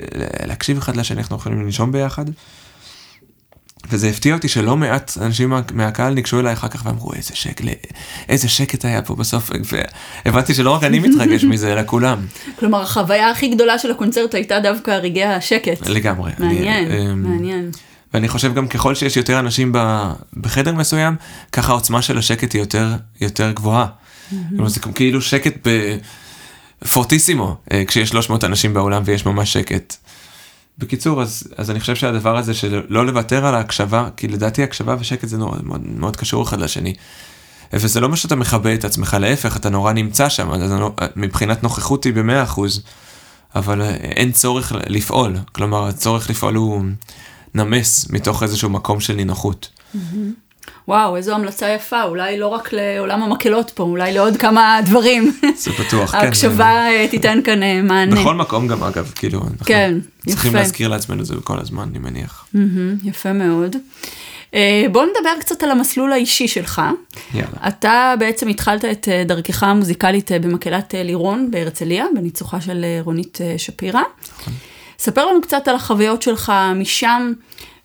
להקשיב 0.45 0.77
אחד 0.77 0.97
לשני, 0.97 1.21
אנחנו 1.21 1.35
יכולים 1.35 1.61
לנשום 1.61 1.91
ביחד. 1.91 2.25
וזה 3.89 4.07
הפתיע 4.09 4.33
אותי 4.33 4.47
שלא 4.47 4.77
מעט 4.77 5.11
אנשים 5.21 5.49
מה- 5.49 5.61
מהקהל 5.73 6.13
ניגשו 6.13 6.39
אליי 6.39 6.53
אחר 6.53 6.67
כך 6.67 6.85
ואמרו 6.85 7.13
איזה 7.13 7.35
שקט, 7.35 7.65
איזה 8.29 8.47
שקט 8.49 8.85
היה 8.85 9.01
פה 9.01 9.15
בסוף, 9.15 9.49
והבנתי 10.25 10.53
שלא 10.53 10.71
רק 10.71 10.83
אני 10.83 10.99
מתרגש 10.99 11.43
מזה 11.51 11.73
אלא 11.73 11.81
כולם. 11.85 12.25
כלומר, 12.59 12.81
החוויה 12.81 13.29
הכי 13.31 13.47
גדולה 13.47 13.79
של 13.79 13.91
הקונצרט 13.91 14.33
הייתה 14.35 14.59
דווקא 14.59 14.91
רגעי 14.91 15.23
השקט. 15.25 15.87
לגמרי. 15.87 16.31
מעניין, 16.39 16.91
אני, 16.91 17.11
אמ, 17.11 17.23
מעניין. 17.23 17.71
ואני 18.13 18.27
חושב 18.27 18.53
גם 18.53 18.67
ככל 18.67 18.95
שיש 18.95 19.17
יותר 19.17 19.39
אנשים 19.39 19.71
בחדר 20.37 20.73
מסוים, 20.75 21.15
ככה 21.51 21.71
העוצמה 21.71 22.01
של 22.01 22.17
השקט 22.17 22.53
היא 22.53 22.61
יותר, 22.61 22.87
יותר 23.21 23.51
גבוהה. 23.51 23.85
כלומר, 24.49 24.67
זה 24.67 24.79
כאילו 24.79 25.21
שקט 25.21 25.67
בפורטיסימו, 26.81 27.55
אה, 27.71 27.83
כשיש 27.87 28.09
300 28.09 28.43
אנשים 28.43 28.73
באולם 28.73 29.01
ויש 29.05 29.25
ממש 29.25 29.53
שקט. 29.53 29.95
בקיצור, 30.77 31.21
אז, 31.21 31.43
אז 31.57 31.71
אני 31.71 31.79
חושב 31.79 31.95
שהדבר 31.95 32.37
הזה 32.37 32.53
של 32.53 32.81
לא 32.89 33.05
לוותר 33.05 33.45
על 33.45 33.55
ההקשבה, 33.55 34.09
כי 34.17 34.27
לדעתי 34.27 34.63
הקשבה 34.63 34.95
ושקט 34.99 35.27
זה 35.27 35.37
נורא, 35.37 35.57
מאוד, 35.63 35.81
מאוד 35.87 36.15
קשור 36.15 36.43
אחד 36.43 36.59
לשני. 36.59 36.93
וזה 37.73 37.99
לא 37.99 38.09
מה 38.09 38.15
שאתה 38.15 38.35
מכבה 38.35 38.73
את 38.73 38.85
עצמך, 38.85 39.17
להפך, 39.19 39.57
אתה 39.57 39.69
נורא 39.69 39.93
נמצא 39.93 40.29
שם, 40.29 40.51
אז 40.51 40.71
אני 40.71 40.81
לא- 40.81 40.93
מבחינת 41.15 41.63
נוכחות 41.63 42.03
היא 42.03 42.13
במאה 42.13 42.43
אחוז, 42.43 42.81
אבל 43.55 43.81
אה, 43.81 43.89
אין 43.95 44.31
צורך 44.31 44.71
לפעול, 44.87 45.37
כלומר 45.51 45.87
הצורך 45.87 46.29
לפעול 46.29 46.55
הוא 46.55 46.83
נמס 47.55 48.09
מתוך 48.09 48.43
איזשהו 48.43 48.69
מקום 48.69 48.99
של 48.99 49.13
נינוחות. 49.15 49.69
וואו, 50.87 51.15
איזו 51.15 51.35
המלצה 51.35 51.69
יפה, 51.69 52.03
אולי 52.03 52.39
לא 52.39 52.47
רק 52.47 52.69
לעולם 52.73 53.23
המקהלות 53.23 53.71
פה, 53.71 53.83
אולי 53.83 54.13
לעוד 54.13 54.37
כמה 54.37 54.79
דברים. 54.85 55.33
זה 55.55 55.71
בטוח, 55.71 56.11
כן. 56.11 56.17
ההקשבה 56.17 56.87
אה, 56.87 57.07
תיתן 57.11 57.39
כאן 57.43 57.63
אה, 57.63 57.81
מענה. 57.81 58.21
בכל 58.21 58.35
מקום 58.35 58.67
גם 58.67 58.83
אגב, 58.83 59.11
כאילו, 59.15 59.41
אנחנו 59.41 59.65
כן, 59.65 59.93
צריכים 60.27 60.51
יפה. 60.51 60.59
להזכיר 60.59 60.87
לעצמנו 60.87 61.21
את 61.21 61.25
זה 61.25 61.35
כל 61.43 61.59
הזמן, 61.59 61.89
אני 61.89 61.99
מניח. 61.99 62.47
יפה 63.03 63.33
מאוד. 63.33 63.75
אה, 64.53 64.85
בוא 64.91 65.03
נדבר 65.05 65.39
קצת 65.39 65.63
על 65.63 65.71
המסלול 65.71 66.11
האישי 66.13 66.47
שלך. 66.47 66.81
יאללה. 67.33 67.47
אתה 67.67 68.13
בעצם 68.19 68.47
התחלת 68.47 68.85
את 68.85 69.07
דרכך 69.25 69.63
המוזיקלית 69.63 70.31
במקהלת 70.31 70.93
לירון 70.97 71.51
בהרצליה, 71.51 72.05
בניצוחה 72.15 72.61
של 72.61 72.85
רונית 73.01 73.37
שפירא. 73.57 74.01
ספר 74.99 75.25
לנו 75.25 75.41
קצת 75.41 75.67
על 75.67 75.75
החוויות 75.75 76.21
שלך 76.21 76.53
משם, 76.75 77.33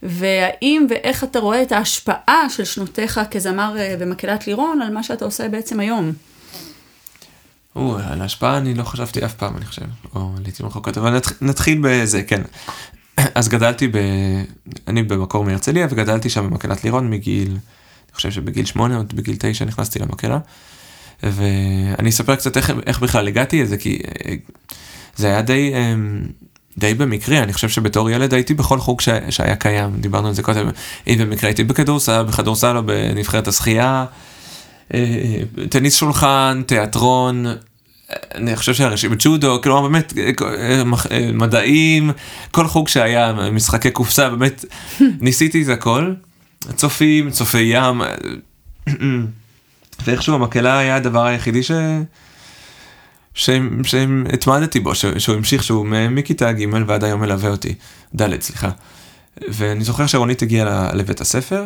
והאם 0.03 0.87
ואיך 0.91 1.25
אתה 1.25 1.39
רואה 1.39 1.63
את 1.63 1.73
ההשפעה 1.73 2.51
של 2.51 2.65
שנותיך 2.65 3.21
כזמר 3.31 3.75
אה, 3.79 3.97
במקהלת 4.01 4.47
לירון 4.47 4.83
על 4.83 4.95
מה 4.95 5.03
שאתה 5.03 5.25
עושה 5.25 5.49
בעצם 5.49 5.81
היום? 5.81 6.13
או, 7.77 7.99
על 7.99 8.23
ההשפעה 8.23 8.59
אני 8.59 8.75
לא 8.75 8.83
חשבתי 8.83 9.25
אף 9.25 9.35
פעם, 9.35 9.57
אני 9.57 9.65
חושב, 9.65 9.83
או 10.15 10.33
לעיתים 10.43 10.67
רחוקות, 10.67 10.99
אבל 10.99 11.17
נתח, 11.17 11.33
נתחיל 11.41 11.81
בזה, 11.83 12.23
כן. 12.23 12.43
אז 13.35 13.49
גדלתי 13.49 13.89
ב... 13.89 13.97
אני 14.89 15.03
במקור 15.03 15.45
מהרצליה, 15.45 15.87
וגדלתי 15.91 16.31
שם 16.31 16.51
במקהלת 16.51 16.85
לירון 16.85 17.11
מגיל, 17.11 17.49
אני 17.49 18.15
חושב 18.15 18.31
שבגיל 18.31 18.65
שמונה, 18.67 18.97
עוד 18.97 19.17
בגיל 19.17 19.37
תשע 19.39 19.65
נכנסתי 19.65 19.99
למקהלה. 19.99 20.39
ואני 21.23 22.09
אספר 22.09 22.37
קצת 22.37 22.57
איך, 22.57 22.73
איך 22.87 23.01
בכלל 23.01 23.29
הגעתי 23.29 23.63
לזה, 23.63 23.77
כי 23.77 23.99
אה, 24.27 24.35
זה 25.17 25.27
היה 25.27 25.43
די, 25.43 25.73
אמ, 25.75 26.23
די 26.79 26.95
במקרה, 26.95 27.39
אני 27.39 27.53
חושב 27.53 27.69
שבתור 27.69 28.11
ילד 28.11 28.35
הייתי 28.35 28.55
בכל 28.55 28.79
חוג 28.79 29.01
ש, 29.01 29.09
שהיה 29.31 29.57
קיים, 29.57 29.91
דיברנו 30.01 30.29
על 30.29 30.35
זה 30.35 30.43
קודם, 30.43 30.69
אם 31.07 31.17
במקרה 31.19 31.49
הייתי 31.49 31.65
בכדורסל, 31.65 32.23
בכדורסל 32.23 32.77
או 32.77 32.83
בנבחרת 32.83 33.49
השחייה, 33.49 34.05
אה, 34.95 35.01
טניס 35.69 35.95
שולחן, 35.95 36.63
תיאטרון, 36.67 37.47
אני 38.35 38.57
חושב 38.57 38.75
שהרשימת 38.75 39.19
ג'ודו, 39.21 39.63
כלומר 39.63 39.89
באמת 39.89 40.13
אה, 41.11 41.33
מדעים, 41.33 42.11
כל 42.51 42.67
חוג 42.67 42.89
שהיה, 42.89 43.33
משחקי 43.53 43.91
קופסה, 43.91 44.29
באמת 44.29 44.65
ניסיתי 45.21 45.63
את 45.63 45.69
הכל, 45.69 46.13
צופים, 46.77 47.31
צופי 47.31 47.73
ים. 47.75 48.03
ואיכשהו 50.05 50.35
המקהלה 50.35 50.79
היה 50.79 50.97
הדבר 50.97 51.27
היחידי 51.27 51.63
ש... 51.63 51.71
שהתמדתי 53.35 54.81
בו. 54.81 54.95
שהוא 54.95 55.37
המשיך, 55.37 55.63
שהוא 55.63 55.87
מכיתה 56.11 56.53
ג' 56.53 56.67
ועד 56.87 57.05
היום 57.05 57.21
מלווה 57.21 57.51
אותי, 57.51 57.75
ד' 58.17 58.41
סליחה. 58.41 58.71
ואני 59.49 59.85
זוכר 59.85 60.07
שרונית 60.07 60.43
הגיעה 60.43 60.95
לבית 60.95 61.21
הספר, 61.21 61.65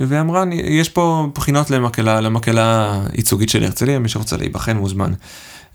ואמרה, 0.00 0.44
יש 0.52 0.88
פה 0.88 1.28
בחינות 1.34 1.70
למקהלה, 1.70 2.20
למקהלה 2.20 3.00
ייצוגית 3.14 3.48
של 3.48 3.64
הרצליה, 3.64 3.98
מי 3.98 4.08
שרוצה 4.08 4.36
להיבחן 4.36 4.76
מוזמן. 4.76 5.12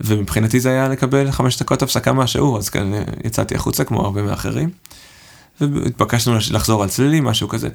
ומבחינתי 0.02 0.60
זה 0.60 0.70
היה 0.70 0.88
לקבל 0.88 1.32
חמש 1.32 1.62
דקות 1.62 1.82
הפסקה 1.82 2.14
מהשיעור, 2.14 2.58
אז 2.58 2.70
כאן 2.70 2.92
יצאתי 3.24 3.56
החוצה 3.56 3.84
כמו 3.84 4.02
הרבה 4.02 4.22
מאחרים. 4.22 4.70
והתבקשנו 5.62 6.38
לחזור 6.52 6.84
על 6.84 6.90
צלילים, 6.90 7.24
משהו 7.24 7.48
כזה. 7.48 7.70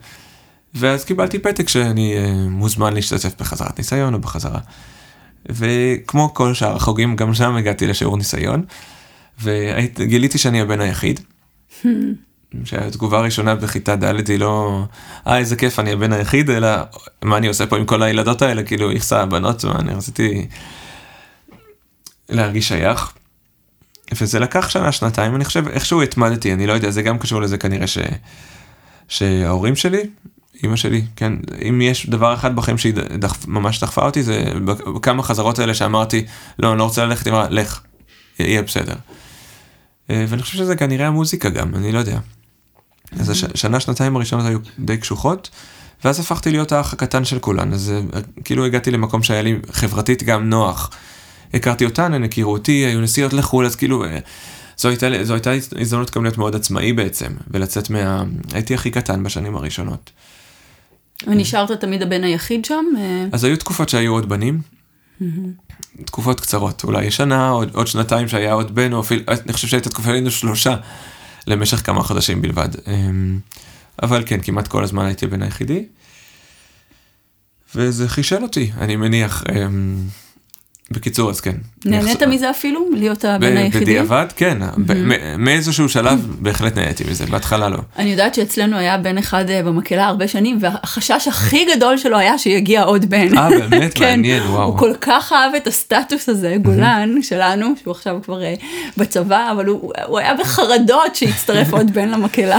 ואז 0.74 1.04
קיבלתי 1.04 1.38
פתק 1.38 1.68
שאני 1.68 2.14
uh, 2.16 2.48
מוזמן 2.50 2.94
להשתתף 2.94 3.40
בחזרת 3.40 3.78
ניסיון 3.78 4.14
או 4.14 4.18
בחזרה. 4.18 4.60
וכמו 5.46 6.34
כל 6.34 6.54
שאר 6.54 6.76
החוגים, 6.76 7.16
גם 7.16 7.34
שם 7.34 7.56
הגעתי 7.56 7.86
לשיעור 7.86 8.16
ניסיון, 8.16 8.64
וגיליתי 9.42 10.38
שאני 10.38 10.60
הבן 10.60 10.80
היחיד. 10.80 11.20
שהתגובה 12.64 13.18
הראשונה 13.18 13.54
בכיתה 13.54 13.96
ד' 13.96 14.30
היא 14.30 14.38
לא, 14.38 14.84
אה 15.26 15.38
איזה 15.38 15.56
כיף 15.56 15.78
אני 15.78 15.92
הבן 15.92 16.12
היחיד, 16.12 16.50
אלא 16.50 16.68
מה 17.22 17.36
אני 17.36 17.46
עושה 17.46 17.66
פה 17.66 17.76
עם 17.76 17.84
כל 17.84 18.02
הילדות 18.02 18.42
האלה, 18.42 18.62
כאילו 18.62 18.92
יכסה 18.92 19.22
הבנות, 19.22 19.64
מה 19.64 19.78
אני 19.78 19.94
רציתי 19.94 20.46
להרגיש 22.28 22.68
שייך. 22.68 23.12
וזה 24.20 24.38
לקח 24.38 24.68
שנה, 24.68 24.92
שנתיים, 24.92 25.36
אני 25.36 25.44
חושב, 25.44 25.68
איכשהו 25.68 26.02
התמדתי, 26.02 26.52
אני 26.52 26.66
לא 26.66 26.72
יודע, 26.72 26.90
זה 26.90 27.02
גם 27.02 27.18
קשור 27.18 27.40
לזה 27.40 27.58
כנראה 27.58 27.86
ש... 27.86 27.98
שההורים 29.08 29.76
שלי 29.76 30.02
אימא 30.62 30.76
שלי, 30.76 31.04
כן, 31.16 31.32
אם 31.68 31.80
יש 31.80 32.10
דבר 32.10 32.34
אחד 32.34 32.56
בחיים 32.56 32.78
שהיא 32.78 32.94
דחפ, 33.18 33.46
ממש 33.46 33.80
דחפה 33.80 34.06
אותי, 34.06 34.22
זה 34.22 34.44
בכמה 34.96 35.22
חזרות 35.22 35.58
האלה 35.58 35.74
שאמרתי, 35.74 36.24
לא, 36.58 36.70
אני 36.70 36.78
לא 36.78 36.84
רוצה 36.84 37.04
ללכת, 37.04 37.26
היא 37.26 37.32
אמרה, 37.32 37.48
לך, 37.50 37.80
יהיה 38.38 38.62
בסדר. 38.62 38.94
אה, 40.10 40.24
ואני 40.28 40.42
חושב 40.42 40.58
שזה 40.58 40.76
כנראה 40.76 41.06
המוזיקה 41.06 41.48
גם, 41.48 41.74
אני 41.74 41.92
לא 41.92 41.98
יודע. 41.98 42.18
אז 43.20 43.30
השנה, 43.30 43.80
שנתיים 43.80 44.16
הראשונות 44.16 44.46
היו 44.46 44.58
די 44.78 44.96
קשוחות, 44.96 45.50
ואז 46.04 46.20
הפכתי 46.20 46.50
להיות 46.50 46.72
האח 46.72 46.92
הקטן 46.92 47.24
של 47.24 47.38
כולן, 47.38 47.72
אז 47.72 47.92
אה, 48.14 48.20
כאילו 48.44 48.64
הגעתי 48.64 48.90
למקום 48.90 49.22
שהיה 49.22 49.42
לי 49.42 49.58
חברתית 49.72 50.22
גם 50.22 50.50
נוח. 50.50 50.90
הכרתי 51.54 51.84
אותן, 51.84 52.14
הן 52.14 52.24
הכירו 52.24 52.52
אותי, 52.52 52.72
היו 52.72 53.00
נסיעות 53.00 53.32
לחו"ל, 53.32 53.66
אז 53.66 53.76
כאילו, 53.76 54.04
אה, 54.04 54.18
זו 54.76 54.88
הייתה, 54.88 55.06
זו 55.22 55.34
הייתה 55.34 55.50
הזדמנות 55.80 56.16
גם 56.16 56.22
להיות 56.22 56.38
מאוד 56.38 56.56
עצמאי 56.56 56.92
בעצם, 56.92 57.32
ולצאת 57.50 57.90
מה... 57.90 58.22
הייתי 58.52 58.74
הכי 58.74 58.90
קטן 58.90 59.22
בשנים 59.22 59.56
הראשונות. 59.56 60.10
ונשארת 61.26 61.80
תמיד 61.80 62.02
הבן 62.02 62.24
היחיד 62.24 62.64
שם? 62.64 62.84
אה, 62.98 63.26
אז 63.32 63.44
היו 63.44 63.56
תקופות 63.56 63.88
שהיו 63.88 64.12
עוד 64.12 64.28
בנים. 64.28 64.60
תקופות 66.04 66.40
קצרות, 66.40 66.84
אולי 66.84 67.10
שנה, 67.10 67.48
עוד, 67.48 67.74
עוד 67.74 67.86
שנתיים 67.86 68.28
שהיה 68.28 68.52
עוד 68.52 68.74
בן, 68.74 68.92
או 68.92 69.00
אפילו, 69.00 69.22
אני 69.28 69.52
חושב 69.52 69.68
שהייתה 69.68 69.90
תקופה 69.90 70.10
היינו 70.12 70.30
שלושה 70.30 70.76
למשך 71.46 71.86
כמה 71.86 72.02
חודשים 72.02 72.42
בלבד. 72.42 72.68
אמ, 72.86 73.38
אבל 74.02 74.22
כן, 74.26 74.40
כמעט 74.42 74.68
כל 74.68 74.84
הזמן 74.84 75.06
הייתי 75.06 75.26
הבן 75.26 75.42
היחידי. 75.42 75.84
וזה 77.74 78.08
חישל 78.08 78.42
אותי, 78.42 78.70
אני 78.78 78.96
מניח. 78.96 79.44
בקיצור, 80.90 81.30
אז 81.30 81.40
כן. 81.40 81.54
נהנית 81.84 82.22
מזה 82.22 82.50
אפילו? 82.50 82.88
להיות 82.92 83.24
הבן 83.24 83.56
היחידי? 83.56 83.84
בדיעבד, 83.84 84.26
כן. 84.36 84.58
מאיזשהו 85.38 85.88
שלב 85.88 86.26
בהחלט 86.40 86.76
נהניתי 86.78 87.04
מזה, 87.10 87.26
בהתחלה 87.26 87.68
לא. 87.68 87.78
אני 87.98 88.10
יודעת 88.10 88.34
שאצלנו 88.34 88.76
היה 88.76 88.98
בן 88.98 89.18
אחד 89.18 89.50
אה, 89.50 89.62
במקהלה 89.62 90.06
הרבה 90.06 90.28
שנים, 90.28 90.58
והחשש 90.60 91.28
הכי 91.28 91.66
גדול 91.76 91.96
שלו 91.96 92.18
היה 92.18 92.38
שיגיע 92.38 92.82
עוד 92.82 93.10
בן. 93.10 93.38
אה, 93.38 93.48
באמת? 93.50 93.94
כן. 93.98 94.10
מעניין, 94.10 94.42
וואו. 94.42 94.68
הוא 94.68 94.78
כל 94.78 94.92
כך 95.00 95.32
אהב 95.32 95.54
את 95.54 95.66
הסטטוס 95.66 96.28
הזה, 96.28 96.56
גולן 96.62 97.22
שלנו, 97.22 97.74
שהוא 97.82 97.92
עכשיו 97.92 98.18
כבר 98.24 98.42
אה, 98.42 98.54
בצבא, 98.96 99.52
אבל 99.52 99.66
הוא 99.66 100.18
היה 100.18 100.34
בחרדות 100.34 101.16
שיצטרף 101.16 101.72
עוד 101.72 101.90
בן 101.94 102.08
למקהלה. 102.08 102.58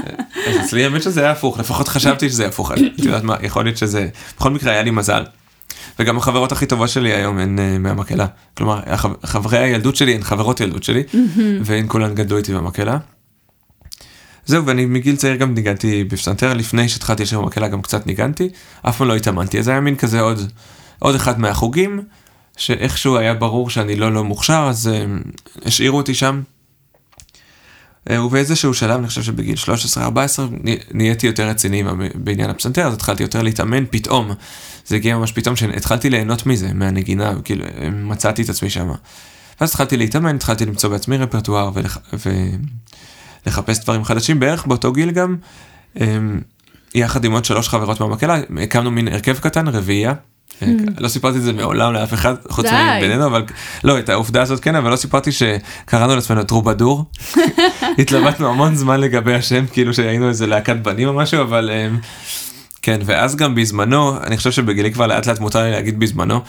אז 0.48 0.56
אצלי 0.60 0.84
האמת 0.84 1.02
שזה 1.02 1.20
היה 1.20 1.30
הפוך, 1.30 1.58
לפחות 1.58 1.88
חשבתי 1.88 2.28
שזה 2.28 2.46
הפוך. 2.46 2.72
את 2.72 2.78
יודעת 2.98 3.22
מה, 3.22 3.36
יכול 3.42 3.64
להיות 3.64 3.76
שזה, 3.76 4.08
בכל 4.36 4.50
מקרה 4.50 4.72
היה 4.72 4.82
לי 4.82 4.90
מזל. 4.90 5.22
וגם 6.00 6.16
החברות 6.16 6.52
הכי 6.52 6.66
טובות 6.66 6.88
שלי 6.88 7.12
היום 7.12 7.38
הן 7.38 7.58
uh, 7.58 7.78
מהמקהלה. 7.78 8.26
כלומר, 8.56 8.80
חברי 9.24 9.58
הילדות 9.58 9.96
שלי 9.96 10.14
הן 10.14 10.22
חברות 10.22 10.60
ילדות 10.60 10.82
שלי, 10.82 11.02
mm-hmm. 11.12 11.38
והן 11.64 11.84
כולן 11.88 12.14
גדלו 12.14 12.36
איתי 12.36 12.54
במקהלה. 12.54 12.98
זהו, 14.46 14.66
ואני 14.66 14.86
מגיל 14.86 15.16
צעיר 15.16 15.36
גם 15.36 15.54
ניגנתי 15.54 16.04
בפסנתר, 16.04 16.54
לפני 16.54 16.88
שהתחלתי 16.88 17.22
לשיר 17.22 17.40
במקהלה 17.40 17.68
גם 17.68 17.82
קצת 17.82 18.06
ניגנתי, 18.06 18.48
אף 18.82 18.96
פעם 18.96 19.08
לא 19.08 19.16
התאמנתי, 19.16 19.58
אז 19.58 19.68
היה 19.68 19.80
מין 19.80 19.96
כזה 19.96 20.20
עוד, 20.20 20.52
עוד 20.98 21.14
אחד 21.14 21.40
מהחוגים, 21.40 22.02
שאיכשהו 22.56 23.16
היה 23.16 23.34
ברור 23.34 23.70
שאני 23.70 23.96
לא 23.96 24.12
לא 24.12 24.24
מוכשר, 24.24 24.66
אז 24.70 24.90
uh, 24.92 25.66
השאירו 25.66 25.96
אותי 25.96 26.14
שם. 26.14 26.40
Uh, 28.08 28.12
ובאיזשהו 28.12 28.74
שלב, 28.74 28.98
אני 28.98 29.08
חושב 29.08 29.22
שבגיל 29.22 29.56
13-14, 29.96 29.98
נהייתי 30.94 31.26
יותר 31.26 31.48
רציני 31.48 31.82
בעניין 32.14 32.50
הפסנתר, 32.50 32.86
אז 32.86 32.94
התחלתי 32.94 33.22
יותר 33.22 33.42
להתאמן 33.42 33.84
פתאום. 33.90 34.30
זה 34.86 34.96
הגיע 34.96 35.16
ממש 35.16 35.32
פתאום 35.32 35.56
שהתחלתי 35.56 36.10
ליהנות 36.10 36.46
מזה, 36.46 36.72
מהנגינה, 36.74 37.32
כאילו, 37.44 37.64
מצאתי 37.92 38.42
את 38.42 38.48
עצמי 38.48 38.70
שם. 38.70 38.90
ואז 39.60 39.70
התחלתי 39.70 39.96
להתאמן, 39.96 40.36
התחלתי 40.36 40.66
למצוא 40.66 40.90
בעצמי 40.90 41.16
רפרטואר 41.16 41.70
ולח... 41.74 41.98
ולחפש 43.46 43.78
דברים 43.78 44.04
חדשים, 44.04 44.40
בערך 44.40 44.66
באותו 44.66 44.92
גיל 44.92 45.10
גם, 45.10 45.36
אמ, 46.00 46.40
יחד 46.94 47.24
עם 47.24 47.32
עוד 47.32 47.44
שלוש 47.44 47.68
חברות 47.68 48.00
מהמקהלה, 48.00 48.40
הקמנו 48.62 48.90
מין 48.90 49.08
הרכב 49.08 49.38
קטן, 49.38 49.68
רביעייה. 49.68 50.14
לא 50.98 51.08
סיפרתי 51.08 51.38
את 51.38 51.42
זה 51.42 51.52
מעולם 51.52 51.92
לאף 51.92 52.14
אחד 52.14 52.34
חוץ 52.48 52.66
מבינינו 52.66 53.26
אבל 53.26 53.44
לא 53.84 53.98
את 53.98 54.08
העובדה 54.08 54.42
הזאת 54.42 54.60
כן 54.60 54.74
אבל 54.74 54.90
לא 54.90 54.96
סיפרתי 54.96 55.30
שקראנו 55.32 56.14
לעצמנו 56.14 56.44
טרובדור 56.44 57.04
התלבטנו 57.98 58.48
המון 58.48 58.74
זמן 58.74 59.00
לגבי 59.00 59.34
השם 59.34 59.64
כאילו 59.72 59.94
שהיינו 59.94 60.28
איזה 60.28 60.46
להקת 60.46 60.76
בנים 60.76 61.08
או 61.08 61.12
משהו 61.12 61.42
אבל 61.42 61.70
אמ, 61.70 61.98
כן, 62.82 63.00
ואז 63.04 63.36
גם 63.36 63.54
בזמנו, 63.54 64.16
אני 64.26 64.36
חושב 64.36 64.50
שבגילי 64.50 64.92
כבר 64.92 65.06
לאט 65.06 65.26
לאט 65.26 65.40
מותר 65.40 65.62
לי 65.62 65.70
להגיד 65.70 66.00
בזמנו, 66.00 66.40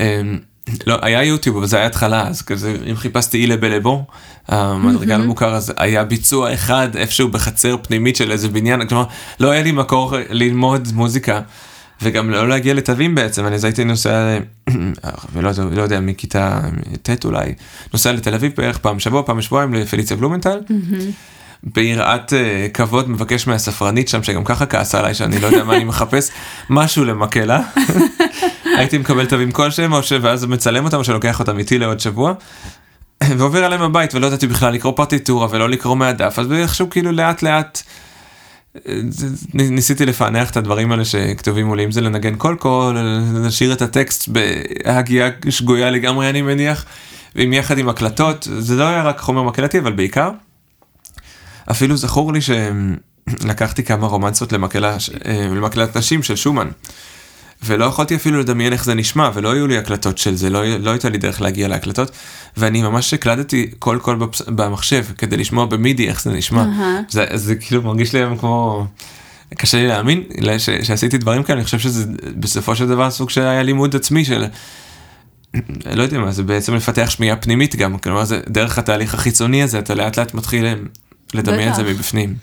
אמ, 0.00 0.38
לא, 0.86 0.96
היה 1.02 1.24
יוטיוב, 1.24 1.56
אבל 1.56 1.66
זה 1.66 1.76
היה 1.76 1.86
התחלה, 1.86 2.28
אז 2.28 2.42
כזה, 2.42 2.76
אם 2.90 2.96
חיפשתי 2.96 3.38
אילה 3.38 3.56
בלבו, 3.56 4.04
המדרגה 4.48 5.14
המוכר, 5.14 5.54
אז 5.54 5.72
היה 5.76 6.04
ביצוע 6.04 6.54
אחד 6.54 6.96
איפשהו 6.96 7.28
בחצר 7.28 7.76
פנימית 7.82 8.16
של 8.16 8.32
איזה 8.32 8.48
בניין, 8.48 8.88
כלומר, 8.88 9.04
לא 9.40 9.50
היה 9.50 9.62
לי 9.62 9.72
מקור 9.72 10.14
ללמוד 10.30 10.88
מוזיקה, 10.94 11.40
וגם 12.02 12.30
לא 12.30 12.48
להגיע 12.48 12.74
לתווים 12.74 13.14
בעצם, 13.14 13.46
אני 13.46 13.54
אז 13.54 13.64
הייתי 13.64 13.84
נוסע, 13.84 14.38
ולא 15.32 15.50
לא 15.72 15.82
יודע, 15.82 16.00
מכיתה 16.00 16.60
ט' 17.02 17.24
אולי, 17.24 17.54
נוסע 17.92 18.12
לתל 18.12 18.34
אביב 18.34 18.52
בערך 18.56 18.78
פעם 18.78 18.96
בשבוע, 18.96 19.22
פעם 19.26 19.38
בשבועיים 19.38 19.74
לפליציה 19.74 20.16
בלומנטל. 20.16 20.58
ביראת 21.62 22.32
אה, 22.32 22.34
כבוד 22.74 23.10
מבקש 23.10 23.46
מהספרנית 23.46 24.08
שם 24.08 24.22
שגם 24.22 24.44
ככה 24.44 24.66
כעסה 24.66 24.98
עליי 24.98 25.14
שאני 25.14 25.38
לא 25.40 25.46
יודע 25.46 25.64
מה 25.64 25.76
אני 25.76 25.84
מחפש 25.84 26.30
משהו 26.70 27.04
למקהלה. 27.04 27.60
הייתי 28.78 28.98
מקבל 28.98 29.26
תווים 29.26 29.52
כלשהם 29.52 29.92
או 29.92 30.02
ש... 30.02 30.12
ואז 30.22 30.44
מצלם 30.44 30.84
אותם 30.84 30.96
או 30.96 31.04
שלוקח 31.04 31.40
אותם 31.40 31.58
איתי 31.58 31.78
לעוד 31.78 32.00
שבוע. 32.00 32.32
ועובר 33.38 33.64
עליהם 33.64 33.82
בבית 33.82 34.14
ולא 34.14 34.26
ידעתי 34.26 34.46
בכלל 34.46 34.72
לקרוא 34.72 34.92
פרטיטורה 34.96 35.46
ולא 35.50 35.68
לקרוא 35.68 35.96
מהדף 35.96 36.38
אז 36.38 36.52
איכשהו 36.52 36.90
כאילו 36.90 37.12
לאט 37.12 37.42
לאט 37.42 37.82
ניסיתי 39.54 40.06
לפענח 40.06 40.50
את 40.50 40.56
הדברים 40.56 40.92
האלה 40.92 41.04
שכתובים 41.04 41.66
מולי 41.66 41.84
אם 41.84 41.92
זה 41.92 42.00
לנגן 42.00 42.36
קול 42.36 42.56
קול 42.56 42.98
לשיר 43.44 43.72
את 43.72 43.82
הטקסט 43.82 44.28
בהגייה 44.28 45.28
שגויה 45.50 45.90
לגמרי 45.90 46.30
אני 46.30 46.42
מניח. 46.42 46.84
ועם 47.34 47.52
יחד 47.52 47.78
עם 47.78 47.88
הקלטות 47.88 48.48
זה 48.58 48.76
לא 48.76 48.84
היה 48.84 49.02
רק 49.02 49.20
חומר 49.20 49.42
מקהלתי 49.42 49.78
אבל 49.78 49.92
בעיקר 49.92 50.30
אפילו 51.70 51.96
זכור 51.96 52.32
לי 52.32 52.40
לקחתי 53.44 53.82
כמה 53.82 54.06
רומנסות 54.06 54.52
אה, 54.52 54.58
למקהלת 55.54 55.96
נשים 55.96 56.22
של 56.22 56.36
שומן. 56.36 56.68
ולא 57.64 57.84
יכולתי 57.84 58.14
אפילו 58.14 58.40
לדמיין 58.40 58.72
איך 58.72 58.84
זה 58.84 58.94
נשמע, 58.94 59.30
ולא 59.34 59.52
היו 59.52 59.66
לי 59.66 59.78
הקלטות 59.78 60.18
של 60.18 60.36
זה, 60.36 60.50
לא, 60.50 60.78
לא 60.78 60.90
הייתה 60.90 61.08
לי 61.08 61.18
דרך 61.18 61.40
להגיע 61.40 61.68
להקלטות, 61.68 62.10
ואני 62.56 62.82
ממש 62.82 63.14
הקלטתי 63.14 63.70
קול 63.78 63.98
קול 63.98 64.16
בפס, 64.16 64.42
במחשב, 64.42 65.04
כדי 65.18 65.36
לשמוע 65.36 65.66
במידי 65.66 66.08
איך 66.08 66.22
זה 66.22 66.30
נשמע. 66.30 66.62
אהה. 66.62 67.00
זה, 67.08 67.26
זה 67.34 67.54
כאילו 67.54 67.82
מרגיש 67.82 68.12
לי 68.12 68.18
היום 68.18 68.38
כמו... 68.38 68.86
קשה 69.54 69.78
לי 69.78 69.86
להאמין 69.86 70.22
ש, 70.58 70.70
שעשיתי 70.82 71.18
דברים 71.18 71.42
כאלה, 71.42 71.58
אני 71.58 71.64
חושב 71.64 71.78
שזה 71.78 72.04
בסופו 72.38 72.76
של 72.76 72.88
דבר 72.88 73.10
סוג 73.10 73.30
שהיה 73.30 73.62
לימוד 73.62 73.96
עצמי 73.96 74.24
של... 74.24 74.44
לא 75.94 76.02
יודע 76.02 76.18
מה, 76.18 76.30
זה 76.30 76.42
בעצם 76.42 76.74
לפתח 76.74 77.10
שמיעה 77.10 77.36
פנימית 77.36 77.76
גם, 77.76 77.98
כלומר 77.98 78.24
זה 78.24 78.40
דרך 78.48 78.78
התהליך 78.78 79.14
החיצוני 79.14 79.62
הזה, 79.62 79.78
אתה 79.78 79.94
לאט 79.94 80.18
לאט 80.18 80.34
מתחיל 80.34 80.64
לדמיין 81.34 81.70
את 81.70 81.74
זה. 81.74 81.82
מבפנים. 81.82 82.36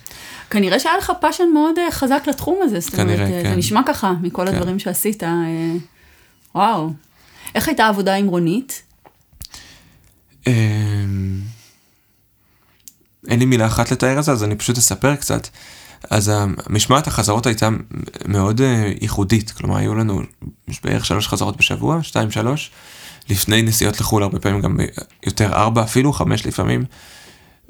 כנראה 0.50 0.80
שהיה 0.80 0.98
לך 0.98 1.12
passion 1.22 1.44
מאוד 1.54 1.80
אה, 1.80 1.92
חזק 1.92 2.24
לתחום 2.28 2.60
הזה, 2.64 2.80
זאת 2.80 2.94
אומרת, 2.94 3.18
כנראה, 3.18 3.38
אה, 3.38 3.44
כן. 3.44 3.50
זה 3.50 3.56
נשמע 3.56 3.82
ככה 3.86 4.14
מכל 4.22 4.48
כן. 4.48 4.56
הדברים 4.56 4.80
שעשית. 4.80 5.24
אה, 5.24 5.30
וואו. 6.56 6.94
איך 7.56 7.68
הייתה 7.68 7.86
העבודה 7.86 8.16
עם 8.16 8.28
רונית? 8.28 8.82
אמ, 10.48 11.42
אין 13.28 13.40
לי 13.40 13.46
מילה 13.46 13.66
אחת 13.66 13.92
לתאר 13.92 14.20
את 14.20 14.24
זה, 14.24 14.32
אז 14.32 14.44
אני 14.44 14.56
פשוט 14.56 14.78
אספר 14.78 15.16
קצת. 15.16 15.48
אז 16.10 16.32
המשמעת 16.34 17.08
החזרות 17.08 17.46
הייתה 17.46 17.70
מאוד 18.26 18.62
ייחודית, 19.02 19.52
כלומר 19.52 19.78
היו 19.78 19.96
לנו 19.96 20.22
בערך 20.84 21.06
שלוש 21.06 21.28
חזרות 21.28 21.58
בשבוע, 21.58 22.04
שתיים 22.04 22.32
שלוש, 22.32 22.72
לפני 23.30 23.62
נסיעות 23.62 24.00
לחו"ל 24.00 24.24
הרבה 24.24 24.40
פעמים 24.40 24.62
גם 24.62 24.78
יותר 25.26 25.54
ארבע 25.54 25.84
אפילו, 25.84 26.14
חמש 26.14 26.46
לפעמים. 26.46 26.86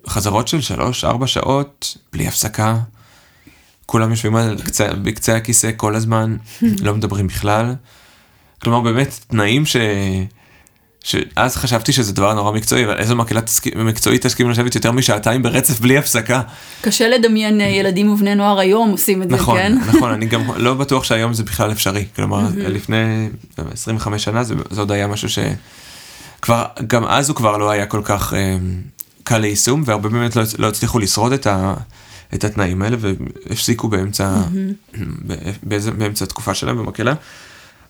חזרות 0.07 0.47
של 0.47 0.61
שלוש, 0.61 1.03
ארבע 1.03 1.27
שעות, 1.27 1.97
בלי 2.13 2.27
הפסקה. 2.27 2.77
כולם 3.85 4.11
יושבים 4.11 4.35
על 4.35 4.57
קצה, 4.65 4.87
בקצה 4.93 5.35
הכיסא 5.35 5.71
כל 5.77 5.95
הזמן, 5.95 6.37
לא 6.85 6.95
מדברים 6.95 7.27
בכלל. 7.27 7.75
כלומר 8.61 8.79
באמת 8.79 9.19
תנאים 9.27 9.65
ש... 9.65 9.75
שאז 11.03 11.55
חשבתי 11.55 11.93
שזה 11.93 12.13
דבר 12.13 12.33
נורא 12.33 12.51
מקצועי, 12.51 12.85
אבל 12.85 12.97
איזו 12.97 13.15
מקהלה 13.15 13.41
תסכ... 13.41 13.75
מקצועית 13.75 14.21
תסכים 14.21 14.49
לשבת 14.49 14.75
יותר 14.75 14.91
משעתיים 14.91 15.43
ברצף 15.43 15.79
בלי 15.79 15.97
הפסקה. 15.97 16.41
קשה 16.81 17.07
לדמיין 17.07 17.61
אה, 17.61 17.65
ילדים 17.65 18.09
ובני 18.09 18.35
נוער 18.35 18.59
היום 18.59 18.89
עושים 18.89 19.23
את 19.23 19.29
זה, 19.29 19.35
נכון, 19.35 19.57
כן? 19.57 19.77
נכון, 19.87 20.11
אני 20.11 20.25
גם 20.25 20.41
לא 20.65 20.73
בטוח 20.73 21.03
שהיום 21.03 21.33
זה 21.33 21.43
בכלל 21.43 21.71
אפשרי. 21.71 22.05
כלומר, 22.15 22.41
לפני 22.55 23.29
25 23.57 24.23
שנה 24.23 24.43
זה, 24.43 24.55
זה 24.69 24.81
עוד 24.81 24.91
היה 24.91 25.07
משהו 25.07 25.29
שכבר, 25.29 26.65
גם 26.87 27.05
אז 27.05 27.29
הוא 27.29 27.35
כבר 27.35 27.57
לא 27.57 27.69
היה 27.69 27.85
כל 27.85 28.01
כך 28.03 28.33
אה, 28.33 28.57
קל 29.27 29.37
ליישום, 29.37 29.83
והרבה 29.85 30.09
באמת 30.09 30.35
לא, 30.35 30.43
לא 30.57 30.67
הצליחו 30.67 30.99
לשרוד 30.99 31.31
את, 31.31 31.47
ה, 31.47 31.73
את 32.33 32.43
התנאים 32.43 32.81
האלה, 32.81 32.97
והפסיקו 32.99 33.87
באמצע, 33.87 34.41
באיזה, 35.63 35.91
באמצע 35.91 36.25
התקופה 36.25 36.53
שלהם 36.53 36.77
במקהלה. 36.77 37.13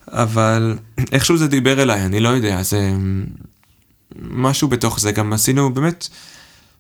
אבל 0.08 0.78
איכשהו 1.12 1.38
זה 1.38 1.48
דיבר 1.48 1.82
אליי, 1.82 2.06
אני 2.06 2.20
לא 2.20 2.30
יודע, 2.30 2.64
זה 2.64 2.92
משהו 4.22 4.68
בתוך 4.68 5.00
זה, 5.00 5.12
גם 5.12 5.34
עשינו 5.34 5.74
באמת, 5.74 6.10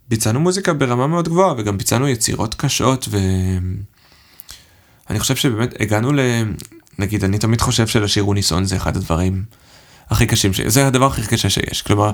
ביצענו 0.09 0.39
מוזיקה 0.39 0.73
ברמה 0.73 1.07
מאוד 1.07 1.29
גבוהה, 1.29 1.53
וגם 1.57 1.77
ביצענו 1.77 2.07
יצירות 2.07 2.55
קשות, 2.55 3.07
ואני 5.09 5.19
חושב 5.19 5.35
שבאמת 5.35 5.81
הגענו 5.81 6.13
ל... 6.13 6.19
נגיד, 6.99 7.23
אני 7.23 7.37
תמיד 7.37 7.61
חושב 7.61 7.87
שלשיר 7.87 8.23
אוניסון 8.23 8.65
זה 8.65 8.75
אחד 8.75 8.97
הדברים 8.97 9.43
הכי 10.09 10.25
קשים, 10.25 10.53
ש... 10.53 10.61
זה 10.61 10.87
הדבר 10.87 11.05
הכי 11.05 11.21
קשה 11.27 11.49
שיש, 11.49 11.81
כלומר, 11.81 12.11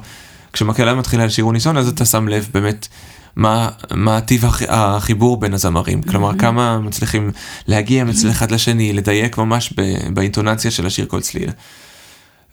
כשמקהלה 0.53 0.93
מתחילה 0.93 1.25
לשיר 1.25 1.45
אוניסון, 1.45 1.77
אז 1.77 1.87
אתה 1.87 2.05
שם 2.05 2.27
לב 2.27 2.49
באמת 2.53 2.87
מה, 3.35 3.69
מה 3.91 4.21
טיב 4.21 4.45
הח... 4.45 4.61
החיבור 4.67 5.39
בין 5.39 5.53
הזמרים, 5.53 6.01
כלומר, 6.01 6.37
כמה 6.37 6.79
מצליחים 6.79 7.31
להגיע 7.67 8.03
מצל 8.03 8.29
אחד 8.29 8.51
לשני, 8.51 8.93
לדייק 8.93 9.37
ממש 9.37 9.73
ב... 9.77 9.81
באינטונציה 10.13 10.71
של 10.71 10.85
השיר 10.85 11.05
כל 11.05 11.21
צליל. 11.21 11.49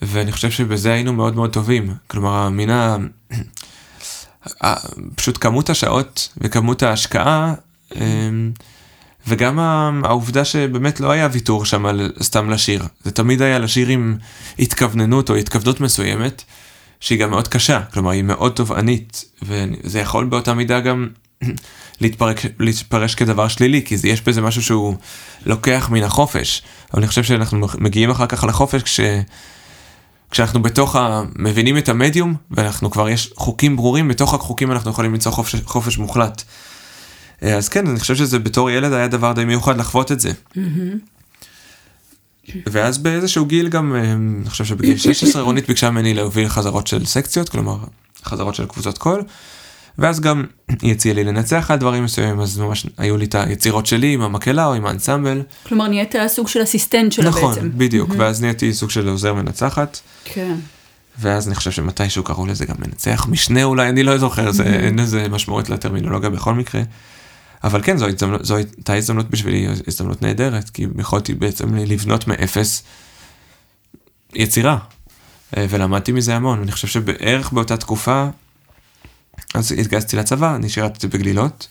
ואני 0.02 0.32
חושב 0.32 0.50
שבזה 0.50 0.92
היינו 0.92 1.12
מאוד 1.12 1.34
מאוד 1.34 1.52
טובים, 1.52 1.94
כלומר, 2.06 2.34
המין 2.34 2.70
ה... 2.70 2.96
פשוט 5.14 5.38
כמות 5.40 5.70
השעות 5.70 6.28
וכמות 6.36 6.82
ההשקעה, 6.82 7.54
אמ, 7.96 8.52
וגם 9.26 9.58
העובדה 10.04 10.44
שבאמת 10.44 11.00
לא 11.00 11.10
היה 11.10 11.28
ויתור 11.32 11.64
שם 11.64 11.86
על 11.86 12.12
סתם 12.22 12.50
לשיר, 12.50 12.84
זה 13.04 13.10
תמיד 13.10 13.42
היה 13.42 13.58
לשיר 13.58 13.88
עם 13.88 14.16
התכווננות 14.58 15.30
או 15.30 15.34
התכוונות 15.34 15.80
מסוימת, 15.80 16.44
שהיא 17.00 17.18
גם 17.18 17.30
מאוד 17.30 17.48
קשה, 17.48 17.80
כלומר 17.92 18.10
היא 18.10 18.22
מאוד 18.22 18.52
תובענית, 18.52 19.24
וזה 19.42 20.00
יכול 20.00 20.24
באותה 20.24 20.54
מידה 20.54 20.80
גם 20.80 21.08
להתפרק, 22.00 22.40
להתפרש 22.58 23.14
כדבר 23.14 23.48
שלילי, 23.48 23.82
כי 23.84 23.96
יש 24.04 24.20
בזה 24.20 24.40
משהו 24.40 24.62
שהוא 24.62 24.96
לוקח 25.46 25.88
מן 25.92 26.02
החופש, 26.02 26.62
אבל 26.92 27.02
אני 27.02 27.08
חושב 27.08 27.22
שאנחנו 27.22 27.66
מגיעים 27.78 28.10
אחר 28.10 28.26
כך 28.26 28.44
לחופש 28.44 28.82
כש... 28.82 29.00
כשאנחנו 30.30 30.62
בתוך 30.62 30.96
ה... 30.96 31.22
מבינים 31.36 31.78
את 31.78 31.88
המדיום, 31.88 32.34
ואנחנו 32.50 32.90
כבר 32.90 33.08
יש 33.08 33.32
חוקים 33.36 33.76
ברורים, 33.76 34.08
בתוך 34.08 34.34
החוקים 34.34 34.72
אנחנו 34.72 34.90
יכולים 34.90 35.12
ליצור 35.12 35.32
חופש, 35.32 35.54
חופש 35.64 35.98
מוחלט. 35.98 36.42
אה, 37.42 37.56
אז 37.56 37.68
כן, 37.68 37.86
אני 37.86 38.00
חושב 38.00 38.16
שזה 38.16 38.38
בתור 38.38 38.70
ילד 38.70 38.92
היה 38.92 39.08
דבר 39.08 39.32
די 39.32 39.44
מיוחד 39.44 39.78
לחוות 39.78 40.12
את 40.12 40.20
זה. 40.20 40.30
ואז 42.66 42.98
באיזשהו 42.98 43.46
גיל 43.46 43.68
גם, 43.68 43.94
אה, 43.94 44.12
אני 44.12 44.50
חושב 44.50 44.64
שבגיל 44.64 44.96
16 45.12 45.42
רונית 45.42 45.68
ביקשה 45.68 45.90
ממני 45.90 46.14
להוביל 46.14 46.48
חזרות 46.48 46.86
של 46.86 47.06
סקציות, 47.06 47.48
כלומר 47.48 47.76
חזרות 48.24 48.54
של 48.54 48.66
קבוצות 48.66 48.98
קול, 48.98 49.22
ואז 49.98 50.20
גם 50.20 50.44
היא 50.82 50.92
הציעה 50.92 51.14
לי 51.14 51.24
לנצח 51.24 51.70
על 51.70 51.78
דברים 51.78 52.04
מסוימים, 52.04 52.40
אז 52.40 52.58
ממש 52.58 52.86
היו 52.98 53.16
לי 53.16 53.24
את 53.24 53.34
היצירות 53.34 53.86
שלי 53.86 54.12
עם 54.14 54.22
המקהלה 54.22 54.66
או 54.66 54.74
עם 54.74 54.86
האנסמבל. 54.86 55.42
כלומר, 55.68 55.88
נהיית 55.88 56.14
סוג 56.26 56.48
של 56.48 56.62
אסיסטנט 56.62 57.12
שלה 57.12 57.28
נכון, 57.28 57.54
בעצם. 57.54 57.70
בדיוק, 57.76 58.10
ואז 58.18 58.42
נהייתי 58.42 58.74
סוג 58.74 58.90
של 58.90 59.08
עוזר 59.08 59.34
מנצחת. 59.34 60.00
כן. 60.24 60.54
ואז 61.18 61.48
אני 61.48 61.54
חושב 61.54 61.70
שמתישהו 61.70 62.24
קראו 62.24 62.46
לזה 62.46 62.64
גם 62.66 62.74
מנצח 62.78 63.26
משנה 63.30 63.64
אולי, 63.64 63.88
אני 63.88 64.02
לא 64.02 64.18
זוכר, 64.18 64.52
זה, 64.52 64.64
אין 64.64 64.98
לזה 64.98 65.28
משמעות 65.28 65.70
לטרמינולוגיה 65.70 66.30
בכל 66.30 66.54
מקרה. 66.54 66.82
אבל 67.64 67.82
כן, 67.82 67.96
זו, 67.96 68.06
הזדמנות, 68.06 68.44
זו 68.44 68.56
הייתה 68.56 68.94
הזדמנות 68.94 69.30
בשבילי, 69.30 69.66
הזדמנות 69.86 70.22
נהדרת, 70.22 70.70
כי 70.70 70.86
יכולתי 70.98 71.34
בעצם 71.34 71.74
לבנות 71.74 72.26
מאפס 72.26 72.82
יצירה, 74.34 74.78
אה, 75.56 75.66
ולמדתי 75.70 76.12
מזה 76.12 76.36
המון. 76.36 76.62
אני 76.62 76.72
חושב 76.72 76.88
שבערך 76.88 77.52
באותה 77.52 77.76
תקופה, 77.76 78.26
אז 79.54 79.72
התגייסתי 79.72 80.16
לצבא, 80.16 80.56
אני 80.56 80.68
שירתתי 80.68 81.06
בגלילות, 81.06 81.68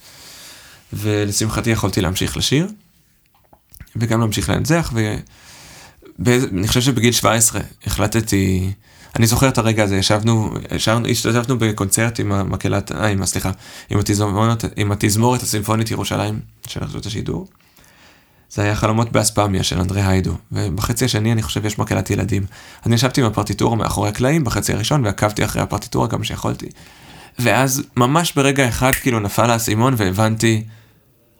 ולשמחתי 0.94 1.70
יכולתי 1.70 2.02
להמשיך 2.02 2.38
לשיר, 2.38 2.68
וגם 3.96 4.20
להמשיך 4.20 4.50
לנצח, 4.50 4.94
ואני 6.20 6.68
חושב 6.68 6.82
שבגיל 6.82 7.12
17 7.12 7.62
החלטתי, 7.86 8.72
אני 9.16 9.28
זוכר 9.28 9.50
את 9.50 9.58
הרגע 9.58 9.84
הזה, 9.84 9.98
ישבנו, 9.98 10.54
ישבנו 10.76 11.08
השתתפנו 11.08 11.60
בקונצרט 11.60 12.20
עם 12.20 12.32
המקהלת, 12.32 12.92
אה, 12.92 13.08
עם, 13.08 13.26
סליחה, 13.26 13.52
עם 13.90 14.00
התזמורת, 14.00 14.66
עם 14.76 14.92
התזמורת 14.92 15.44
הסימפונית 15.44 15.92
ירושלים 15.92 16.40
של 16.68 16.84
רשות 16.84 17.06
השידור. 17.06 17.48
זה 18.52 18.62
היה 18.62 18.76
חלומות 18.76 19.12
באספמיה 19.12 19.64
של 19.64 19.80
אנדרי 19.80 20.02
היידו, 20.02 20.34
ובחצי 20.52 21.06
השני 21.06 21.32
אני 21.32 21.42
חושב 21.42 21.66
יש 21.66 21.80
מקהלת 21.80 22.10
ילדים. 22.10 22.46
אני 22.86 22.96
ישבתי 22.96 23.22
עם 23.22 23.28
הפרטיטורה 23.28 23.76
מאחורי 23.76 24.10
הקלעים 24.10 24.44
בחצי 24.44 24.74
הראשון 24.74 25.06
ועקבתי 25.06 25.46
אחרי 25.46 25.62
הפרטיטורה 25.62 26.08
כמה 26.08 26.24
שיכולתי. 26.24 26.70
ואז 27.40 27.84
ממש 27.98 28.34
ברגע 28.34 28.70
אחד 28.70 28.92
כאילו 28.92 29.20
נפל 29.20 29.50
האסימון 29.50 29.94
והבנתי, 29.98 30.64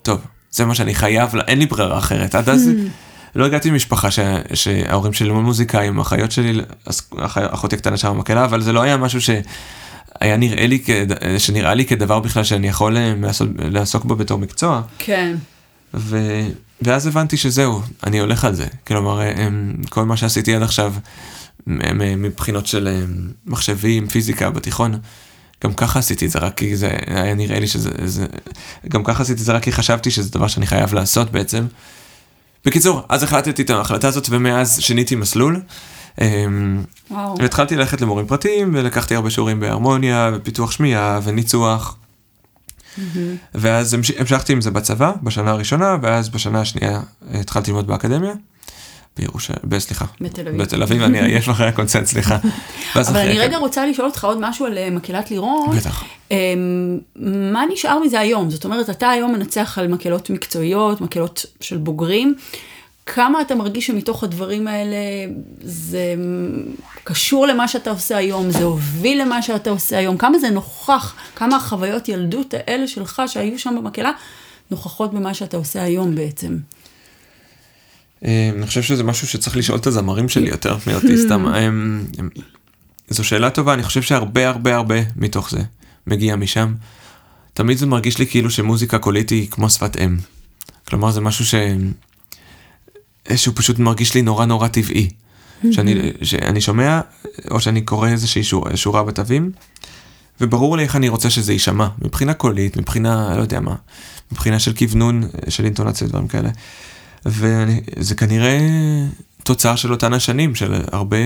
טוב, 0.02 0.22
זה 0.52 0.66
מה 0.66 0.76
שאני 0.76 0.96
חייב, 0.96 1.36
לה, 1.36 1.44
אין 1.48 1.60
לי 1.60 1.66
ברירה 1.66 1.98
אחרת. 1.98 2.36
עד 2.36 2.50
אז 2.50 2.70
לא 3.36 3.46
הגעתי 3.46 3.72
ממשפחה 3.72 4.12
ש, 4.12 4.20
שההורים 4.54 5.14
שלי 5.14 5.28
לא 5.28 5.36
מוזיקאים, 5.36 6.00
אחיות 6.00 6.32
שלי, 6.32 6.62
אח, 7.18 7.38
אחותי 7.38 7.76
הקטנה 7.76 7.98
שם 7.98 8.10
במקהלה, 8.10 8.46
אבל 8.46 8.62
זה 8.62 8.74
לא 8.74 8.82
היה 8.82 8.98
משהו 8.98 9.22
שהיה 9.22 10.38
נראה 10.38 10.68
לי, 10.68 10.80
כד, 10.80 11.08
שנראה 11.38 11.74
לי 11.74 11.86
כדבר 11.86 12.20
בכלל 12.20 12.44
שאני 12.44 12.68
יכול 12.68 12.98
אה, 12.98 13.14
לעסוק, 13.22 13.50
לעסוק 13.60 14.06
בו 14.06 14.16
בתור 14.16 14.40
מקצוע. 14.40 14.82
כן. 14.98 15.36
ו... 15.94 16.42
ואז 16.82 17.08
הבנתי 17.08 17.38
שזהו, 17.38 17.82
אני 18.04 18.20
הולך 18.20 18.46
על 18.46 18.56
זה. 18.56 18.66
כלומר, 18.88 19.22
הם, 19.22 19.76
כל 19.90 20.06
מה 20.06 20.18
שעשיתי 20.18 20.56
עד 20.56 20.62
עכשיו, 20.62 20.94
מבחינות 21.68 22.68
של 22.68 23.06
מחשבים, 23.46 24.08
פיזיקה 24.08 24.50
בתיכון, 24.50 25.00
גם 25.64 25.74
ככה 25.74 26.00
עשיתי 26.00 26.26
את 26.26 26.32
זה 26.32 26.40
רק 26.40 26.58
כי 26.58 26.76
זה 26.76 26.98
היה 27.08 27.34
נראה 27.34 27.60
לי 27.60 27.68
שזה, 27.68 27.90
זה, 28.06 28.26
גם 28.88 29.04
ככה 29.04 29.24
עשיתי 29.24 29.42
את 29.42 29.46
זה 29.46 29.54
רק 29.54 29.64
כי 29.64 29.72
חשבתי 29.72 30.12
שזה 30.12 30.32
דבר 30.32 30.48
שאני 30.48 30.68
חייב 30.68 30.94
לעשות 30.94 31.32
בעצם. 31.32 31.66
בקיצור, 32.66 33.02
אז 33.10 33.24
החלטתי 33.24 33.62
את 33.62 33.70
ההחלטה 33.70 34.08
הזאת 34.08 34.28
ומאז 34.30 34.80
שיניתי 34.80 35.16
מסלול. 35.16 35.62
אמ, 36.22 36.84
וואו. 37.12 37.36
והתחלתי 37.40 37.76
ללכת 37.76 38.02
למורים 38.02 38.28
פרטיים 38.28 38.72
ולקחתי 38.76 39.16
הרבה 39.16 39.30
שיעורים 39.30 39.60
בהרמוניה 39.60 40.32
ופיתוח 40.36 40.72
שמיעה 40.72 41.20
וניצוח. 41.24 41.96
ואז 43.56 43.94
המש- 43.94 44.20
המשכתי 44.20 44.54
עם 44.54 44.62
זה 44.62 44.72
בצבא 44.72 45.12
בשנה 45.24 45.52
הראשונה 45.52 45.96
ואז 46.02 46.30
בשנה 46.30 46.62
השנייה 46.62 47.02
התחלתי 47.34 47.72
ללמוד 47.72 47.88
באקדמיה. 47.88 48.34
בירושלים, 49.18 49.80
סליחה. 49.80 50.06
בתל 50.22 50.48
אביב. 50.48 50.62
בתל 50.62 50.84
אביב, 50.84 51.02
אני 51.02 51.22
עייף 51.22 51.50
אחרי 51.50 51.68
הקונצרט, 51.68 52.06
סליחה. 52.06 52.38
אבל 52.96 53.20
אני 53.20 53.40
רגע 53.40 53.58
רוצה 53.58 53.86
לשאול 53.86 54.08
אותך 54.08 54.26
עוד 54.26 54.38
משהו 54.42 54.66
על 54.66 54.78
אה, 54.78 54.90
מקהלת 54.90 55.32
לירון. 55.32 55.78
בטח. 55.78 56.04
אמ, 56.32 57.00
מה 57.52 57.64
נשאר 57.74 58.00
מזה 58.00 58.20
היום? 58.20 58.50
זאת 58.50 58.66
אומרת, 58.66 58.90
אתה 58.90 59.10
היום 59.10 59.32
מנצח 59.32 59.78
על 59.78 59.88
מקהלות 59.88 60.30
מקצועיות, 60.30 61.02
מקהלות 61.02 61.46
של 61.62 61.78
בוגרים. 61.78 62.36
כמה 63.06 63.42
אתה 63.42 63.56
מרגיש 63.56 63.88
שמתוך 63.88 64.24
הדברים 64.24 64.68
האלה 64.68 64.98
זה 65.62 66.16
קשור 67.04 67.48
למה 67.48 67.68
שאתה 67.68 67.90
עושה 67.90 68.18
היום, 68.18 68.52
זה 68.52 68.64
הוביל 68.64 69.22
למה 69.22 69.42
שאתה 69.42 69.70
עושה 69.70 69.98
היום, 69.98 70.18
כמה 70.18 70.40
זה 70.40 70.50
נוכח, 70.50 71.16
כמה 71.36 71.56
החוויות 71.56 72.10
ילדות 72.10 72.54
האלה 72.54 72.88
שלך 72.88 73.22
שהיו 73.28 73.60
שם 73.60 73.76
במקהלה 73.78 74.12
נוכחות 74.72 75.14
במה 75.14 75.34
שאתה 75.34 75.58
עושה 75.58 75.84
היום 75.84 76.16
בעצם. 76.16 76.58
אה, 78.26 78.52
אני 78.58 78.68
חושב 78.68 78.82
שזה 78.82 79.04
משהו 79.04 79.28
שצריך 79.28 79.58
לשאול 79.58 79.80
את 79.80 79.88
הזמרים 79.88 80.30
שלי 80.30 80.50
יותר 80.50 80.78
מאותי 80.88 81.18
סתם. 81.18 81.48
אה, 81.48 81.54
אה, 81.54 81.70
זו 83.10 83.24
שאלה 83.24 83.50
טובה, 83.50 83.74
אני 83.74 83.84
חושב 83.84 84.02
שהרבה 84.02 84.48
הרבה 84.48 84.76
הרבה 84.76 84.96
מתוך 85.16 85.50
זה 85.50 85.62
מגיע 86.08 86.36
משם. 86.36 86.74
תמיד 87.54 87.78
זה 87.78 87.86
מרגיש 87.86 88.18
לי 88.18 88.28
כאילו 88.28 88.52
שמוזיקה 88.52 89.00
קולית 89.00 89.30
היא 89.30 89.48
כמו 89.52 89.70
שפת 89.70 89.98
אם. 89.98 90.18
כלומר 90.88 91.12
זה 91.12 91.22
משהו 91.22 91.46
ש... 91.46 91.56
שהוא 93.36 93.54
פשוט 93.58 93.80
מרגיש 93.80 94.14
לי 94.14 94.22
נורא 94.22 94.46
נורא 94.46 94.68
טבעי. 94.68 95.10
שאני, 95.72 96.12
שאני 96.22 96.62
שומע, 96.62 97.02
או 97.52 97.60
שאני 97.60 97.82
קורא 97.82 98.08
איזושהי 98.08 98.44
שורה, 98.44 98.78
שורה 98.78 99.04
בתווים, 99.04 99.52
וברור 100.42 100.78
לי 100.78 100.84
איך 100.84 100.96
אני 100.96 101.10
רוצה 101.10 101.30
שזה 101.30 101.54
יישמע, 101.54 101.88
מבחינה 102.02 102.34
קולית, 102.34 102.78
מבחינה, 102.78 103.36
לא 103.36 103.42
יודע 103.42 103.60
מה, 103.60 103.76
מבחינה 104.32 104.60
של 104.60 104.74
כוונון, 104.74 105.24
של 105.50 105.66
אינטונציה 105.66 106.08
ודברים 106.08 106.28
כאלה. 106.28 106.50
וזה 107.26 108.16
כנראה 108.16 108.60
תוצר 109.44 109.76
של 109.76 109.92
אותן 109.92 110.14
השנים, 110.14 110.56
של 110.56 110.82
הרבה, 110.92 111.18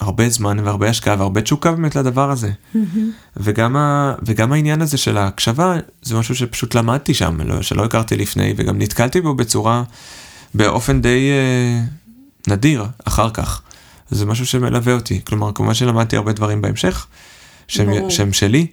הרבה 0.00 0.28
זמן 0.28 0.58
והרבה 0.58 0.88
השקעה 0.88 1.16
והרבה 1.18 1.40
תשוקה 1.40 1.72
באמת 1.72 1.96
לדבר 1.96 2.30
הזה. 2.30 2.50
וגם, 3.36 3.76
ה, 3.76 4.14
וגם 4.22 4.52
העניין 4.52 4.82
הזה 4.82 4.96
של 4.96 5.16
ההקשבה, 5.16 5.76
זה 6.02 6.14
משהו 6.14 6.34
שפשוט 6.34 6.74
למדתי 6.74 7.14
שם, 7.14 7.40
לא, 7.40 7.62
שלא 7.62 7.84
הכרתי 7.84 8.16
לפני, 8.16 8.54
וגם 8.56 8.78
נתקלתי 8.78 9.20
בו 9.20 9.34
בצורה, 9.34 9.82
באופן 10.54 11.02
די 11.02 11.30
אה, 11.30 11.84
נדיר 12.48 12.84
אחר 13.04 13.30
כך. 13.30 13.62
זה 14.10 14.26
משהו 14.26 14.46
שמלווה 14.46 14.94
אותי. 14.94 15.20
כלומר, 15.24 15.52
כמובן 15.54 15.74
שלמדתי 15.74 16.16
הרבה 16.16 16.32
דברים 16.32 16.62
בהמשך, 16.62 17.06
שהם. 17.68 18.10
שהם 18.10 18.32
שלי, 18.32 18.66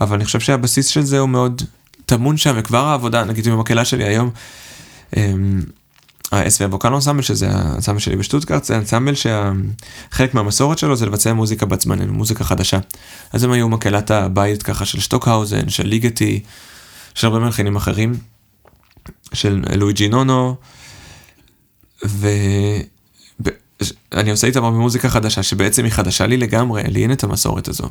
אבל 0.00 0.16
אני 0.16 0.24
חושב 0.24 0.40
שהבסיס 0.40 0.86
של 0.86 1.02
זה 1.02 1.18
הוא 1.18 1.28
מאוד 1.28 1.62
טמון 2.06 2.36
שם, 2.36 2.54
וכבר 2.56 2.86
העבודה, 2.86 3.24
נגיד 3.24 3.48
במקהלה 3.48 3.84
שלי 3.84 4.04
היום, 4.04 4.30
אמ, 5.16 5.62
ווקל 6.70 6.94
אנסמבל, 6.94 7.22
שזה 7.22 7.50
האנסמבל 7.50 7.98
שלי 7.98 8.16
בשטוטגרט, 8.16 8.64
זה 8.64 8.76
אנסמבל 8.76 9.14
שחלק 9.14 10.34
מהמסורת 10.34 10.78
שלו 10.78 10.96
זה 10.96 11.06
לבצע 11.06 11.32
מוזיקה 11.32 11.66
בת 11.66 11.80
זמננו, 11.80 12.12
מוזיקה 12.12 12.44
חדשה. 12.44 12.78
אז 13.32 13.44
הם 13.44 13.52
היו 13.52 13.68
מקהלת 13.68 14.10
הבית 14.10 14.62
ככה 14.62 14.84
של 14.84 15.00
שטוקהאוזן, 15.00 15.68
של 15.68 15.86
ליגטי, 15.86 16.42
של 17.14 17.26
הרבה 17.26 17.38
מלחינים 17.38 17.76
אחרים, 17.76 18.14
של 19.32 19.62
לואיג'י 19.76 20.08
נונו, 20.08 20.56
ואני 24.12 24.30
עושה 24.30 24.46
איתם 24.46 24.64
הרבה 24.64 24.78
מוזיקה 24.78 25.08
חדשה, 25.08 25.42
שבעצם 25.42 25.84
היא 25.84 25.92
חדשה 25.92 26.26
לי 26.26 26.36
לגמרי, 26.36 26.82
לי 26.82 27.02
אין 27.02 27.12
את 27.12 27.24
המסורת 27.24 27.68
הזו. 27.68 27.84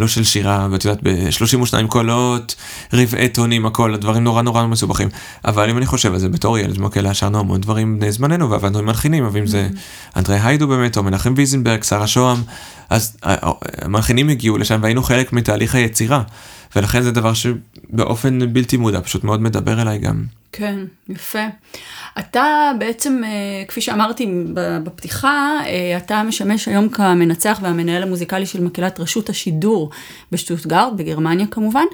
לא 0.00 0.06
של 0.08 0.24
שירה, 0.24 0.68
ואת 0.70 0.84
יודעת, 0.84 1.02
ב-32 1.02 1.86
קולות, 1.88 2.54
רבעי 2.92 3.28
טונים, 3.28 3.66
הכל, 3.66 3.94
הדברים 3.94 4.24
נורא 4.24 4.42
נורא 4.42 4.66
מסובכים. 4.66 5.08
אבל 5.44 5.70
אם 5.70 5.78
אני 5.78 5.86
חושב 5.86 6.12
על 6.12 6.18
זה, 6.18 6.28
בתור 6.28 6.58
ילד 6.58 6.78
במקהלה 6.78 7.14
שרנו 7.14 7.38
המון 7.38 7.60
דברים 7.60 7.98
בני 7.98 8.12
זמננו, 8.12 8.50
ועבדנו 8.50 8.78
עם 8.78 8.84
מלחינים, 8.86 9.24
אבל 9.24 9.40
אם 9.40 9.46
זה 9.46 9.68
אנדרי 10.16 10.38
היידו 10.42 10.68
באמת, 10.68 10.96
או 10.96 11.02
מנחם 11.02 11.34
ויזנברג, 11.36 11.82
שרה 11.82 12.06
שוהם, 12.06 12.42
אז 12.90 13.16
המלחינים 13.22 14.28
הגיעו 14.28 14.58
לשם 14.58 14.78
והיינו 14.82 15.02
חלק 15.02 15.32
מתהליך 15.32 15.74
היצירה. 15.74 16.22
ולכן 16.76 17.02
זה 17.02 17.10
דבר 17.10 17.32
שבאופן 17.34 18.52
בלתי 18.52 18.76
מודע, 18.76 19.00
פשוט 19.00 19.24
מאוד 19.24 19.42
מדבר 19.42 19.82
אליי 19.82 19.98
גם. 19.98 20.24
כן, 20.52 20.78
יפה. 21.08 21.46
אתה 22.18 22.72
בעצם, 22.78 23.20
אה, 23.24 23.64
כפי 23.68 23.80
שאמרתי 23.80 24.44
בפתיחה, 24.84 25.58
אה, 25.66 25.96
אתה 25.96 26.22
משמש 26.22 26.68
היום 26.68 26.88
כמנצח 26.88 27.58
והמנהל 27.62 28.02
המוזיקלי 28.02 28.46
של 28.46 28.64
מקהלת 28.64 29.00
רשות 29.00 29.28
השידור 29.28 29.90
בשטוטגרד, 30.32 30.92
בגרמניה 30.96 31.46
כמובן. 31.46 31.84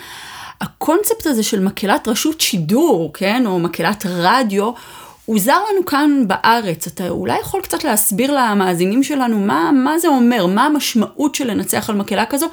הקונספט 0.61 1.27
הזה 1.27 1.43
של 1.43 1.61
מקהלת 1.61 2.09
רשות 2.09 2.41
שידור, 2.41 3.11
כן, 3.15 3.43
או 3.47 3.59
מקהלת 3.59 4.07
רדיו, 4.07 4.73
הוא 5.27 5.41
זר 5.41 5.53
לנו 5.53 5.87
כאן 5.87 6.25
בארץ. 6.27 6.87
אתה 6.87 7.09
אולי 7.09 7.39
יכול 7.41 7.61
קצת 7.61 7.85
להסביר 7.85 8.33
למאזינים 8.33 9.03
שלנו 9.03 9.39
מה, 9.39 9.71
מה 9.85 9.99
זה 9.99 10.09
אומר, 10.09 10.47
מה 10.47 10.67
המשמעות 10.67 11.35
של 11.35 11.51
לנצח 11.51 11.91
על 11.91 11.97
מקהלה 11.97 12.27
כזו, 12.27 12.47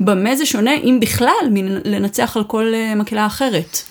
במה 0.00 0.36
זה 0.36 0.46
שונה, 0.46 0.74
אם 0.74 0.98
בכלל, 1.00 1.48
מלנצח 1.50 2.36
על 2.36 2.44
כל 2.44 2.74
אה, 2.74 2.94
מקהלה 2.94 3.26
אחרת. 3.26 3.82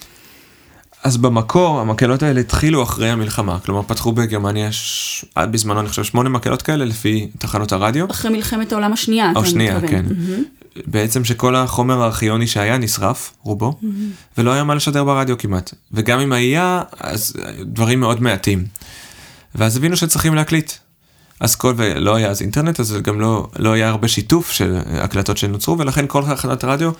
אז 1.04 1.18
במקור 1.18 1.80
המקהלות 1.80 2.24
האלה 2.24 2.40
התחילו 2.40 2.84
אחרי 2.84 3.10
המלחמה, 3.10 3.60
כלומר 3.60 3.82
פתחו 3.84 4.12
בגרמניה 4.12 4.72
ש... 4.72 5.26
עד 5.36 5.52
בזמנו 5.52 5.80
אני 5.80 5.90
חושב 5.90 6.04
שמונה 6.04 6.30
מקהלות 6.30 6.62
כאלה 6.62 6.86
לפי 6.86 7.30
תחנות 7.38 7.72
הרדיו. 7.72 8.06
אחרי 8.12 8.32
מלחמת 8.32 8.72
העולם 8.72 8.94
השנייה, 8.94 9.32
או 9.36 9.46
שנייה, 9.46 9.78
מתכוון. 9.78 9.90
כן. 9.90 10.06
בעצם 10.86 11.26
שכל 11.26 11.56
החומר 11.56 12.02
הארכיוני 12.02 12.48
שהיה 12.48 12.78
נשרף, 12.78 13.34
רובו, 13.44 13.80
ולא 14.38 14.52
היה 14.52 14.64
מה 14.64 14.76
לשדר 14.76 15.04
ברדיו 15.04 15.38
כמעט. 15.38 15.74
וגם 15.92 16.20
אם 16.20 16.34
היה, 16.34 16.82
אז 17.00 17.34
דברים 17.62 18.00
מאוד 18.00 18.22
מעטים. 18.22 18.66
ואז 19.56 19.78
הבינו 19.78 19.98
שצריכים 19.98 20.36
להקליט. 20.36 20.72
אז 21.40 21.56
כל, 21.56 21.74
ולא 21.78 22.16
היה 22.16 22.30
אז 22.30 22.42
אינטרנט, 22.42 22.80
אז 22.80 22.98
גם 23.04 23.20
לא, 23.20 23.48
לא 23.60 23.74
היה 23.74 23.90
הרבה 23.90 24.08
שיתוף 24.08 24.52
של 24.52 24.78
הקלטות 24.88 25.38
שנוצרו, 25.38 25.78
ולכן 25.78 26.06
כל 26.08 26.24
תחנת 26.36 26.64
רדיו 26.64 26.92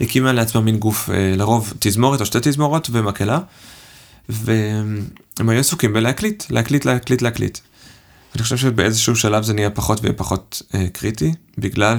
הקימה 0.00 0.32
לעצמה 0.32 0.60
מין 0.60 0.78
גוף, 0.78 1.10
אה, 1.10 1.34
לרוב 1.36 1.72
תזמורת 1.78 2.20
או 2.20 2.26
שתי 2.26 2.38
תזמורות 2.42 2.88
ומקהלה, 2.92 3.38
והם 4.28 5.48
היו 5.48 5.60
עסוקים 5.60 5.92
בלהקליט, 5.92 6.44
להקליט, 6.50 6.84
להקליט, 6.84 7.22
להקליט. 7.22 7.58
אני 8.34 8.42
חושב 8.42 8.56
שבאיזשהו 8.56 9.16
שלב 9.16 9.42
זה 9.44 9.52
נהיה 9.52 9.70
פחות 9.70 10.00
ופחות 10.02 10.62
אה, 10.74 10.86
קריטי, 10.92 11.34
בגלל 11.58 11.98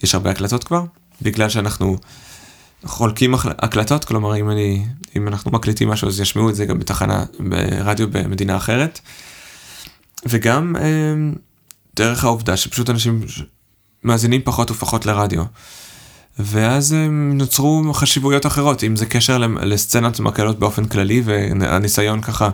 שיש 0.00 0.14
הרבה 0.14 0.30
הקלטות 0.30 0.64
כבר, 0.64 0.84
בגלל 1.22 1.48
שאנחנו 1.48 1.96
חולקים 2.84 3.34
הקלטות, 3.34 4.04
כלומר 4.04 4.36
אם, 4.36 4.50
אני, 4.50 4.84
אם 5.16 5.28
אנחנו 5.28 5.50
מקליטים 5.50 5.88
משהו 5.88 6.08
אז 6.08 6.20
ישמעו 6.20 6.50
את 6.50 6.54
זה 6.54 6.64
גם 6.64 6.78
בתחנה, 6.78 7.24
ברדיו 7.40 8.10
במדינה 8.10 8.56
אחרת. 8.56 9.00
וגם 10.26 10.76
אה, 10.76 10.82
דרך 11.96 12.24
העובדה 12.24 12.56
שפשוט 12.56 12.90
אנשים 12.90 13.20
מאזינים 14.02 14.40
פחות 14.44 14.70
ופחות 14.70 15.06
לרדיו. 15.06 15.42
ואז 16.38 16.92
אה, 16.92 17.06
נוצרו 17.10 17.94
חשיבויות 17.94 18.46
אחרות, 18.46 18.84
אם 18.84 18.96
זה 18.96 19.06
קשר 19.06 19.38
לסצנת 19.62 20.20
מקהלות 20.20 20.58
באופן 20.58 20.84
כללי, 20.84 21.22
והניסיון 21.24 22.20
ככה 22.20 22.50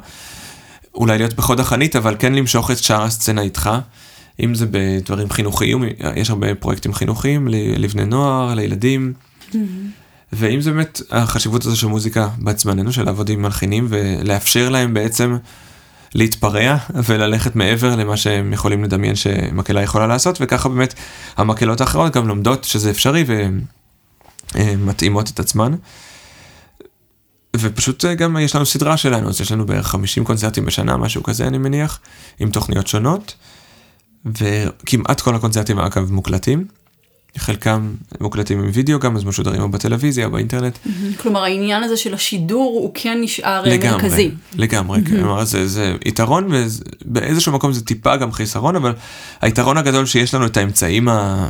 אולי 0.95 1.19
להיות 1.19 1.35
בחוד 1.35 1.61
החנית, 1.61 1.97
אבל 1.97 2.17
כן 2.19 2.33
למשוך 2.33 2.71
את 2.71 2.79
שאר 2.79 3.03
הסצנה 3.03 3.41
איתך. 3.41 3.71
אם 4.41 4.55
זה 4.55 4.67
בדברים 4.71 5.31
חינוכיים, 5.31 5.85
יש 6.17 6.31
הרבה 6.31 6.55
פרויקטים 6.55 6.95
חינוכיים 6.95 7.49
לבני 7.51 8.05
נוער, 8.05 8.55
לילדים. 8.55 9.13
ואם 10.33 10.61
זה 10.61 10.71
באמת 10.73 11.01
החשיבות 11.11 11.67
הזו 11.67 11.77
של 11.77 11.87
מוזיקה 11.87 12.29
בת 12.39 12.59
זמננו, 12.59 12.93
של 12.93 13.05
לעבוד 13.05 13.29
עם 13.29 13.43
מלחינים 13.43 13.87
ולאפשר 13.89 14.69
להם 14.69 14.95
בעצם 14.95 15.37
להתפרע 16.15 16.77
וללכת 16.95 17.57
מעבר 17.57 17.97
למה 17.97 18.17
שהם 18.17 18.53
יכולים 18.53 18.85
לדמיין 18.85 19.17
שמקהלה 19.17 19.83
יכולה 19.83 20.07
לעשות, 20.07 20.39
וככה 20.41 20.69
באמת 20.69 20.95
המקהלות 21.37 21.81
האחרות 21.81 22.17
גם 22.17 22.29
לומדות 22.29 22.65
שזה 22.65 22.91
אפשרי 22.91 23.25
ומתאימות 24.55 25.31
את 25.31 25.41
עצמן. 25.41 25.75
ופשוט 27.57 28.05
אה, 28.05 28.15
גם 28.15 28.37
יש 28.37 28.55
לנו 28.57 28.67
סדרה 28.67 28.97
שלנו, 28.97 29.29
אז 29.29 29.41
יש 29.41 29.53
לנו 29.53 29.67
בערך 29.67 29.87
50 29.87 30.25
קונצרטים 30.25 30.65
בשנה, 30.65 30.97
משהו 30.97 31.23
כזה 31.23 31.47
אני 31.47 31.59
מניח, 31.59 32.01
עם 32.41 32.51
תוכניות 32.51 32.87
שונות, 32.87 33.35
וכמעט 34.25 35.21
כל 35.21 35.35
הקונצרטים 35.35 35.79
אגב 35.79 36.13
מוקלטים. 36.13 36.67
חלקם 37.39 37.95
מוקלטים 38.21 38.59
עם 38.59 38.71
וידאו 38.73 38.99
גם, 38.99 39.17
אז 39.17 39.25
משודרים 39.25 39.63
או 39.63 39.69
בטלוויזיה 39.69 40.27
או 40.27 40.31
באינטרנט. 40.31 40.79
כלומר, 41.21 41.43
העניין 41.43 41.83
הזה 41.83 41.97
של 41.97 42.15
השידור 42.15 42.79
הוא 42.81 42.91
כן 42.95 43.19
נשאר 43.21 43.65
אה, 43.65 43.75
לגמרי, 43.75 44.03
מרכזי. 44.03 44.31
לגמרי, 44.55 45.01
כלומר 45.07 45.45
זה, 45.45 45.69
זה 45.69 45.97
יתרון 46.05 46.49
ובאיזשהו 46.51 47.53
מקום 47.53 47.73
זה 47.73 47.85
טיפה 47.85 48.17
גם 48.17 48.33
חיסרון, 48.33 48.77
אבל 48.77 48.95
היתרון 49.41 49.77
הגדול 49.77 50.07
שיש 50.07 50.35
לנו 50.35 50.47
את 50.47 50.57
האמצעים, 50.57 51.09
ה... 51.09 51.49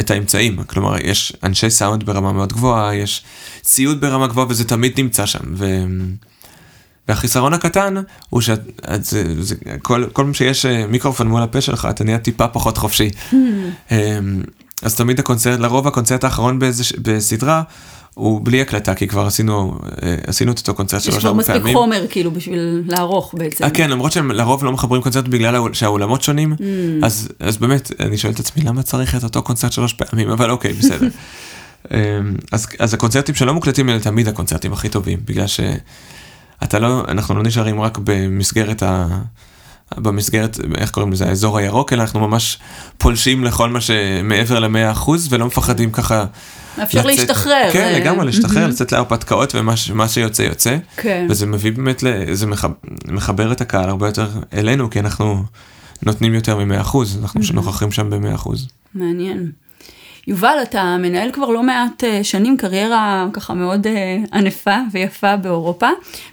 את 0.00 0.10
האמצעים, 0.10 0.62
כלומר 0.62 0.96
יש 1.00 1.32
אנשי 1.42 1.70
סאונד 1.70 2.04
ברמה 2.06 2.32
מאוד 2.32 2.52
גבוהה, 2.52 2.94
יש 2.94 3.22
ציוד 3.62 4.00
ברמה 4.00 4.26
גבוהה 4.26 4.46
וזה 4.50 4.64
תמיד 4.64 5.00
נמצא 5.00 5.26
שם. 5.26 5.54
ו... 5.54 5.66
והחיסרון 7.08 7.52
הקטן 7.54 7.94
הוא 8.30 8.40
שכל 8.40 10.04
פעם 10.12 10.34
שיש 10.34 10.66
אה, 10.66 10.86
מיקרופון 10.86 11.28
מול 11.28 11.42
הפה 11.42 11.60
שלך 11.60 11.86
אתה 11.90 12.04
נהיה 12.04 12.18
טיפה 12.18 12.48
פחות 12.48 12.78
חופשי. 12.78 13.10
אמ, 13.32 14.42
אז 14.82 14.94
תמיד 14.94 15.18
הקונצרט, 15.20 15.60
לרוב 15.60 15.86
הקונצרט 15.86 16.24
האחרון 16.24 16.58
באיזה, 16.58 16.84
בסדרה 17.02 17.62
הוא 18.14 18.40
בלי 18.44 18.60
הקלטה, 18.60 18.94
כי 18.94 19.08
כבר 19.08 19.26
עשינו, 19.26 19.78
אה, 20.02 20.16
עשינו 20.26 20.52
את 20.52 20.58
אותו 20.58 20.74
קונצרט 20.74 21.00
יש 21.00 21.06
שלוש 21.06 21.18
כבר 21.18 21.28
ארבע 21.28 21.38
מספיק 21.40 21.56
פעמים. 21.56 21.76
חומר 21.76 22.06
כאילו 22.10 22.30
בשביל 22.30 22.82
לערוך 22.86 23.34
בעצם. 23.38 23.64
אה, 23.64 23.70
כן, 23.70 23.90
למרות 23.90 24.12
שהם 24.12 24.30
לרוב 24.30 24.64
לא 24.64 24.72
מחברים 24.72 25.02
קונצרט 25.02 25.24
בגלל 25.28 25.54
האול- 25.54 25.74
שהאולמות 25.74 26.22
שונים, 26.22 26.52
Mm. 26.52 26.62
אז, 27.06 27.28
אז 27.40 27.56
באמת, 27.56 27.92
אני 28.00 28.18
שואל 28.18 28.32
את 28.32 28.40
עצמי, 28.40 28.64
למה 28.64 28.82
צריך 28.82 29.14
את 29.14 29.24
אותו 29.24 29.42
קונצרט 29.42 29.72
שלוש 29.72 29.92
פעמים? 29.92 30.30
אבל 30.30 30.50
אוקיי, 30.50 30.72
בסדר. 30.72 31.08
אמ, 31.90 31.96
אז, 32.52 32.66
אז 32.78 32.94
הקונצרטים 32.94 33.34
שלא 33.34 33.54
מוקלטים 33.54 33.88
אלה 33.88 34.00
תמיד 34.00 34.28
הקונצרטים 34.28 34.72
הכי 34.72 34.88
טובים, 34.88 35.18
בגלל 35.24 35.46
שאתה 36.62 36.78
לא, 36.78 37.04
אנחנו 37.08 37.34
לא 37.34 37.42
נשארים 37.42 37.80
רק 37.80 37.98
במסגרת 38.04 38.82
ה... 38.82 39.06
במסגרת, 39.96 40.58
איך 40.78 40.90
קוראים 40.90 41.12
לזה, 41.12 41.28
האזור 41.28 41.58
הירוק, 41.58 41.92
אלא 41.92 42.02
אנחנו 42.02 42.20
ממש 42.28 42.58
פולשים 42.98 43.44
לכל 43.44 43.68
מה 43.70 43.80
שמעבר 43.80 44.58
למאה 44.58 44.90
אחוז, 44.90 45.28
ולא 45.30 45.46
מפחדים 45.46 45.90
ככה... 45.92 46.24
אפשר 46.82 46.98
לצאת- 47.00 47.06
להשתחרר. 47.06 47.68
כן, 47.72 47.84
אה, 47.94 47.98
לגמרי 47.98 48.26
להשתחרר. 48.26 48.66
לצאת 48.66 48.92
להרפתקאות, 48.92 49.54
ומה 49.90 50.08
שיוצא 50.08 50.42
יוצא. 50.42 50.76
כן. 50.96 51.26
וזה 51.30 51.46
מביא 51.46 51.72
באמת, 51.72 52.02
ל- 52.02 52.34
זה 52.34 52.46
מח- 52.46 52.64
מחבר 53.08 53.52
את 53.52 53.60
הקהל 53.60 53.88
הרבה 53.88 54.06
יותר 54.08 54.28
אלינו, 54.54 54.90
כי 54.90 55.00
אנחנו 55.00 55.44
נותנים 56.06 56.34
יותר 56.34 56.58
מ-100%, 56.64 56.96
אנחנו 57.22 57.40
נוכחים 57.54 57.92
שם 57.92 58.10
ב-100%. 58.10 58.50
מעניין. 58.94 59.50
יובל, 60.26 60.58
אתה 60.62 60.96
מנהל 60.98 61.32
כבר 61.32 61.48
לא 61.48 61.62
מעט 61.62 62.04
אה, 62.04 62.24
שנים 62.24 62.56
קריירה 62.56 63.26
ככה 63.32 63.54
מאוד 63.54 63.86
אה, 63.86 64.16
ענפה 64.32 64.76
ויפה 64.92 65.36
באירופה, 65.36 65.88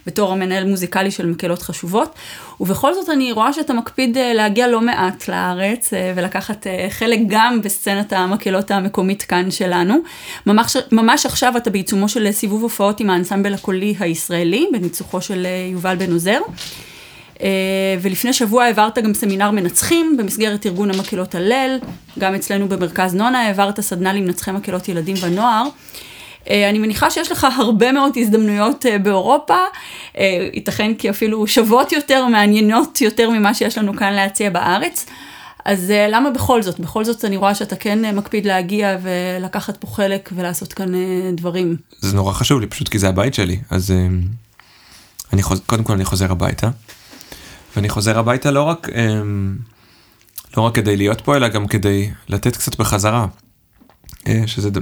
בתור 0.06 0.32
המנהל 0.32 0.64
מוזיקלי 0.64 1.10
של 1.10 1.26
מקהלות 1.26 1.62
חשובות, 1.62 2.14
ובכל 2.60 2.94
זאת 2.94 3.08
אני 3.08 3.32
רואה 3.32 3.52
שאתה 3.52 3.72
מקפיד 3.72 4.18
אה, 4.18 4.34
להגיע 4.34 4.68
לא 4.68 4.80
מעט 4.80 5.28
לארץ 5.28 5.92
ולקחת 6.16 6.66
חלק 6.90 7.18
גם 7.26 7.60
בסצנת 7.62 8.12
המקהלות 8.12 8.70
המקומית 8.70 9.22
כאן 9.22 9.50
שלנו. 9.50 9.98
ממש, 10.46 10.76
ממש 10.92 11.26
עכשיו 11.26 11.56
אתה 11.56 11.70
בעיצומו 11.70 12.08
של 12.08 12.32
סיבוב 12.32 12.62
הופעות 12.62 13.00
עם 13.00 13.10
האנסמבל 13.10 13.54
הקולי 13.54 13.94
הישראלי, 14.00 14.66
בניצוחו 14.72 15.20
של 15.20 15.46
יובל 15.72 15.96
בן 15.96 16.12
עוזר. 16.12 16.40
אה, 17.42 17.48
ולפני 18.00 18.32
שבוע 18.32 18.64
העברת 18.64 18.98
גם 18.98 19.14
סמינר 19.14 19.50
מנצחים 19.50 20.16
במסגרת 20.18 20.66
ארגון 20.66 20.90
המקהלות 20.90 21.34
הלל, 21.34 21.78
גם 22.18 22.34
אצלנו 22.34 22.68
במרכז 22.68 23.14
נונה 23.14 23.40
העברת 23.42 23.80
סדנה 23.80 24.12
למנצחי 24.12 24.52
מקהלות 24.52 24.88
ילדים 24.88 25.16
ונוער. 25.20 25.64
אה, 26.50 26.70
אני 26.70 26.78
מניחה 26.78 27.10
שיש 27.10 27.32
לך 27.32 27.46
הרבה 27.56 27.92
מאוד 27.92 28.12
הזדמנויות 28.16 28.86
אה, 28.86 28.98
באירופה, 28.98 29.58
ייתכן 30.52 30.94
כי 30.94 31.10
אפילו 31.10 31.46
שוות 31.46 31.92
יותר, 31.92 32.26
מעניינות 32.26 33.00
יותר 33.00 33.30
ממה 33.30 33.54
שיש 33.54 33.78
לנו 33.78 33.96
כאן 33.96 34.12
להציע 34.12 34.50
בארץ. 34.50 35.06
אז 35.64 35.92
למה 36.08 36.30
בכל 36.30 36.62
זאת? 36.62 36.80
בכל 36.80 37.04
זאת 37.04 37.24
אני 37.24 37.36
רואה 37.36 37.54
שאתה 37.54 37.76
כן 37.76 38.16
מקפיד 38.16 38.46
להגיע 38.46 38.96
ולקחת 39.02 39.76
פה 39.76 39.86
חלק 39.86 40.30
ולעשות 40.36 40.72
כאן 40.72 40.92
דברים. 41.36 41.76
זה 41.98 42.16
נורא 42.16 42.32
חשוב 42.32 42.60
לי, 42.60 42.66
פשוט 42.66 42.88
כי 42.88 42.98
זה 42.98 43.08
הבית 43.08 43.34
שלי, 43.34 43.58
אז 43.70 43.94
אני 45.32 45.42
חוז... 45.42 45.60
קודם 45.66 45.84
כל 45.84 45.92
אני 45.92 46.04
חוזר 46.04 46.32
הביתה, 46.32 46.70
ואני 47.76 47.88
חוזר 47.88 48.18
הביתה 48.18 48.50
לא 48.50 48.62
רק, 48.62 48.88
אמ, 48.88 49.56
לא 50.56 50.62
רק 50.62 50.74
כדי 50.74 50.96
להיות 50.96 51.20
פה, 51.20 51.36
אלא 51.36 51.48
גם 51.48 51.66
כדי 51.66 52.10
לתת 52.28 52.56
קצת 52.56 52.76
בחזרה, 52.76 53.26
אה, 54.28 54.42
שזה 54.46 54.70
ד- 54.70 54.78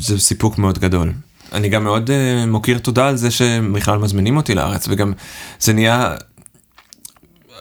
זה 0.00 0.18
סיפוק 0.18 0.58
מאוד 0.58 0.78
גדול. 0.78 1.12
אני 1.52 1.68
גם 1.68 1.84
מאוד 1.84 2.10
uh, 2.10 2.46
מוקיר 2.46 2.78
תודה 2.78 3.08
על 3.08 3.16
זה 3.16 3.30
שבכלל 3.30 3.98
מזמינים 3.98 4.36
אותי 4.36 4.54
לארץ, 4.54 4.86
וגם 4.88 5.12
זה 5.60 5.72
נהיה... 5.72 6.14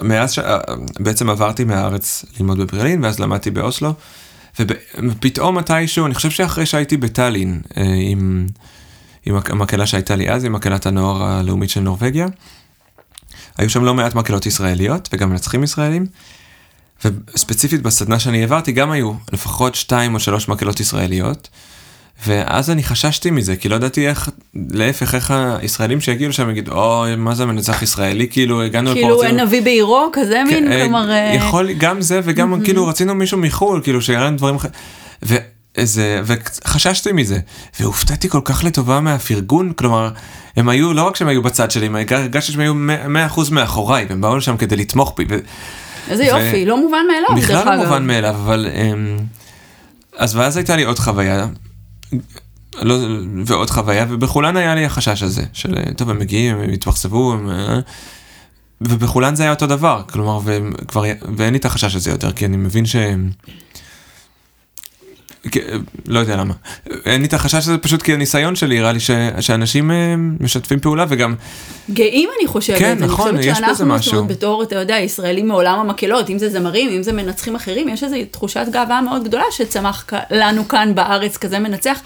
מאז 0.02 0.32
שבעצם 0.32 1.30
עברתי 1.30 1.64
מהארץ 1.64 2.26
ללמוד 2.39 2.58
בברלין, 2.58 3.04
ואז 3.04 3.20
למדתי 3.20 3.52
באוסלו, 3.52 3.93
ופתאום 4.60 5.58
מתישהו, 5.58 6.06
אני 6.06 6.14
חושב 6.14 6.30
שאחרי 6.30 6.66
שהייתי 6.66 6.97
בטאלין, 6.97 7.62
עם, 8.12 8.47
עם 9.26 9.36
המקהלה 9.49 9.86
שהייתה 9.86 10.16
לי 10.16 10.30
אז, 10.30 10.45
עם 10.45 10.54
מקהלת 10.54 10.86
הנוער 10.86 11.24
הלאומית 11.24 11.70
של 11.70 11.80
נורבגיה, 11.82 12.28
היו 13.58 13.70
שם 13.70 13.84
לא 13.84 13.93
מעט 13.93 14.16
מקהלות 14.16 14.45
ישראליות, 14.45 15.10
וגם 15.14 15.30
מנצחים 15.30 15.64
ישראלים, 15.64 16.06
וספציפית 17.06 17.82
בסדנה 17.82 18.20
שאני 18.20 18.41
העברתי, 18.41 18.72
גם 18.72 18.91
היו 18.91 19.14
לפחות 19.32 19.76
שתיים 19.76 20.14
או 20.14 20.20
שלוש 20.20 20.47
מקהלות 20.47 20.80
ישראליות. 20.80 21.49
ואז 22.28 22.70
אני 22.70 22.84
חששתי 22.84 23.32
מזה, 23.32 23.56
כי 23.56 23.70
לא 23.70 23.76
ידעתי 23.76 24.08
איך, 24.08 24.30
להפך, 24.72 25.16
איך 25.16 25.34
הישראלים 25.62 26.02
שיגיעו 26.02 26.30
לשם 26.30 26.49
יגידו, 26.49 26.72
אוי, 26.72 27.16
מה 27.16 27.36
זה 27.36 27.45
מנצח 27.45 27.82
ישראלי, 27.82 28.28
כאילו 28.28 28.62
הגענו 28.64 28.91
לפה, 28.91 28.99
כאילו 28.99 29.20
רצינו- 29.20 29.43
נביא 29.43 29.62
בעירו, 29.62 30.10
כזה 30.14 30.43
מין, 30.47 30.66
כן, 30.66 30.72
אה, 30.72 30.82
כלומר... 30.84 31.12
אה, 31.12 31.34
יכול, 31.36 31.72
גם 31.72 32.02
זה 32.02 32.20
וגם 32.24 32.64
כאילו 32.64 32.88
רצינו 32.88 33.16
מישהו 33.16 33.38
מחו"ל, 33.38 33.82
כאילו 33.84 34.02
שיראה 34.02 34.32
דברים 34.32 34.56
אחרים. 34.56 34.74
וזה, 35.78 36.22
וחששתי 36.26 37.11
מזה, 37.11 37.39
והופתעתי 37.80 38.30
כל 38.30 38.41
כך 38.43 38.63
לטובה 38.63 38.99
מהפרגון, 38.99 39.74
כלומר, 39.74 40.11
הם 40.55 40.69
היו, 40.69 40.93
לא 40.93 41.03
רק 41.03 41.15
שהם 41.15 41.28
היו 41.28 41.41
בצד 41.41 41.72
שלי, 41.72 41.86
הם 41.86 41.95
הרגשתי 41.95 42.51
שהם 42.51 42.61
היו 42.61 42.74
100% 43.36 43.51
מאחוריי, 43.51 44.05
והם 44.09 44.22
באו 44.22 44.38
לשם 44.38 44.57
כדי 44.57 44.76
לתמוך 44.76 45.13
בי. 45.17 45.26
ו- 45.30 45.39
איזה 46.09 46.24
ו- 46.24 46.26
יופי, 46.26 46.65
לא 46.65 46.78
מובן 46.78 47.05
מאליו, 47.07 47.41
דרך 47.41 47.59
בכלל. 47.59 47.78
לא 47.78 47.84
מובן 47.84 48.07
מאליו, 48.07 48.36
אבל... 48.36 48.67
אמ, 48.74 49.17
אז 50.17 50.36
ואז 50.36 50.57
הייתה 50.57 50.76
לי 50.76 50.84
עוד 50.84 50.99
חוויה, 50.99 51.47
לא, 52.82 52.95
ועוד 53.45 53.69
חוויה, 53.69 54.05
ובכולן 54.09 54.57
היה 54.57 54.76
לי 54.76 54.86
החשש 54.86 55.24
הזה, 55.24 55.43
של 55.53 55.76
טוב, 55.97 56.09
הם 56.09 56.19
מגיעים, 56.19 56.57
הם 56.57 56.69
יתמחסבו, 56.69 57.34
הם... 57.34 57.49
אה, 57.49 57.80
ובכולן 58.82 59.36
זה 59.36 59.43
היה 59.43 59.51
אותו 59.51 59.67
דבר, 59.67 60.01
כלומר, 60.11 60.39
וכבר, 60.45 61.03
ואין 61.38 61.53
לי 61.53 61.59
את 61.59 61.65
החשש 61.65 61.95
הזה 61.95 62.11
יותר, 62.11 62.32
כי 62.32 62.45
אני 62.45 62.57
מבין 62.57 62.86
ש... 62.86 62.95
לא 66.08 66.20
יודע 66.20 66.36
למה. 66.36 66.54
אין 67.06 67.22
לי 67.22 67.28
את 67.28 67.34
החשש 67.34 67.56
הזה 67.56 67.78
פשוט 67.78 68.02
כי 68.02 68.14
הניסיון 68.14 68.56
שלי 68.56 68.80
הראה 68.80 68.92
לי 68.92 69.00
ש, 69.00 69.12
שאנשים 69.39 69.92
אה, 69.92 70.16
משתפים 70.39 70.80
פעולה 70.80 71.06
וגם 71.10 71.36
גאים 71.89 72.30
אני 72.39 72.48
חושבת. 72.48 72.80
כן, 72.80 72.98
נכון, 73.00 73.39
יש 73.39 73.58
בזה 73.70 73.86
משהו. 73.86 74.18
אומרת, 74.18 74.32
בתור, 74.32 74.64
אתה 74.64 74.76
יודע, 74.76 74.96
ישראלים 74.96 75.48
מעולם 75.48 75.80
המקהלות, 75.80 76.30
אם 76.30 76.38
זה 76.38 76.50
זמרים, 76.50 76.89
אם 76.89 77.04
זה 77.04 77.14
מנצחים 77.14 77.56
אחרים, 77.56 77.89
יש 77.89 78.04
איזו 78.04 78.16
תחושת 78.32 78.66
גאווה 78.72 79.02
מאוד 79.02 79.24
גדולה 79.24 79.44
שצמח 79.52 80.06
לנו 80.32 80.68
כאן 80.68 80.96
בארץ 80.96 81.38
כזה 81.38 81.60
מנצח. 81.60 82.00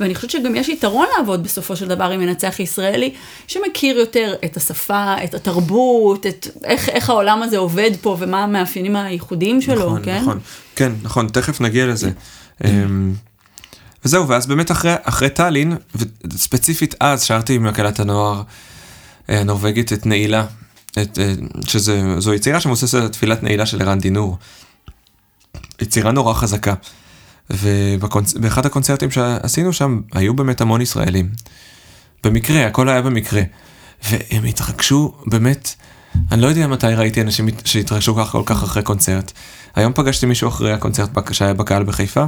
ואני 0.00 0.14
חושבת 0.14 0.30
שגם 0.30 0.54
יש 0.54 0.68
יתרון 0.68 1.06
לעבוד 1.16 1.42
בסופו 1.42 1.76
של 1.76 1.88
דבר 1.88 2.04
עם 2.04 2.20
מנצח 2.20 2.60
ישראלי, 2.60 3.12
שמכיר 3.46 3.98
יותר 3.98 4.34
את 4.44 4.56
השפה, 4.56 5.14
את 5.24 5.34
התרבות, 5.34 6.26
את 6.26 6.48
איך, 6.64 6.88
איך 6.88 7.10
העולם 7.10 7.42
הזה 7.42 7.58
עובד 7.58 7.90
פה 8.00 8.16
ומה 8.20 8.42
המאפיינים 8.42 8.96
הייחודיים 8.96 9.60
שלו, 9.60 9.74
נכון, 9.74 10.02
כן? 10.04 10.20
נכון, 10.22 10.38
כן, 10.76 10.92
נכון, 11.02 11.28
תכף 11.28 11.60
נגיע 11.60 11.86
לזה. 11.86 12.10
אמ, 12.64 13.14
וזהו, 14.04 14.28
ואז 14.28 14.46
באמת 14.46 14.70
אחרי, 14.70 14.94
אחרי 15.02 15.30
טאלין, 15.30 15.76
וספציפית 16.24 16.94
אז 17.00 17.22
שרתי 17.22 17.54
עם 17.54 17.62
מקהלת 17.62 18.00
הנוער 18.00 18.42
אה, 19.30 19.40
הנורבגית 19.40 19.92
את 19.92 20.06
נעילה, 20.06 20.46
את, 21.02 21.18
אה, 21.18 21.34
שזו 21.66 22.34
יצירה 22.34 22.60
שמבוססת 22.60 22.98
על 22.98 23.08
תפילת 23.08 23.42
נעילה 23.42 23.66
של 23.66 23.82
ערן 23.82 24.00
דינור. 24.00 24.38
יצירה 25.80 26.12
נורא 26.12 26.34
חזקה. 26.34 26.74
ובאחד 27.50 28.66
הקונצרטים 28.66 29.10
שעשינו 29.10 29.72
שם, 29.72 30.00
היו 30.12 30.34
באמת 30.34 30.60
המון 30.60 30.80
ישראלים. 30.80 31.30
במקרה, 32.24 32.66
הכל 32.66 32.88
היה 32.88 33.02
במקרה. 33.02 33.42
והם 34.04 34.44
התרגשו, 34.44 35.14
באמת, 35.26 35.74
אני 36.32 36.42
לא 36.42 36.46
יודע 36.46 36.66
מתי 36.66 36.86
ראיתי 36.86 37.20
אנשים 37.20 37.48
שהתרגשו 37.64 38.14
ככה 38.14 38.32
כל 38.32 38.42
כך 38.46 38.62
אחרי 38.62 38.82
קונצרט. 38.82 39.32
היום 39.76 39.92
פגשתי 39.94 40.26
מישהו 40.26 40.48
אחרי 40.48 40.72
הקונצרט 40.72 41.32
שהיה 41.32 41.54
בקהל 41.54 41.84
בחיפה, 41.84 42.24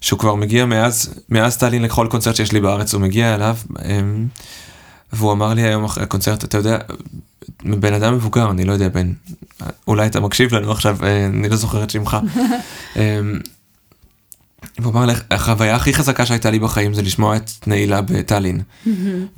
שהוא 0.00 0.18
כבר 0.18 0.34
מגיע 0.34 0.64
מאז, 0.64 1.14
מאז 1.28 1.56
טאלין 1.56 1.82
לכל 1.82 2.06
קונצרט 2.10 2.36
שיש 2.36 2.52
לי 2.52 2.60
בארץ, 2.60 2.94
הוא 2.94 3.02
מגיע 3.02 3.34
אליו, 3.34 3.56
אמ, 3.84 4.26
והוא 5.12 5.32
אמר 5.32 5.54
לי 5.54 5.62
היום 5.62 5.84
אחרי 5.84 6.02
הקונצרט, 6.02 6.44
אתה 6.44 6.58
יודע, 6.58 6.78
בן 7.64 7.94
אדם 7.94 8.14
מבוגר, 8.14 8.50
אני 8.50 8.64
לא 8.64 8.72
יודע, 8.72 8.88
בן, 8.88 9.12
אולי 9.88 10.06
אתה 10.06 10.20
מקשיב 10.20 10.54
לנו 10.54 10.72
עכשיו, 10.72 10.96
אה, 11.02 11.26
אני 11.26 11.48
לא 11.48 11.56
זוכר 11.56 11.84
את 11.84 11.90
שמך. 11.90 12.16
אמ, 12.96 13.40
והוא 14.78 14.92
אמר 14.92 15.06
לי, 15.06 15.12
החוויה 15.30 15.76
הכי 15.76 15.94
חזקה 15.94 16.26
שהייתה 16.26 16.50
לי 16.50 16.58
בחיים 16.58 16.94
זה 16.94 17.02
לשמוע 17.02 17.36
את 17.36 17.50
נעילה 17.66 18.00
בטאלין. 18.00 18.60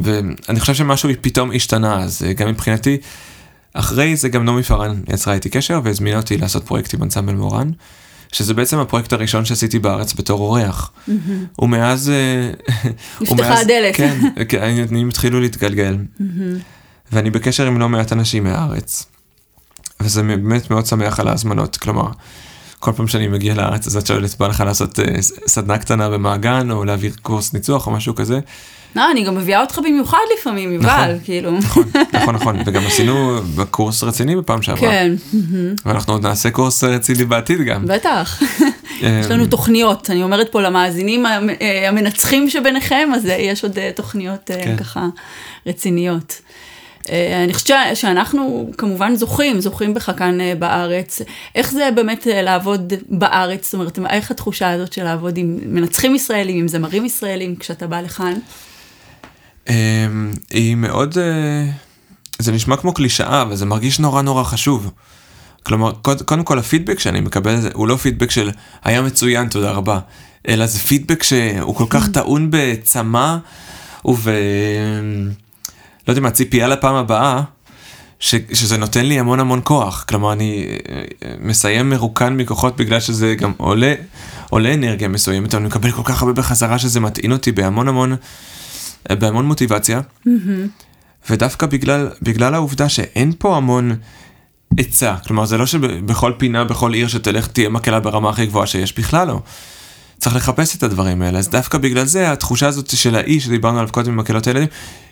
ואני 0.00 0.60
חושב 0.60 0.74
שמשהו 0.74 1.10
פתאום 1.20 1.50
השתנה, 1.54 2.02
אז 2.02 2.22
גם 2.36 2.48
מבחינתי, 2.48 2.98
אחרי 3.74 4.16
זה 4.16 4.28
גם 4.28 4.44
נעמי 4.44 4.62
פארן 4.62 5.00
יצרה 5.08 5.34
איתי 5.34 5.48
קשר 5.48 5.80
והזמינה 5.84 6.16
אותי 6.16 6.36
לעשות 6.36 6.66
פרויקט 6.66 6.94
עם 6.94 7.02
אנסמבל 7.02 7.34
מורן, 7.34 7.70
שזה 8.32 8.54
בעצם 8.54 8.78
הפרויקט 8.78 9.12
הראשון 9.12 9.44
שעשיתי 9.44 9.78
בארץ 9.78 10.14
בתור 10.14 10.40
אורח. 10.40 10.92
ומאז... 11.58 12.10
אה, 12.10 12.50
נפתחה 13.20 13.60
הדלת. 13.60 13.96
כן, 13.96 14.18
כן, 14.48 14.62
העניינים 14.62 15.08
התחילו 15.08 15.40
להתגלגל. 15.40 15.96
ואני 17.12 17.30
בקשר 17.30 17.66
עם 17.66 17.78
לא 17.78 17.88
מעט 17.88 18.12
אנשים 18.12 18.44
מהארץ. 18.44 19.06
וזה 20.00 20.22
באמת 20.22 20.70
מאוד 20.70 20.86
שמח 20.86 21.20
על 21.20 21.28
ההזמנות, 21.28 21.76
כלומר, 21.76 22.08
כל 22.78 22.92
פעם 22.92 23.08
שאני 23.08 23.28
מגיע 23.28 23.54
לארץ 23.54 23.86
אז 23.86 23.96
את 23.96 24.06
שואלת, 24.06 24.38
בא 24.38 24.46
לך 24.46 24.60
לעשות 24.60 25.00
אה, 25.00 25.22
סדנה 25.46 25.78
קטנה 25.78 26.08
במעגן, 26.08 26.70
או 26.70 26.84
להעביר 26.84 27.12
קורס 27.22 27.52
ניצוח 27.52 27.86
או 27.86 27.92
משהו 27.92 28.14
כזה, 28.14 28.40
לא, 28.96 29.10
אני 29.10 29.24
גם 29.24 29.34
מביאה 29.34 29.60
אותך 29.60 29.78
במיוחד 29.78 30.18
לפעמים, 30.38 30.72
יובל, 30.72 31.16
כאילו. 31.24 31.50
נכון, 31.58 31.84
נכון, 32.12 32.34
נכון, 32.34 32.56
וגם 32.66 32.82
עשינו 32.86 33.40
בקורס 33.56 34.02
רציני 34.04 34.36
בפעם 34.36 34.62
שעברה. 34.62 34.80
כן, 34.90 35.12
ואנחנו 35.86 36.12
עוד 36.12 36.22
נעשה 36.22 36.50
קורס 36.50 36.84
רציני 36.84 37.24
בעתיד 37.24 37.60
גם. 37.60 37.86
בטח. 37.86 38.42
אה, 39.02 39.20
יש 39.24 39.30
לנו 39.30 39.46
תוכניות, 39.46 40.10
אני 40.10 40.22
אומרת 40.22 40.52
פה 40.52 40.62
למאזינים 40.62 41.26
המ- 41.26 41.50
אה, 41.50 41.88
המנצחים 41.88 42.50
שביניכם, 42.50 43.08
אז 43.14 43.26
אה, 43.26 43.34
יש 43.34 43.64
עוד 43.64 43.78
אה, 43.78 43.90
תוכניות 43.94 44.50
אה, 44.50 44.62
כן. 44.64 44.76
ככה 44.76 45.06
רציניות. 45.66 46.40
אה, 47.10 47.44
אני 47.44 47.54
חושבת 47.54 47.76
שאנחנו 47.94 48.70
כמובן 48.78 49.14
זוכים, 49.16 49.60
זוכים 49.60 49.94
בך 49.94 50.10
כאן 50.16 50.40
אה, 50.40 50.52
בארץ. 50.58 51.20
איך 51.54 51.70
זה 51.72 51.88
באמת 51.94 52.26
אה, 52.26 52.42
לעבוד 52.42 52.92
בארץ? 53.08 53.64
זאת 53.64 53.74
אומרת, 53.74 53.98
איך 54.10 54.30
התחושה 54.30 54.70
הזאת 54.70 54.92
של 54.92 55.04
לעבוד 55.04 55.36
עם 55.36 55.58
מנצחים 55.66 56.14
ישראלים, 56.14 56.56
עם 56.58 56.68
זמרים 56.68 57.04
ישראלים, 57.04 57.56
כשאתה 57.56 57.86
בא 57.86 58.00
לכאן? 58.00 58.34
אמ, 59.68 59.74
היא 60.50 60.74
מאוד, 60.74 61.18
אה, 61.18 61.70
זה 62.38 62.52
נשמע 62.52 62.76
כמו 62.76 62.92
קלישאה, 62.94 63.42
אבל 63.42 63.56
זה 63.56 63.66
מרגיש 63.66 63.98
נורא 64.00 64.22
נורא 64.22 64.44
חשוב. 64.44 64.90
כלומר, 65.62 65.92
קוד- 66.02 66.22
קודם 66.22 66.44
כל 66.44 66.58
הפידבק 66.58 66.98
שאני 66.98 67.20
מקבל 67.20 67.56
הוא 67.72 67.88
לא 67.88 67.96
פידבק 67.96 68.30
של 68.30 68.50
היה 68.84 69.02
מצוין, 69.02 69.48
תודה 69.48 69.70
רבה, 69.70 69.98
אלא 70.48 70.66
זה 70.66 70.78
פידבק 70.78 71.22
שהוא 71.22 71.74
כל 71.74 71.86
כך 71.90 72.08
טעון 72.14 72.48
בצמא 72.50 73.36
וב... 74.04 74.28
לא 76.08 76.12
יודע 76.12 76.20
מה, 76.20 76.30
ציפייה 76.30 76.68
לפעם 76.68 76.94
הבאה, 76.94 77.42
ש, 78.20 78.34
שזה 78.52 78.76
נותן 78.76 79.06
לי 79.06 79.18
המון 79.20 79.40
המון 79.40 79.60
כוח. 79.64 80.04
כלומר, 80.08 80.32
אני 80.32 80.66
אה, 80.88 80.94
אה, 81.24 81.34
מסיים 81.40 81.90
מרוקן 81.90 82.36
מכוחות 82.36 82.76
בגלל 82.76 83.00
שזה 83.00 83.34
גם 83.34 83.52
עולה, 83.56 83.94
עולה 84.50 84.74
אנרגיה 84.74 85.08
מסוימת, 85.08 85.54
אבל 85.54 85.60
אני 85.62 85.68
מקבל 85.68 85.90
כל 85.92 86.02
כך 86.04 86.22
הרבה 86.22 86.32
בחזרה 86.34 86.78
שזה 86.78 87.00
מטעין 87.00 87.32
אותי 87.32 87.52
בהמון 87.52 87.88
המון, 87.88 88.16
בהמון 89.10 89.46
מוטיבציה. 89.46 90.00
ודווקא 91.30 91.66
בגלל, 91.66 92.08
בגלל 92.22 92.54
העובדה 92.54 92.88
שאין 92.88 93.32
פה 93.38 93.56
המון 93.56 93.96
עצה, 94.78 95.16
כלומר 95.26 95.44
זה 95.44 95.58
לא 95.58 95.66
שבכל 95.66 96.32
פינה, 96.38 96.64
בכל 96.64 96.92
עיר 96.92 97.08
שתלך 97.08 97.46
תהיה 97.46 97.68
מקהלה 97.68 98.00
ברמה 98.00 98.30
הכי 98.30 98.46
גבוהה 98.46 98.66
שיש, 98.66 98.98
בכלל 98.98 99.28
לא. 99.28 99.40
צריך 100.18 100.36
לחפש 100.36 100.76
את 100.76 100.82
הדברים 100.82 101.22
האלה, 101.22 101.38
אז 101.38 101.48
דווקא 101.48 101.78
בגלל 101.78 102.04
זה 102.04 102.32
התחושה 102.32 102.66
הזאת 102.66 102.96
של 102.96 103.14
האי 103.14 103.40
שדיברנו 103.40 103.78
עליו 103.78 103.92
קודם 103.92 104.12
עם 104.12 104.16
מקהלות 104.16 104.46
הילדים, 104.46 104.68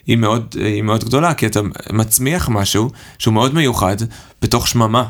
היא 0.06 0.16
מאוד, 0.16 0.54
היא 0.58 0.82
מאוד 0.82 1.04
גדולה, 1.04 1.34
כי 1.34 1.46
אתה 1.46 1.60
מצמיח 1.92 2.48
משהו 2.48 2.90
שהוא 3.18 3.34
מאוד 3.34 3.54
מיוחד 3.54 3.96
בתוך 4.42 4.68
שממה. 4.68 5.04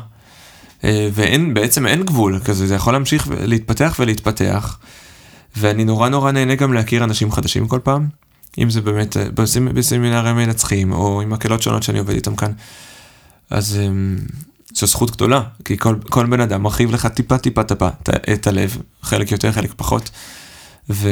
אה, 0.83 1.09
ואין, 1.13 1.53
בעצם 1.53 1.87
אין 1.87 2.03
גבול 2.03 2.39
כזה, 2.45 2.67
זה 2.67 2.75
יכול 2.75 2.93
להמשיך 2.93 3.27
להתפתח 3.45 3.95
ולהתפתח. 3.99 4.77
ואני 5.55 5.85
נורא 5.85 6.09
נורא 6.09 6.31
נהנה 6.31 6.55
גם 6.55 6.73
להכיר 6.73 7.03
אנשים 7.03 7.31
חדשים 7.31 7.67
כל 7.67 7.79
פעם. 7.83 8.07
אם 8.57 8.69
זה 8.69 8.81
באמת 8.81 9.17
אה, 9.17 9.25
בסימ- 9.29 9.73
בסמינרי 9.73 10.33
מנצחים, 10.33 10.91
או 10.91 11.21
עם 11.21 11.29
מקהלות 11.29 11.61
שונות 11.61 11.83
שאני 11.83 11.99
עובד 11.99 12.13
איתם 12.13 12.35
כאן. 12.35 12.51
אז 13.49 13.79
אמ, 13.87 14.17
זו 14.73 14.87
זכות 14.87 15.11
גדולה, 15.11 15.41
כי 15.65 15.77
כל, 15.77 15.95
כל 16.09 16.25
בן 16.25 16.39
אדם 16.39 16.63
מרחיב 16.63 16.91
לך 16.91 17.05
טיפה 17.05 17.37
טיפה 17.37 17.63
טיפה 17.63 17.87
את 18.33 18.47
הלב, 18.47 18.77
חלק 19.01 19.31
יותר, 19.31 19.51
חלק 19.51 19.73
פחות, 19.77 20.09
ו, 20.89 21.09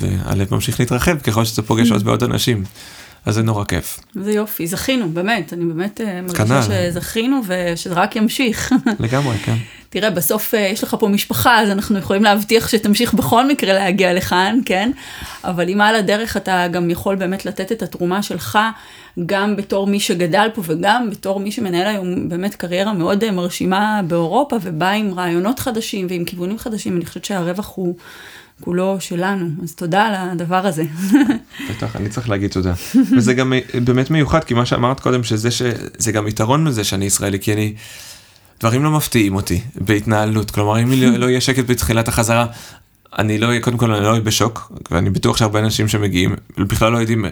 והלב 0.00 0.48
ממשיך 0.54 0.80
להתרחב 0.80 1.18
ככל 1.18 1.44
שאתה 1.44 1.62
פוגש 1.62 1.90
עוד 1.90 2.06
ועוד 2.06 2.22
אנשים. 2.22 2.64
אז 3.28 3.34
זה 3.34 3.42
נורא 3.42 3.64
כיף. 3.64 4.00
זה 4.14 4.32
יופי, 4.32 4.66
זכינו, 4.66 5.08
באמת, 5.10 5.52
אני 5.52 5.64
באמת 5.64 6.00
אה, 6.00 6.06
כנ"ל. 6.06 6.44
מרגישה 6.44 6.62
שזכינו 6.62 7.40
ושזה 7.46 7.94
רק 7.94 8.16
ימשיך. 8.16 8.72
לגמרי, 9.00 9.36
כן. 9.38 9.54
תראה, 9.90 10.10
בסוף 10.10 10.54
אה, 10.54 10.60
יש 10.60 10.84
לך 10.84 10.96
פה 11.00 11.08
משפחה, 11.08 11.60
אז 11.60 11.70
אנחנו 11.70 11.98
יכולים 11.98 12.22
להבטיח 12.22 12.68
שתמשיך 12.68 13.14
בכל 13.14 13.48
מקרה 13.48 13.72
להגיע 13.72 14.14
לכאן, 14.14 14.58
כן? 14.66 14.90
אבל 15.44 15.68
אם 15.68 15.80
על 15.80 15.94
הדרך 15.94 16.36
אתה 16.36 16.66
גם 16.68 16.90
יכול 16.90 17.16
באמת 17.16 17.46
לתת 17.46 17.72
את 17.72 17.82
התרומה 17.82 18.22
שלך, 18.22 18.58
גם 19.26 19.56
בתור 19.56 19.86
מי 19.86 20.00
שגדל 20.00 20.48
פה 20.54 20.62
וגם 20.64 21.10
בתור 21.10 21.40
מי 21.40 21.52
שמנהל 21.52 21.86
היום 21.86 22.28
באמת 22.28 22.54
קריירה 22.54 22.92
מאוד 22.92 23.24
אה, 23.24 23.30
מרשימה 23.30 24.00
באירופה, 24.06 24.56
ובא 24.62 24.90
עם 24.90 25.14
רעיונות 25.14 25.58
חדשים 25.58 26.06
ועם 26.10 26.24
כיוונים 26.24 26.58
חדשים, 26.58 26.96
אני 26.96 27.06
חושבת 27.06 27.24
שהרווח 27.24 27.72
הוא 27.74 27.94
כולו 28.60 28.96
שלנו. 29.00 29.48
אז 29.62 29.74
תודה 29.74 30.02
על 30.02 30.14
הדבר 30.14 30.66
הזה. 30.66 30.84
בטח, 31.70 31.96
אני 31.96 32.08
צריך 32.08 32.28
להגיד 32.28 32.50
תודה. 32.50 32.72
וזה 33.16 33.34
גם 33.34 33.52
באמת 33.84 34.10
מיוחד, 34.10 34.44
כי 34.44 34.54
מה 34.54 34.66
שאמרת 34.66 35.00
קודם, 35.00 35.24
שזה 35.24 35.50
ש... 35.50 35.62
זה 35.98 36.12
גם 36.12 36.28
יתרון 36.28 36.64
מזה 36.64 36.84
שאני 36.84 37.04
ישראלי, 37.04 37.38
כי 37.40 37.52
אני... 37.52 37.74
דברים 38.60 38.84
לא 38.84 38.90
מפתיעים 38.90 39.34
אותי 39.34 39.60
בהתנהלות. 39.74 40.50
כלומר, 40.50 40.82
אם 40.82 40.92
לא, 40.92 41.08
לא 41.08 41.26
יהיה 41.26 41.40
שקט 41.40 41.64
בתחילת 41.66 42.08
החזרה, 42.08 42.46
אני 43.18 43.38
לא 43.38 43.46
אהיה, 43.46 43.60
קודם 43.60 43.76
כל 43.76 43.92
אני 43.92 44.04
לא 44.04 44.10
אהיה 44.10 44.20
בשוק, 44.20 44.72
ואני 44.90 45.10
בטוח 45.10 45.36
שהרבה 45.36 45.58
אנשים 45.58 45.88
שמגיעים 45.88 46.34
בכלל 46.58 46.92
לא 46.92 46.98
יודעים, 46.98 47.24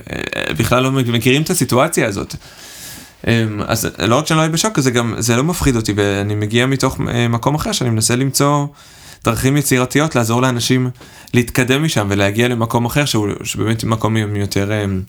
בכלל 0.58 0.82
לא 0.82 0.92
מכירים 0.92 1.42
את 1.42 1.50
הסיטואציה 1.50 2.06
הזאת. 2.06 2.34
אמ, 3.26 3.62
אז 3.66 3.88
לא 3.98 4.18
רק 4.18 4.26
שאני 4.26 4.36
לא 4.36 4.42
אהיה 4.42 4.52
בשוק, 4.52 4.80
זה 4.80 4.90
גם, 4.90 5.14
זה 5.18 5.36
לא 5.36 5.44
מפחיד 5.44 5.76
אותי, 5.76 5.92
ואני 5.96 6.34
מגיע 6.34 6.66
מתוך 6.66 7.00
אה, 7.08 7.28
מקום 7.28 7.54
אחר 7.54 7.72
שאני 7.72 7.90
מנסה 7.90 8.16
למצוא 8.16 8.66
דרכים 9.26 9.56
יצירתיות 9.56 10.14
לעזור 10.14 10.42
לאנשים 10.42 10.90
להתקדם 11.34 11.82
משם 11.84 12.06
ולהגיע 12.10 12.48
למקום 12.48 12.84
אחר 12.84 13.04
שהוא 13.04 13.28
שבאמת 13.44 13.84
מקום 13.84 14.16
עם 14.16 14.36
יותר, 14.36 14.84
אמ, 14.84 15.02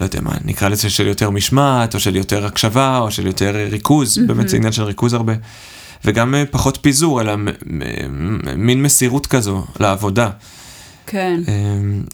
לא 0.00 0.04
יודע 0.06 0.20
מה, 0.20 0.32
נקרא 0.44 0.68
לזה 0.68 0.90
של 0.90 1.06
יותר 1.06 1.30
משמעת, 1.30 1.94
או 1.94 2.00
של 2.00 2.16
יותר 2.16 2.46
הקשבה, 2.46 2.98
או 2.98 3.10
של 3.10 3.26
יותר 3.26 3.56
ריכוז, 3.70 4.18
באמת 4.26 4.48
זה 4.48 4.56
עניין 4.56 4.72
של 4.72 4.82
ריכוז 4.82 5.12
הרבה. 5.12 5.32
וגם 6.04 6.34
אה, 6.34 6.44
פחות 6.50 6.78
פיזור, 6.82 7.20
אלא 7.20 7.36
מ- 7.36 7.48
מין 8.66 8.82
מסירות 8.82 9.26
כזו 9.26 9.64
לעבודה. 9.80 10.30
כן. 11.06 11.40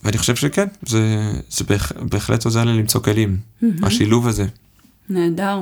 ואני 0.05 0.19
חושב 0.19 0.37
שכן, 0.37 0.67
זה, 0.87 1.17
זה 1.51 1.65
בהח, 1.69 1.93
בהחלט 2.03 2.45
עוזר 2.45 2.65
לי 2.65 2.73
למצוא 2.79 3.01
כלים, 3.01 3.37
השילוב 3.83 4.29
הזה. 4.29 4.45
נהדר. 5.11 5.61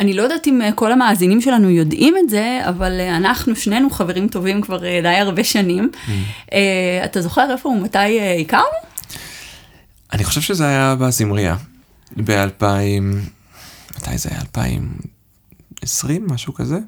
אני 0.00 0.12
לא 0.14 0.22
יודעת 0.22 0.46
אם 0.46 0.62
אה, 0.62 0.72
כל 0.72 0.92
המאזינים 0.92 1.40
שלנו 1.40 1.70
יודעים 1.70 2.14
את 2.24 2.30
זה, 2.30 2.60
אבל 2.68 3.00
אה, 3.00 3.16
אנחנו 3.16 3.56
שנינו 3.56 3.90
חברים 3.90 4.28
טובים 4.28 4.60
כבר 4.60 4.84
אה, 4.84 5.00
די 5.02 5.08
הרבה 5.08 5.44
שנים. 5.44 5.90
אה, 6.52 7.00
אתה 7.04 7.22
זוכר 7.22 7.52
איפה 7.52 7.68
ומתי 7.68 8.20
הכרנו? 8.40 8.64
אני 10.12 10.24
חושב 10.24 10.40
שזה 10.40 10.66
היה 10.66 10.96
בזמריה, 11.00 11.56
ב-2000, 12.16 12.64
מתי 13.96 14.18
זה 14.18 14.28
היה? 14.32 14.40
2020? 14.40 16.26
משהו 16.30 16.54
כזה? 16.54 16.78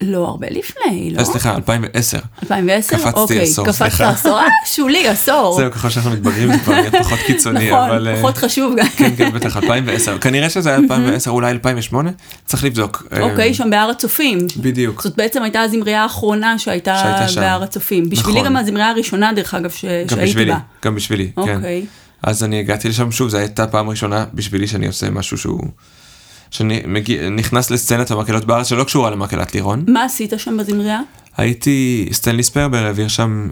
לא, 0.00 0.28
הרבה 0.28 0.46
לפני, 0.50 1.10
לא? 1.10 1.18
אה, 1.18 1.24
סליחה, 1.24 1.54
2010. 1.54 2.18
2010? 2.42 2.96
קפצתי 2.96 3.20
אוקיי, 3.20 3.40
עשור, 3.42 3.66
קפצת 3.66 3.78
סליחה. 3.78 4.10
עשור, 4.10 4.38
אה, 4.38 4.46
שולי, 4.66 5.08
עשור. 5.08 5.56
זהו, 5.56 5.70
ככל 5.70 5.90
שאנחנו 5.90 6.10
מתבגרים 6.10 6.52
זה 6.52 6.58
כבר 6.58 6.74
נהיה 6.74 6.90
פחות 6.90 7.18
קיצוני, 7.26 7.70
נכון, 7.70 7.88
אבל... 7.88 8.08
אה, 8.08 8.16
פחות 8.16 8.36
חשוב 8.36 8.74
גם. 8.76 8.86
כן, 8.96 9.16
כן, 9.16 9.32
בטח, 9.32 9.56
2010. 9.56 10.18
כנראה 10.18 10.50
שזה 10.50 10.68
היה 10.68 10.78
2010, 10.78 11.30
אולי 11.30 11.50
2008? 11.50 12.10
צריך 12.44 12.64
לבדוק. 12.64 13.06
אה, 13.12 13.20
אוקיי, 13.20 13.54
שם 13.54 13.70
בהר 13.70 13.90
הצופים. 13.90 14.38
בדיוק. 14.56 15.02
זאת 15.02 15.16
בעצם 15.16 15.42
הייתה 15.42 15.60
הזמרייה 15.60 16.02
האחרונה 16.02 16.58
שהייתה. 16.58 17.26
בהר 17.36 17.62
הצופים. 17.62 18.10
בשבילי 18.10 18.40
נכון. 18.40 18.46
גם 18.46 18.56
הזמרייה 18.56 18.90
הראשונה, 18.90 19.32
דרך 19.32 19.54
אגב, 19.54 19.70
שהייתי 19.70 20.44
בה. 20.44 20.58
גם 20.84 20.94
בשבילי, 20.94 21.30
כן. 21.44 21.56
אוקיי. 21.56 21.86
אז 22.22 22.44
אני 22.44 22.60
הגעתי 22.60 22.88
לשם 22.88 23.12
שוב, 23.12 23.28
זו 23.28 23.38
הייתה 23.38 23.66
פעם 23.66 23.88
ראשונה 23.88 24.24
בשבילי 24.34 24.66
שאני 24.66 24.86
עושה 24.86 25.10
משהו 25.10 25.38
שהוא... 25.38 25.60
שאני 26.54 26.82
מגיע, 26.86 27.28
נכנס 27.28 27.70
לסצנת 27.70 28.10
המקהלות 28.10 28.44
בארץ 28.44 28.66
שלא 28.66 28.84
קשורה 28.84 29.10
למקהלת 29.10 29.54
לירון. 29.54 29.84
מה 29.88 30.04
עשית 30.04 30.32
שם 30.36 30.56
בזמרייה? 30.56 31.00
הייתי, 31.36 32.08
סטנלי 32.12 32.42
ספרבר 32.42 32.86
העביר 32.86 33.08
שם, 33.08 33.48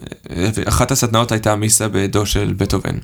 אחת 0.68 0.90
הסדנאות 0.90 1.32
הייתה 1.32 1.56
מיסה 1.56 1.88
בעדו 1.88 2.26
של 2.26 2.54
בטהובן. 2.56 2.98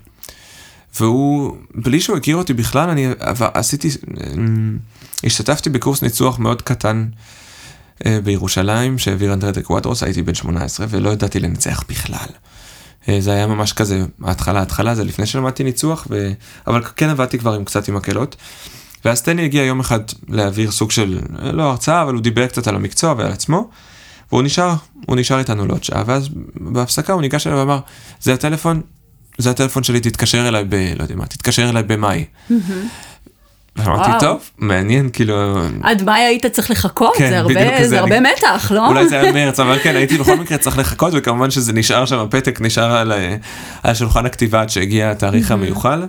והוא, 1.00 1.56
בלי 1.74 2.00
שהוא 2.00 2.16
הכיר 2.16 2.36
אותי 2.36 2.54
בכלל, 2.54 2.90
אני 2.90 3.08
עשיתי, 3.54 3.88
אמ, 4.34 4.78
השתתפתי 5.24 5.70
בקורס 5.70 6.02
ניצוח 6.02 6.38
מאוד 6.38 6.62
קטן 6.62 7.06
אה, 8.06 8.18
בירושלים, 8.24 8.98
שהעביר 8.98 9.32
אנדרי 9.32 9.52
דה 9.52 9.62
קוואדרוס, 9.62 10.02
הייתי 10.02 10.22
בן 10.22 10.34
18 10.34 10.86
ולא 10.90 11.10
ידעתי 11.10 11.40
לנצח 11.40 11.84
בכלל. 11.88 12.28
אה, 13.08 13.20
זה 13.20 13.32
היה 13.32 13.46
ממש 13.46 13.72
כזה, 13.72 14.04
ההתחלה, 14.24 14.58
ההתחלה, 14.58 14.94
זה 14.94 15.04
לפני 15.04 15.26
שלמדתי 15.26 15.64
ניצוח, 15.64 16.06
ו... 16.10 16.32
אבל 16.66 16.82
כן 16.96 17.08
עבדתי 17.08 17.38
כבר 17.38 17.54
עם 17.54 17.64
קצת 17.64 17.88
עם 17.88 17.94
מקהלות. 17.94 18.36
ואז 19.04 19.22
טני 19.22 19.44
הגיע 19.44 19.62
יום 19.62 19.80
אחד 19.80 20.00
להעביר 20.28 20.70
סוג 20.70 20.90
של, 20.90 21.18
אה, 21.42 21.52
לא 21.52 21.62
הרצאה, 21.62 22.02
אבל 22.02 22.14
הוא 22.14 22.22
דיבר 22.22 22.46
קצת 22.46 22.66
על 22.66 22.74
המקצוע 22.76 23.14
ועל 23.18 23.32
עצמו. 23.32 23.68
והוא 24.32 24.42
נשאר, 24.42 24.74
הוא 25.06 25.16
נשאר 25.16 25.38
איתנו 25.38 25.66
לעוד 25.66 25.84
שעה, 25.84 26.02
ואז 26.06 26.28
בהפסקה 26.54 27.12
הוא 27.12 27.20
ניגש 27.20 27.46
אליו 27.46 27.58
ואמר, 27.58 27.78
זה 28.20 28.34
הטלפון, 28.34 28.80
זה 29.38 29.50
הטלפון 29.50 29.82
שלי, 29.82 30.00
תתקשר 30.00 30.48
אליי 30.48 30.64
ב... 30.68 30.74
לא 30.74 31.02
יודע 31.02 31.14
מה, 31.16 31.26
תתקשר 31.26 31.68
אליי 31.70 31.82
במאי. 31.82 32.24
ואמרתי, 33.76 34.08
וואו. 34.10 34.20
טוב, 34.20 34.40
מעניין, 34.58 35.08
כאילו, 35.12 35.56
עד 35.82 36.02
מאי 36.02 36.20
היית 36.20 36.46
צריך 36.46 36.70
לחכות? 36.70 37.14
כן, 37.18 37.28
זה 37.30 37.38
הרבה- 37.38 37.88
זה 37.88 38.00
הרבה 38.00 38.18
אני- 38.18 38.28
מתח, 38.36 38.72
לא? 38.74 38.86
אולי 38.88 39.08
זה 39.08 39.20
היה 39.20 39.32
מרץ, 39.32 39.60
אבל 39.60 39.78
כן, 39.82 39.96
הייתי 39.96 40.18
בכל 40.18 40.36
מקרה 40.36 40.58
צריך 40.58 40.78
לחכות, 40.78 41.12
וכמובן 41.16 41.50
שזה 41.50 41.72
נשאר 41.72 42.06
שם, 42.06 42.18
הפתק 42.18 42.60
נשאר 42.60 42.92
על, 42.96 43.12
אה, 43.12 43.36
על 43.82 43.94
שולחן 43.94 44.26
הכתיבה 44.26 44.60
עד 44.60 44.70
שהגיע 44.70 45.10
התאריך 45.10 45.50
המיוחל. 45.50 46.02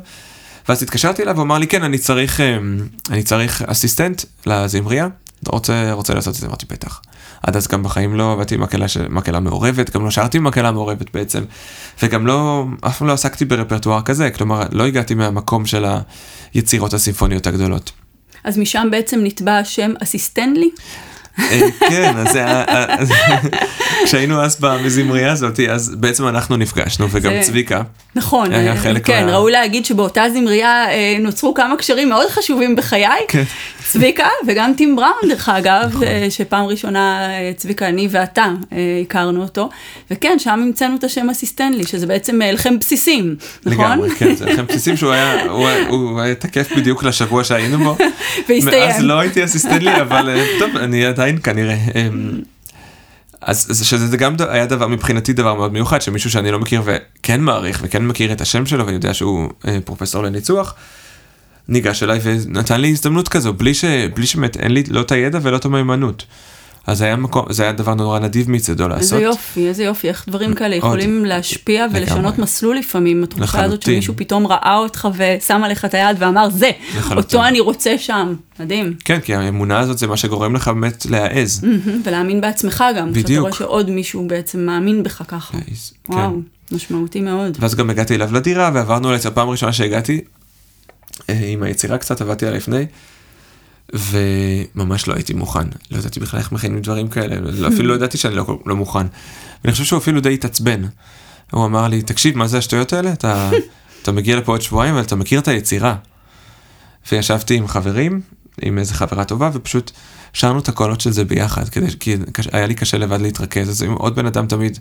ואז 0.70 0.84
התקשרתי 0.84 1.24
אליו, 1.24 1.36
הוא 1.36 1.44
אמר 1.44 1.58
לי, 1.58 1.68
כן, 1.68 1.84
אני 1.84 1.98
צריך, 1.98 2.42
אה, 2.42 2.58
אני 3.10 3.24
צריך 3.24 3.62
אסיסטנט 3.62 4.22
לזמריה, 4.46 5.08
רוצה, 5.48 5.92
רוצה 5.92 6.14
לעשות 6.14 6.36
את 6.36 6.40
זה? 6.40 6.48
אמרתי, 6.48 6.66
בטח. 6.70 7.02
עד 7.44 7.56
אז 7.56 7.68
גם 7.68 7.84
בחיים 7.84 8.16
לא 8.16 8.32
עבדתי 8.32 8.56
עם 8.56 8.62
מקהלה, 8.62 8.86
מקהלה 9.10 9.40
מעורבת, 9.40 9.96
גם 9.96 10.04
לא 10.04 10.12
שרתי 10.12 10.38
עם 10.38 10.44
מקהלה 10.44 10.72
מעורבת 10.72 11.14
בעצם, 11.14 11.44
וגם 12.04 12.28
לא, 12.28 12.66
אף 12.82 12.98
פעם 12.98 13.08
לא 13.08 13.14
עסקתי 13.14 13.46
ברפרטואר 13.46 14.02
כזה, 14.02 14.30
כלומר, 14.30 14.64
לא 14.72 14.86
הגעתי 14.86 15.16
מהמקום 15.16 15.66
של 15.66 15.86
היצירות 16.54 16.94
הסימפוניות 16.94 17.48
הגדולות. 17.48 17.92
אז 18.44 18.58
משם 18.58 18.88
בעצם 18.92 19.20
נתבע 19.24 19.58
השם 19.58 19.92
אסיסטנטלי? 20.04 20.70
אה, 21.52 21.60
כן, 21.90 22.14
אז 22.18 22.32
זה 22.32 22.40
היה- 22.46 22.64
אז- 23.00 23.12
כשהיינו 24.06 24.42
אז 24.44 24.58
במזמרייה 24.60 25.32
הזאת, 25.32 25.60
אז 25.72 25.96
בעצם 25.98 26.28
אנחנו 26.28 26.58
נפגשנו, 26.58 27.08
וגם 27.12 27.32
צביקה. 27.42 27.82
נכון, 28.16 28.54
אה, 28.54 28.60
כן, 29.04 29.26
ראוי 29.30 29.52
להגיד 29.52 29.86
שבאותה 29.86 30.24
זמרייה 30.34 30.86
אה, 30.92 31.16
נוצרו 31.20 31.54
כמה 31.54 31.76
קשרים 31.78 32.10
מאוד 32.10 32.30
חשובים 32.30 32.76
בחיי. 32.76 33.06
צביקה 33.90 34.28
וגם 34.48 34.74
טים 34.78 34.96
בראון 34.96 35.30
דרך 35.30 35.50
אגב, 35.50 35.90
נכון. 35.90 36.04
אה, 36.04 36.28
שפעם 36.30 36.66
ראשונה 36.66 37.30
אה, 37.30 37.52
צביקה, 37.58 37.88
אני 37.88 38.08
ואתה 38.12 38.46
אה, 38.72 39.02
הכרנו 39.02 39.42
אותו, 39.42 39.70
וכן, 40.12 40.36
שם 40.40 40.50
המצאנו 40.50 40.96
את 40.96 41.04
השם 41.04 41.30
אסיסטנטלי, 41.30 41.84
שזה 41.84 42.08
בעצם 42.08 42.40
לחם 42.54 42.80
בסיסים, 42.80 43.36
נכון? 43.66 43.86
לגמרי, 43.86 44.10
כן, 44.10 44.36
זה 44.36 44.46
לכם 44.46 44.66
בסיסים 44.66 44.98
שהוא 44.98 45.12
היה, 45.12 45.44
הוא 45.44 45.70
הוא 45.88 46.22
היה 46.22 46.36
תקף 46.36 46.72
בדיוק 46.78 47.04
לשבוע 47.04 47.44
שהיינו 47.44 47.78
בו. 47.78 47.96
והסתיים. 48.50 48.90
מאז 48.90 49.04
לא 49.04 49.20
הייתי 49.20 49.44
אסיסטנט 49.44 49.82
לי, 49.82 50.02
אבל 50.02 50.40
טוב, 50.60 50.78
אני 50.78 51.06
עדיין 51.06 51.40
כנראה. 51.44 51.78
אז 53.42 53.68
אז 53.70 53.86
שזה 53.86 54.18
גם 54.18 54.36
היה 54.50 54.66
דבר 54.66 54.88
מבחינתי 54.88 55.34
דבר 55.34 55.54
מאוד 55.54 55.74
מיוחד 55.74 56.02
שמישהו 56.02 56.32
שאני 56.32 56.52
לא 56.52 56.60
מכיר 56.60 56.82
וכן 56.86 57.42
מעריך 57.42 57.80
וכן 57.84 58.06
מכיר 58.06 58.32
את 58.32 58.42
השם 58.42 58.66
שלו 58.66 58.86
ואני 58.86 58.96
יודע 58.96 59.14
שהוא 59.14 59.50
פרופסור 59.86 60.24
לניצוח. 60.24 60.76
ניגש 61.70 62.04
אליי 62.04 62.20
ונתן 62.24 62.82
לי 62.82 62.90
הזדמנות 62.90 63.28
כזו 63.28 63.54
בלי 63.54 63.74
ש... 63.74 63.86
בלי 64.14 64.26
שבאמת 64.26 64.58
אין 64.58 64.72
לי 64.72 64.84
לא 64.90 65.02
את 65.02 65.12
הידע 65.12 65.40
ולא 65.42 65.58
את 65.58 65.66
המיומנות. 65.66 66.26
אז 66.88 66.98
זה 66.98 67.06
היה 67.06 67.16
מקום 67.16 67.46
זה 67.50 67.64
היה 67.64 67.72
דבר 67.72 67.94
נורא 67.94 68.20
נדיב 68.20 68.52
מצידו 68.52 68.88
לעשות. 68.88 69.14
איזה 69.14 69.24
יופי, 69.24 69.68
איזה 69.68 69.84
יופי, 69.84 70.08
איך 70.08 70.26
דברים 70.28 70.54
כאלה. 70.54 70.76
יכולים 70.76 71.26
להשפיע 71.26 71.86
ולשנות 71.94 72.20
לגמרי. 72.20 72.42
מסלול 72.44 72.78
לפעמים, 72.78 73.24
התחושה 73.24 73.44
הזאת 73.44 73.56
לחלוטין. 73.56 73.94
שמישהו 73.94 74.14
פתאום 74.18 74.48
ראה 74.48 74.78
אותך 74.78 75.08
ושם 75.16 75.62
עליך 75.64 75.86
את 75.86 75.94
היד 75.94 76.18
ואמר 76.20 76.50
זה, 76.50 76.72
לחלוטין. 76.98 77.18
אותו 77.18 77.48
אני 77.48 77.60
רוצה 77.60 77.98
שם, 77.98 78.34
מדהים. 78.60 78.94
כן 79.06 79.20
כי 79.20 79.36
האמונה 79.36 79.80
הזאת 79.80 79.98
זה 79.98 80.08
מה 80.08 80.18
שגורם 80.18 80.56
לך 80.56 80.68
באמת 80.68 81.06
להעז. 81.06 81.66
ולהאמין 82.04 82.42
בעצמך 82.42 82.84
גם, 82.98 83.10
שאתה 83.10 83.20
בדיוק. 83.20 83.42
רואה 83.42 83.54
שעוד 83.54 83.90
מישהו 83.90 84.28
בעצם 84.28 84.60
מאמין 84.60 85.04
בך 85.04 85.22
ככה. 85.28 85.58
כן. 85.58 86.14
וואו, 86.14 86.40
משמעותי 86.72 87.22
מאוד. 87.22 87.58
ואז 87.60 87.76
גם 87.76 87.90
הגעתי 87.90 88.16
אליו 88.16 88.34
לדירה 88.34 88.72
ועברנו 88.74 89.10
עליו 89.10 89.20
הפעם 89.26 89.48
הראשונה 89.48 89.74
שהגעתי 89.74 90.22
עם 91.28 91.64
היצירה 91.64 91.98
קצת 91.98 92.22
עבדתי 92.22 92.46
עליה 92.46 92.58
לפני 92.58 92.86
וממש 94.76 95.08
לא 95.08 95.14
הייתי 95.14 95.34
מוכן 95.34 95.68
לא 95.92 95.98
ידעתי 95.98 96.20
בכלל 96.20 96.40
איך 96.40 96.52
מכינים 96.52 96.82
דברים 96.82 97.08
כאלה 97.08 97.36
לא- 97.40 97.68
אפילו 97.68 97.84
לא 97.90 97.94
ידעתי 97.94 98.18
שאני 98.18 98.36
לא, 98.36 98.60
לא 98.66 98.76
מוכן. 98.76 99.08
ואני 99.64 99.72
חושב 99.72 99.84
שהוא 99.84 100.00
אפילו 100.00 100.22
די 100.22 100.34
התעצבן. 100.34 100.82
הוא 101.52 101.66
אמר 101.66 101.88
לי 101.88 102.02
תקשיב 102.02 102.38
מה 102.38 102.48
זה 102.48 102.58
השטויות 102.58 102.94
האלה 102.94 103.14
אתה, 103.14 103.50
אתה 104.02 104.12
מגיע 104.12 104.36
לפה 104.38 104.52
עוד 104.52 104.62
שבועיים 104.62 104.94
אבל 104.94 105.04
אתה 105.04 105.16
מכיר 105.16 105.40
את 105.40 105.48
היצירה. 105.48 105.96
וישבתי 107.12 107.56
עם 107.56 107.68
חברים 107.68 108.22
עם 108.62 108.78
איזה 108.78 108.94
חברה 108.94 109.26
טובה 109.26 109.50
ופשוט 109.54 109.92
שרנו 110.34 110.60
את 110.60 110.70
הקולות 110.70 111.02
של 111.02 111.12
זה 111.12 111.26
ביחד 111.26 111.70
כדי 111.70 111.86
כי 112.00 112.16
קש- 112.32 112.48
היה 112.52 112.68
לי 112.68 112.76
קשה 112.76 112.98
לבד 112.98 113.22
להתרכז 113.22 113.70
אז 113.70 113.84
עם 113.84 113.94
עוד 113.94 114.16
בן 114.16 114.26
אדם 114.26 114.48
תמיד 114.48 114.80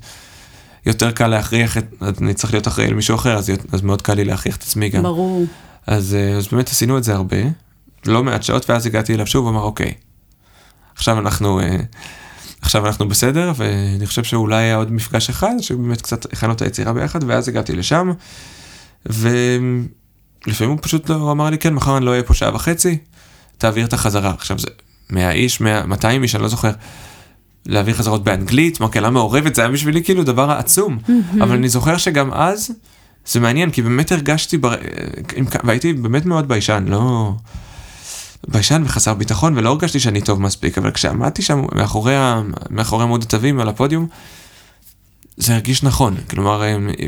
יותר 0.86 1.10
קל 1.10 1.26
להכריח 1.26 1.78
את, 1.78 1.84
אני 2.22 2.34
צריך 2.34 2.52
להיות 2.52 2.68
אחראי 2.68 2.88
למישהו 2.90 3.16
אחר, 3.16 3.36
אז, 3.36 3.50
אז 3.72 3.82
מאוד 3.82 4.02
קל 4.02 4.14
לי 4.14 4.24
להכריח 4.24 4.56
את 4.56 4.62
עצמי 4.62 4.88
גם. 4.88 5.02
ברור. 5.02 5.44
אז, 5.88 6.14
אה, 6.14 6.36
אז 6.36 6.48
באמת 6.48 6.68
עשינו 6.68 6.98
את 6.98 7.04
זה 7.04 7.14
הרבה, 7.14 7.36
לא 8.06 8.24
מעט 8.24 8.42
שעות, 8.42 8.70
ואז 8.70 8.86
הגעתי 8.86 9.14
אליו 9.14 9.26
שוב, 9.26 9.48
אמר 9.48 9.62
אוקיי, 9.62 9.92
עכשיו 10.94 11.18
אנחנו, 11.18 11.60
אה, 11.60 11.76
עכשיו 12.60 12.86
אנחנו 12.86 13.08
בסדר, 13.08 13.52
ואני 13.56 14.06
חושב 14.06 14.24
שאולי 14.24 14.56
היה 14.56 14.76
עוד 14.76 14.92
מפגש 14.92 15.30
אחד, 15.30 15.54
שבאמת 15.60 16.02
קצת 16.02 16.32
הכנו 16.32 16.52
את 16.52 16.62
היצירה 16.62 16.92
ביחד, 16.92 17.20
ואז 17.26 17.48
הגעתי 17.48 17.72
לשם, 17.72 18.12
ולפעמים 19.06 20.70
הוא 20.70 20.78
פשוט 20.82 21.10
לא, 21.10 21.14
הוא 21.14 21.32
אמר 21.32 21.50
לי, 21.50 21.58
כן, 21.58 21.74
מחר 21.74 21.96
אני 21.96 22.04
לא 22.04 22.10
אהיה 22.10 22.22
פה 22.22 22.34
שעה 22.34 22.54
וחצי, 22.54 22.98
תעביר 23.58 23.86
את 23.86 23.92
החזרה. 23.92 24.30
עכשיו 24.30 24.58
זה 24.58 24.68
100 25.10 25.32
איש, 25.32 25.60
100, 25.60 25.86
200 25.86 26.22
איש, 26.22 26.34
אני 26.34 26.42
לא 26.42 26.48
זוכר. 26.48 26.70
להעביר 27.66 27.94
חזרות 27.94 28.24
באנגלית, 28.24 28.80
מקהלה 28.80 29.10
מעורבת, 29.10 29.54
זה 29.54 29.62
היה 29.62 29.70
בשבילי 29.70 30.04
כאילו 30.04 30.24
דבר 30.24 30.50
עצום. 30.50 30.98
אבל 31.42 31.56
אני 31.56 31.68
זוכר 31.68 31.96
שגם 31.96 32.32
אז, 32.32 32.70
זה 33.28 33.40
מעניין, 33.40 33.70
כי 33.70 33.82
באמת 33.82 34.12
הרגשתי, 34.12 34.58
בר... 34.58 34.74
עם- 35.36 35.46
והייתי 35.64 35.92
באמת 35.92 36.26
מאוד 36.26 36.48
ביישן, 36.48 36.84
לא... 36.88 37.32
ביישן 38.48 38.82
וחסר 38.84 39.14
ביטחון, 39.14 39.58
ולא 39.58 39.70
הרגשתי 39.70 40.00
שאני 40.00 40.20
טוב 40.20 40.42
מספיק, 40.42 40.78
אבל 40.78 40.90
כשעמדתי 40.90 41.42
שם 41.42 41.62
מאחורי, 41.74 42.16
ה... 42.16 42.42
מאחורי 42.70 43.02
עמוד 43.02 43.22
התווים 43.22 43.60
על 43.60 43.68
הפודיום, 43.68 44.06
זה 45.36 45.54
הרגיש 45.54 45.82
נכון. 45.82 46.16
כלומר, 46.30 46.62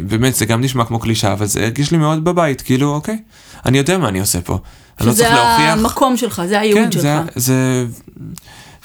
באמת, 0.07 0.35
זה 0.35 0.47
גם 0.47 0.61
נשמע 0.61 0.85
כמו 0.85 0.99
קלישאה, 0.99 1.33
אבל 1.33 1.47
זה 1.47 1.63
הרגיש 1.63 1.91
לי 1.91 1.99
מאוד 1.99 2.25
בבית, 2.25 2.63
כאילו, 2.63 2.95
אוקיי, 2.95 3.19
אני 3.67 3.79
יודע 3.79 3.99
מה 3.99 4.09
אני 4.09 4.21
עושה 4.21 4.41
פה. 4.41 4.59
אני 5.01 5.07
לא 5.07 5.13
שזה 5.13 5.23
צריך 5.23 5.35
להוכיח. 5.35 5.79
המקום 5.79 6.17
שלך, 6.17 6.43
זה 6.49 6.61
הייעוד 6.61 6.85
כן, 6.85 6.93
שלך. 6.93 7.03
זה, 7.03 7.21
זה... 7.37 7.87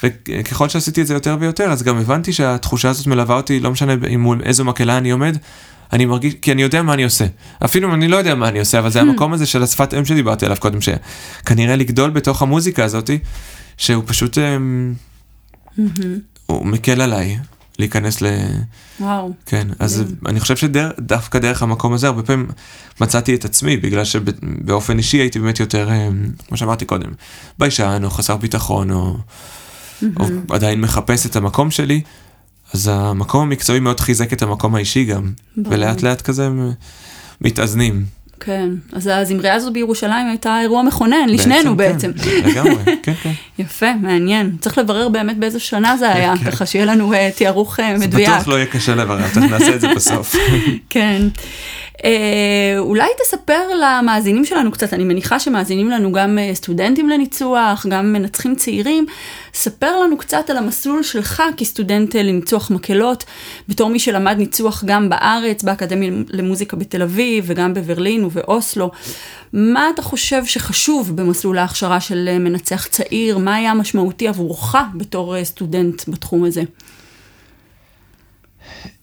וככל 0.02 0.68
שעשיתי 0.68 1.02
את 1.02 1.06
זה 1.06 1.14
יותר 1.14 1.36
ויותר, 1.40 1.64
אז 1.72 1.82
גם 1.82 1.98
הבנתי 1.98 2.32
שהתחושה 2.32 2.88
הזאת 2.88 3.06
מלווה 3.06 3.36
אותי, 3.36 3.60
לא 3.60 3.70
משנה 3.70 3.94
עם 4.08 4.40
איזו 4.42 4.64
מקהלה 4.64 4.98
אני 4.98 5.10
עומד, 5.10 5.38
אני 5.92 6.06
מרגיש, 6.06 6.34
כי 6.42 6.52
אני 6.52 6.62
יודע 6.62 6.82
מה 6.82 6.94
אני 6.94 7.04
עושה. 7.04 7.26
אפילו 7.64 7.88
אם 7.88 7.94
אני 7.94 8.08
לא 8.08 8.16
יודע 8.16 8.34
מה 8.34 8.48
אני 8.48 8.58
עושה, 8.58 8.78
אבל 8.78 8.90
זה 8.90 9.00
המקום 9.00 9.32
הזה 9.32 9.46
של 9.46 9.62
השפת 9.62 9.94
אם 9.94 10.04
שדיברתי 10.04 10.46
עליו 10.46 10.56
קודם, 10.60 10.78
שכנראה 10.80 11.76
לגדול 11.76 12.10
בתוך 12.10 12.42
המוזיקה 12.42 12.84
הזאתי, 12.84 13.18
שהוא 13.76 14.02
פשוט, 14.06 14.38
אמ, 14.38 14.94
הוא 16.46 16.66
מקל 16.66 17.00
עליי 17.00 17.38
להיכנס 17.78 18.22
ל... 18.22 18.26
וואו. 19.00 19.32
כן, 19.46 19.66
אז 19.78 20.04
אני 20.26 20.40
חושב 20.40 20.56
שדווקא 20.56 21.38
דרך 21.38 21.62
המקום 21.62 21.92
הזה 21.92 22.06
הרבה 22.06 22.22
פעמים 22.22 22.46
מצאתי 23.00 23.34
את 23.34 23.44
עצמי, 23.44 23.76
בגלל 23.76 24.04
שבאופן 24.04 24.98
אישי 24.98 25.16
הייתי 25.16 25.38
באמת 25.38 25.60
יותר, 25.60 25.90
אה, 25.90 26.08
כמו 26.48 26.56
שאמרתי 26.56 26.84
קודם, 26.84 27.10
ביישן 27.58 28.00
או 28.04 28.10
חסר 28.10 28.36
ביטחון, 28.36 28.90
או, 28.90 29.16
או 30.20 30.26
עדיין 30.50 30.80
מחפש 30.80 31.26
את 31.26 31.36
המקום 31.36 31.70
שלי, 31.70 32.00
אז 32.74 32.90
המקום 32.92 33.42
המקצועי 33.42 33.80
מאוד 33.80 34.00
חיזק 34.00 34.32
את 34.32 34.42
המקום 34.42 34.74
האישי 34.74 35.04
גם, 35.04 35.32
ברור. 35.56 35.74
ולאט 35.74 36.02
לאט 36.02 36.20
כזה 36.22 36.48
מתאזנים. 37.40 38.04
כן, 38.40 38.68
אז 38.92 39.10
הזמרייה 39.12 39.54
הזו 39.54 39.72
בירושלים 39.72 40.28
הייתה 40.28 40.60
אירוע 40.60 40.82
מכונן, 40.82 41.28
לשנינו 41.28 41.76
בעצם. 41.76 42.12
כן, 42.12 42.48
לגמרי, 42.50 42.74
כן, 43.02 43.12
כן. 43.22 43.32
יפה, 43.58 43.94
מעניין. 44.02 44.56
צריך 44.60 44.78
לברר 44.78 45.08
באמת 45.08 45.38
באיזו 45.38 45.60
שנה 45.60 45.96
זה 45.96 46.12
היה, 46.12 46.34
ככה 46.46 46.66
שיהיה 46.66 46.84
לנו 46.84 47.12
אה, 47.12 47.30
תיארוך 47.36 47.80
אה, 47.80 47.98
זה 47.98 48.06
מדויק. 48.06 48.28
בטוח 48.28 48.48
לא 48.48 48.54
יהיה 48.54 48.66
קשה 48.66 48.94
לברר, 48.94 49.28
תכף 49.28 49.36
נעשה 49.36 49.74
את 49.74 49.80
זה 49.80 49.88
בסוף. 49.94 50.36
כן. 50.90 51.22
אה, 52.04 52.78
אולי 52.78 53.08
תספר 53.22 53.62
למאזינים 53.82 54.44
שלנו 54.44 54.70
קצת, 54.70 54.92
אני 54.92 55.04
מניחה 55.04 55.40
שמאזינים 55.40 55.90
לנו 55.90 56.12
גם 56.12 56.38
אה, 56.38 56.50
סטודנטים 56.54 57.08
לניצוח, 57.08 57.86
גם 57.88 58.12
מנצחים 58.12 58.54
צעירים. 58.54 59.06
ספר 59.54 60.00
לנו 60.00 60.18
קצת 60.18 60.50
על 60.50 60.56
המסלול 60.56 61.02
שלך 61.02 61.42
כסטודנט 61.56 62.16
אה, 62.16 62.22
לניצוח 62.22 62.70
מקהלות, 62.70 63.24
בתור 63.68 63.90
מי 63.90 63.98
שלמד 63.98 64.36
ניצוח 64.38 64.84
גם 64.86 65.08
בארץ, 65.08 65.62
באקדמיה 65.62 66.10
למוזיקה 66.28 66.76
בתל 66.76 67.02
אביב 67.02 67.44
וגם 67.48 67.74
בברלין 67.74 68.24
ובאוסלו. 68.24 68.90
מה 69.52 69.90
אתה 69.94 70.02
חושב 70.02 70.44
שחשוב 70.44 71.16
במסלול 71.16 71.58
ההכשרה 71.58 72.00
של 72.00 72.38
מנצח 72.38 72.86
צעיר? 72.86 73.38
מה 73.38 73.54
היה 73.54 73.74
משמעותי 73.74 74.28
עבורך 74.28 74.74
בתור 74.94 75.44
סטודנט 75.44 76.08
בתחום 76.08 76.44
הזה? 76.44 76.62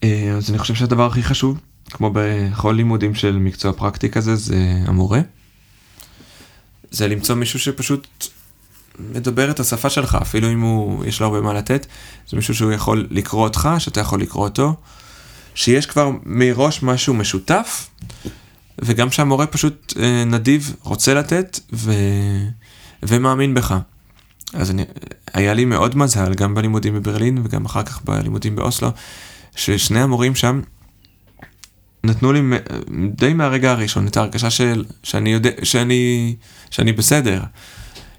אז 0.02 0.50
אני 0.50 0.58
חושב 0.58 0.74
שהדבר 0.74 1.06
הכי 1.06 1.22
חשוב, 1.22 1.58
כמו 1.90 2.10
בכל 2.14 2.72
לימודים 2.72 3.14
של 3.14 3.36
מקצוע 3.36 3.72
פרקטי 3.72 4.10
כזה, 4.10 4.36
זה 4.36 4.56
המורה. 4.86 5.20
זה 6.90 7.08
למצוא 7.08 7.34
מישהו 7.34 7.58
שפשוט 7.58 8.28
מדבר 8.98 9.50
את 9.50 9.60
השפה 9.60 9.90
שלך, 9.90 10.18
אפילו 10.22 10.52
אם 10.52 10.60
הוא, 10.60 11.04
יש 11.04 11.20
לו 11.20 11.26
הרבה 11.26 11.40
מה 11.40 11.52
לתת, 11.52 11.86
זה 12.28 12.36
מישהו 12.36 12.54
שהוא 12.54 12.72
יכול 12.72 13.06
לקרוא 13.10 13.42
אותך, 13.42 13.68
שאתה 13.78 14.00
יכול 14.00 14.20
לקרוא 14.20 14.44
אותו, 14.44 14.74
שיש 15.54 15.86
כבר 15.86 16.10
מראש 16.26 16.82
משהו 16.82 17.14
משותף, 17.14 17.90
וגם 18.78 19.10
שהמורה 19.10 19.46
פשוט 19.46 19.92
אה, 20.00 20.24
נדיב, 20.24 20.76
רוצה 20.82 21.14
לתת, 21.14 21.60
ו... 21.72 21.92
ומאמין 23.02 23.54
בך. 23.54 23.78
אז 24.52 24.70
אני, 24.70 24.84
היה 25.34 25.54
לי 25.54 25.64
מאוד 25.64 25.96
מזל, 25.96 26.34
גם 26.34 26.54
בלימודים 26.54 26.94
בברלין 26.94 27.38
וגם 27.44 27.64
אחר 27.64 27.82
כך 27.82 28.04
בלימודים 28.04 28.56
באוסלו, 28.56 28.90
ששני 29.56 30.00
המורים 30.00 30.34
שם 30.34 30.60
נתנו 32.04 32.32
לי 32.32 32.40
די 32.90 33.34
מהרגע 33.34 33.70
הראשון 33.70 34.06
את 34.06 34.16
ההרגשה 34.16 34.50
של, 34.50 34.84
שאני 35.02 35.32
יודע, 35.32 35.50
שאני, 35.62 36.34
שאני 36.70 36.92
בסדר, 36.92 37.42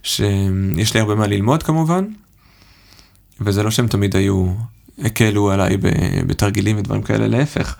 שיש 0.03 0.93
לי 0.93 0.99
הרבה 0.99 1.15
מה 1.15 1.27
ללמוד 1.27 1.63
כמובן, 1.63 2.05
וזה 3.41 3.63
לא 3.63 3.71
שהם 3.71 3.87
תמיד 3.87 4.15
היו, 4.15 4.53
הקלו 4.99 5.51
עליי 5.51 5.77
בתרגילים 6.27 6.77
ודברים 6.77 7.01
כאלה, 7.01 7.27
להפך. 7.27 7.75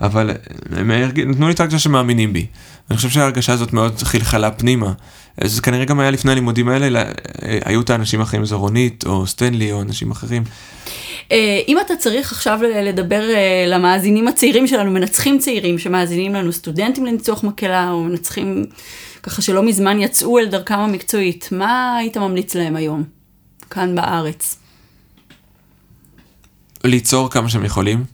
אבל 0.00 0.30
הם 0.70 0.90
הרג- 0.90 1.20
נתנו 1.20 1.46
לי 1.46 1.52
את 1.52 1.60
ההרגשה 1.60 1.78
שמאמינים 1.78 2.32
בי. 2.32 2.46
אני 2.90 2.96
חושב 2.96 3.08
שההרגשה 3.10 3.52
הזאת 3.52 3.72
מאוד 3.72 3.98
חלחלה 4.02 4.50
פנימה. 4.50 4.92
זה 5.44 5.62
כנראה 5.62 5.84
גם 5.84 6.00
היה 6.00 6.10
לפני 6.10 6.32
הלימודים 6.32 6.68
האלה, 6.68 7.02
אה, 7.02 7.58
היו 7.64 7.80
את 7.80 7.90
האנשים 7.90 8.20
האחרים, 8.20 8.44
זו 8.44 8.58
רונית, 8.58 9.04
או 9.06 9.26
סטנלי, 9.26 9.72
או 9.72 9.82
אנשים 9.82 10.10
אחרים. 10.10 10.44
אה, 11.32 11.60
אם 11.68 11.76
אתה 11.86 11.96
צריך 11.96 12.32
עכשיו 12.32 12.58
לדבר 12.62 13.22
אה, 13.30 13.64
למאזינים 13.68 14.28
הצעירים 14.28 14.66
שלנו, 14.66 14.90
מנצחים 14.90 15.38
צעירים 15.38 15.78
שמאזינים 15.78 16.34
לנו, 16.34 16.52
סטודנטים 16.52 17.06
לניצוח 17.06 17.44
מקהלה, 17.44 17.90
או 17.90 18.02
מנצחים 18.04 18.64
ככה 19.22 19.42
שלא 19.42 19.62
מזמן 19.62 20.00
יצאו 20.00 20.38
אל 20.38 20.46
דרכם 20.46 20.78
המקצועית, 20.78 21.48
מה 21.52 21.96
היית 21.96 22.16
ממליץ 22.16 22.54
להם 22.54 22.76
היום, 22.76 23.04
כאן 23.70 23.94
בארץ? 23.94 24.56
ליצור 26.84 27.30
כמה 27.30 27.48
שהם 27.48 27.64
יכולים, 27.64 28.04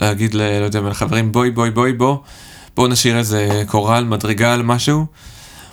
להגיד 0.00 0.34
ל... 0.34 0.58
לא 0.60 0.64
יודע, 0.64 0.80
לחברים, 0.80 1.32
בואי, 1.32 1.50
בואי, 1.50 1.70
בואי, 1.70 1.92
בוא, 1.92 2.16
בואו 2.76 2.88
נשאיר 2.88 3.18
איזה 3.18 3.62
קורל, 3.66 4.04
מדרגה 4.04 4.54
על 4.54 4.62
משהו, 4.62 5.06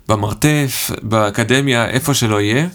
במרתף, 0.08 0.92
באקדמיה, 1.02 1.86
איפה 1.86 2.14
שלא 2.14 2.42
יהיה, 2.42 2.68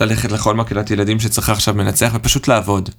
ללכת 0.00 0.32
לכל 0.32 0.54
מקהלת 0.54 0.90
ילדים 0.90 1.20
שצריכה 1.20 1.52
עכשיו 1.52 1.74
מנצח, 1.74 2.12
ופשוט 2.14 2.48
לעבוד. 2.48 2.90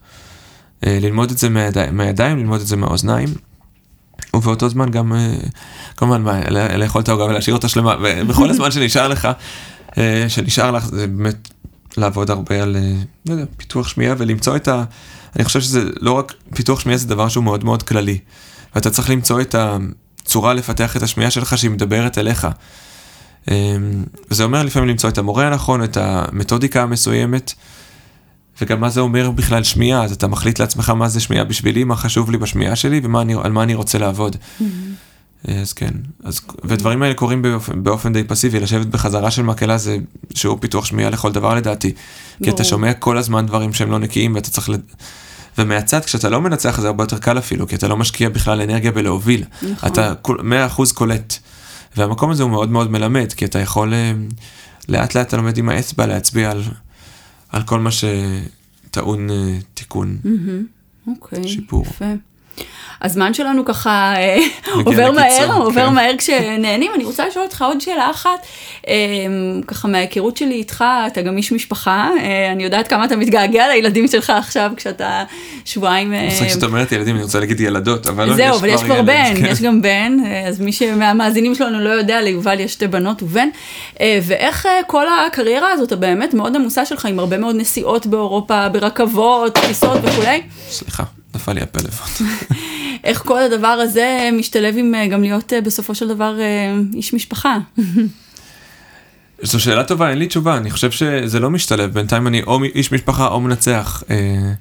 אה, 0.86 0.98
ללמוד 1.02 1.32
את 1.32 1.38
זה 1.38 1.50
מהידיים, 1.50 1.98
מהידיים, 1.98 2.38
ללמוד 2.38 2.62
את 2.62 2.68
זה 2.68 2.78
מהאוזניים, 2.78 3.30
ובאותו 4.36 4.70
זמן 4.70 4.92
גם, 4.92 5.14
אה, 5.14 5.34
כמובן, 5.98 6.24
לאכול 6.76 7.02
את 7.02 7.10
העוגה 7.10 7.24
ולהשאיר 7.24 7.56
אותה 7.56 7.68
שלמה, 7.68 7.96
ובכל 8.02 8.50
הזמן 8.50 8.72
שנשאר 8.72 9.08
לך, 9.08 9.28
אה, 9.98 10.26
שנשאר 10.28 10.72
לך, 10.72 10.86
זה 10.86 11.08
באמת 11.08 11.50
לעבוד 11.98 12.30
הרבה 12.30 12.64
על, 12.64 12.76
אה, 12.76 12.94
לא 13.26 13.34
יודע, 13.34 13.46
פיתוח 13.58 13.88
שמיעה 13.88 14.16
ולמצוא 14.18 14.56
את 14.56 14.68
ה... 14.68 14.84
אני 15.36 15.44
חושב 15.44 15.62
שזה 15.62 15.84
לא 16.00 16.12
רק, 16.12 16.34
פיתוח 16.56 16.80
שמיעה 16.80 16.98
זה 16.98 17.08
דבר 17.08 17.30
שהוא 17.30 17.44
מאוד 17.44 17.64
מאוד 17.64 17.84
כללי, 17.84 18.18
ואתה 18.76 18.90
צריך 18.90 19.10
למצוא 19.10 19.42
את 19.42 19.56
הצורה 19.56 20.54
לפתח 20.54 20.98
את 20.98 21.04
השמיעה 21.04 21.32
שלך 21.32 21.58
שהיא 21.58 21.72
מדברת 21.72 22.18
אליך. 22.18 22.48
אה, 23.50 23.76
וזה 24.32 24.44
אומר 24.44 24.64
לפעמים 24.64 24.90
למצוא 24.90 25.10
את 25.10 25.18
המורה 25.18 25.48
הנכון, 25.48 25.84
את 25.84 25.98
המתודיקה 25.98 26.84
המסוימת, 26.84 27.54
וגם 28.62 28.82
מה 28.82 28.90
זה 28.90 29.00
אומר 29.00 29.32
בכלל 29.32 29.64
שמיעה, 29.64 30.04
אז 30.04 30.12
אתה 30.12 30.28
מחליט 30.28 30.60
לעצמך 30.60 30.90
מה 30.90 31.10
זה 31.10 31.20
שמיעה 31.20 31.44
בשבילי, 31.44 31.84
מה 31.84 31.96
חשוב 31.96 32.32
לי 32.32 32.38
בשמיעה 32.38 32.76
שלי 32.76 33.02
ועל 33.04 33.52
מה 33.52 33.64
אני 33.64 33.74
רוצה 33.74 33.98
לעבוד. 33.98 34.36
אז 35.48 35.74
כן, 35.74 35.92
אז, 36.24 36.42
ודברים 36.64 37.02
האלה 37.04 37.14
קורים 37.14 37.42
באופן, 37.42 37.84
באופן 37.84 38.14
די 38.14 38.24
פסיבי, 38.24 38.60
לשבת 38.60 38.88
בחזרה 38.88 39.32
של 39.32 39.42
מקהלה 39.44 39.78
זה 39.78 39.98
שיעור 40.34 40.58
פיתוח 40.62 40.86
שמיעה 40.86 41.10
לכל 41.10 41.32
דבר 41.32 41.56
לדעתי. 41.56 41.94
כי 42.44 42.50
אתה. 42.50 42.64
שומע 42.64 42.94
כל 42.94 43.18
הזמן 43.18 43.46
דברים 43.46 43.74
שהם 43.74 43.92
לא 43.92 44.00
נקיים 44.00 44.36
ואתה 44.36 44.50
צריך, 44.50 44.70
לד... 44.70 44.82
ומהצד 45.58 46.06
כשאתה 46.06 46.30
לא 46.30 46.42
מנצח 46.42 46.80
זה 46.82 46.88
הרבה 46.88 47.04
יותר 47.04 47.18
קל 47.18 47.38
אפילו, 47.38 47.68
כי 47.68 47.76
אתה 47.76 47.88
לא 47.88 47.98
משקיע 47.98 48.30
בכלל 48.30 48.62
אנרגיה 48.62 48.92
בלהוביל. 48.92 49.44
נכון. 49.72 49.90
אתה 49.92 50.14
כול- 50.22 50.40
100% 50.78 50.94
קולט. 50.94 51.38
והמקום 51.98 52.30
הזה 52.32 52.44
הוא 52.44 52.52
מאוד 52.52 52.70
מאוד 52.72 52.92
מלמד, 52.92 53.34
כי 53.34 53.46
אתה 53.46 53.60
יכול, 53.60 53.94
אה, 53.94 54.12
לאט 54.90 55.16
לאט 55.16 55.28
אתה 55.28 55.38
לומד 55.38 55.58
עם 55.58 55.70
האצבע 55.70 56.06
להצביע 56.06 56.52
על, 56.52 56.62
על 57.50 57.64
כל 57.64 57.80
מה 57.80 57.90
שטעון 57.92 59.30
אה, 59.30 59.58
תיקון. 59.74 60.18
אוקיי, 61.08 61.48
שיפור. 61.48 61.86
יפה. 61.88 62.06
הזמן 63.02 63.34
שלנו 63.34 63.66
ככה 63.66 64.14
אה, 64.18 64.38
עובר 64.86 65.12
מהר, 65.12 65.54
עובר 65.54 65.88
כן. 65.88 65.94
מהר 65.94 66.18
כשנהנים. 66.18 66.92
אני 66.96 67.04
רוצה 67.04 67.28
לשאול 67.28 67.46
אותך 67.46 67.62
עוד 67.62 67.82
שאלה 67.82 68.12
אחת, 68.12 68.46
אה, 68.88 68.94
ככה 69.68 69.88
מההיכרות 69.88 70.38
שלי 70.38 70.54
איתך, 70.54 70.84
אתה 71.08 71.22
גם 71.22 71.38
איש 71.38 71.52
משפחה, 71.52 72.10
אה, 72.20 72.52
אני 72.52 72.64
יודעת 72.64 72.88
כמה 72.88 73.06
אתה 73.06 73.16
מתגעגע 73.16 73.68
לילדים 73.68 74.08
שלך 74.08 74.30
עכשיו 74.30 74.72
כשאתה 74.78 75.24
שבועיים... 75.66 76.14
אה, 76.14 76.28
מצחיק 76.28 76.50
שאת 76.50 76.64
אומרת 76.64 76.92
ילדים, 76.92 77.16
אני 77.16 77.24
רוצה 77.24 77.40
להגיד 77.40 77.60
ילדות, 77.60 78.08
אבל 78.08 78.26
לא, 78.26 78.36
זהו, 78.36 78.56
אבל 78.56 78.70
יש 78.70 78.84
כבר 78.84 79.02
בן, 79.02 79.34
כן. 79.40 79.46
יש 79.46 79.62
גם 79.62 79.82
בן, 79.82 80.18
אז 80.48 80.60
מי 80.60 80.72
שמהמאזינים 80.72 81.56
שלנו 81.56 81.80
לא 81.80 81.90
יודע, 81.90 82.22
ליובל 82.22 82.60
יש 82.60 82.74
שתי 82.74 82.88
בנות 82.88 83.24
ובן, 83.24 83.50
ואיך 84.00 84.68
כל 84.88 85.06
הקריירה 85.28 85.72
הזאת 85.72 85.92
הבאמת 85.92 86.34
מאוד 86.34 86.56
עמוסה 86.56 86.86
שלך, 86.86 87.06
עם 87.06 87.20
הרבה 87.20 87.38
מאוד 87.38 87.56
נסיעות 87.56 88.06
באירופה, 88.06 88.70
ברכבות, 88.70 89.58
טיסות 89.68 90.00
וכולי, 90.04 90.42
סליחה, 90.70 91.04
נפל 91.36 91.54
לי 91.54 91.62
הפלאפון. 91.62 92.28
איך 93.04 93.24
כל 93.26 93.42
הדבר 93.42 93.68
הזה 93.68 94.30
משתלב 94.34 94.76
עם 94.78 94.96
אה, 94.96 95.08
גם 95.08 95.22
להיות 95.22 95.54
אה, 95.54 95.62
בסופו 95.62 95.96
של 95.96 96.08
דבר 96.08 96.40
אה, 96.40 96.74
איש 96.94 97.14
משפחה. 97.14 97.58
זו 99.42 99.60
שאלה 99.60 99.84
טובה, 99.84 100.10
אין 100.10 100.18
לי 100.18 100.28
תשובה, 100.28 100.58
אני 100.58 100.72
חושב 100.72 100.92
שזה 100.92 101.40
לא 101.40 101.50
משתלב, 101.50 101.94
בינתיים 101.94 102.28
אני 102.28 102.44
או 102.44 102.64
איש 102.64 102.92
משפחה 102.92 103.28
או 103.28 103.42
מנצח. 103.42 104.04
אה, 104.10 104.54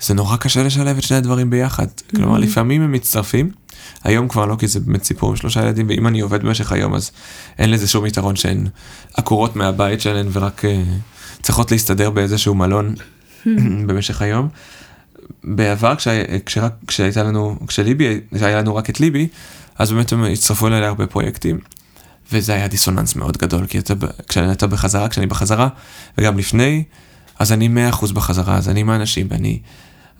זה 0.00 0.14
נורא 0.14 0.36
קשה 0.36 0.62
לשלב 0.62 0.96
את 0.96 1.02
שני 1.02 1.16
הדברים 1.16 1.50
ביחד. 1.50 1.86
כלומר, 2.16 2.38
לפעמים 2.38 2.82
הם 2.82 2.92
מצטרפים, 2.92 3.50
היום 4.04 4.28
כבר 4.28 4.46
לא, 4.46 4.56
כי 4.58 4.66
זה 4.66 4.80
באמת 4.80 5.04
סיפור 5.04 5.30
עם 5.30 5.36
שלושה 5.36 5.60
ילדים, 5.60 5.88
ואם 5.88 6.06
אני 6.06 6.20
עובד 6.20 6.42
במשך 6.42 6.72
היום, 6.72 6.94
אז 6.94 7.10
אין 7.58 7.70
לזה 7.70 7.88
שום 7.88 8.06
יתרון 8.06 8.36
שהן 8.36 8.66
עקורות 9.14 9.56
מהבית 9.56 10.00
שלהן 10.00 10.28
ורק 10.32 10.64
אה, 10.64 10.82
צריכות 11.42 11.72
להסתדר 11.72 12.10
באיזשהו 12.10 12.54
מלון 12.54 12.94
במשך 13.86 14.22
היום. 14.22 14.48
בעבר, 15.44 15.94
כשה, 15.94 16.22
כשרק, 16.46 16.72
כשהייתה 16.86 17.22
לנו, 17.22 17.58
כשליבי, 17.66 18.20
כשהיה 18.34 18.58
לנו 18.58 18.76
רק 18.76 18.90
את 18.90 19.00
ליבי, 19.00 19.28
אז 19.78 19.92
באמת 19.92 20.12
הם 20.12 20.24
הצטרפו 20.24 20.66
אליי 20.66 20.80
להרבה 20.80 21.06
פרויקטים. 21.06 21.60
וזה 22.32 22.54
היה 22.54 22.68
דיסוננס 22.68 23.16
מאוד 23.16 23.36
גדול, 23.36 23.66
כי 23.66 23.78
אתה, 23.78 23.94
כשאתה 24.28 24.66
בחזרה, 24.66 25.08
כשאני 25.08 25.26
בחזרה, 25.26 25.68
וגם 26.18 26.38
לפני, 26.38 26.84
אז 27.38 27.52
אני 27.52 27.68
100% 27.92 28.12
בחזרה, 28.12 28.56
אז 28.56 28.68
אני 28.68 28.80
עם 28.80 28.90
האנשים, 28.90 29.26
ואני 29.30 29.58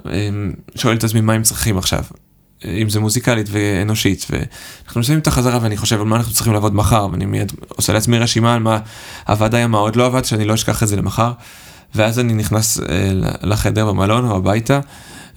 אמ, 0.07 0.53
שואל 0.75 0.97
את 0.97 1.05
עצמי 1.05 1.21
מה 1.21 1.33
הם 1.33 1.43
צריכים 1.43 1.79
עכשיו, 1.79 2.05
אם 2.65 2.89
זה 2.89 3.01
מוזיקלית 3.01 3.47
ואנושית, 3.51 4.27
ואנחנו 4.31 5.01
מסיימים 5.01 5.23
את 5.23 5.27
החזרה 5.27 5.59
ואני 5.63 5.77
חושב 5.77 6.01
על 6.01 6.07
מה 6.07 6.17
אנחנו 6.17 6.33
צריכים 6.33 6.53
לעבוד 6.53 6.75
מחר, 6.75 7.09
ואני 7.13 7.27
מיד 7.27 7.53
עושה 7.69 7.93
לעצמי 7.93 8.19
רשימה 8.19 8.55
על 8.55 8.63
מה 8.63 8.79
עבד 9.27 9.55
היום, 9.55 9.71
מה 9.71 9.79
עוד 9.79 9.97
לא 9.97 10.07
עבד, 10.07 10.25
שאני 10.25 10.45
לא 10.45 10.55
אשכח 10.55 10.83
את 10.83 10.89
זה 10.89 10.97
למחר, 10.97 11.33
ואז 11.95 12.19
אני 12.19 12.35
נכנס 12.35 12.81
אה, 12.81 12.85
לחדר 13.43 13.87
במלון 13.87 14.31
או 14.31 14.37
הביתה. 14.37 14.81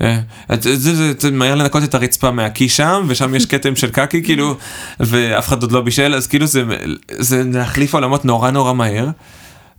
אה, 0.02 0.20
זה 0.60 1.32
מהר 1.32 1.56
לנקות 1.56 1.84
את 1.84 1.96
הרצפה 1.96 2.32
מהקי 2.32 2.70
שם, 2.70 3.06
ושם 3.08 3.36
יש 3.36 3.46
כתם 3.46 3.76
של 3.76 3.90
קקי, 3.90 4.24
כאילו, 4.24 4.58
ואף 5.00 5.48
אחד 5.48 5.62
עוד 5.62 5.72
לא 5.72 5.82
בישל, 5.82 6.16
אז 6.16 6.28
כאילו 6.28 6.46
זה, 6.46 6.64
זה 7.12 7.44
להחליף 7.44 7.94
עולמות 7.94 8.26
נורא 8.26 8.52
נורא 8.52 8.74
מהר, 8.74 9.10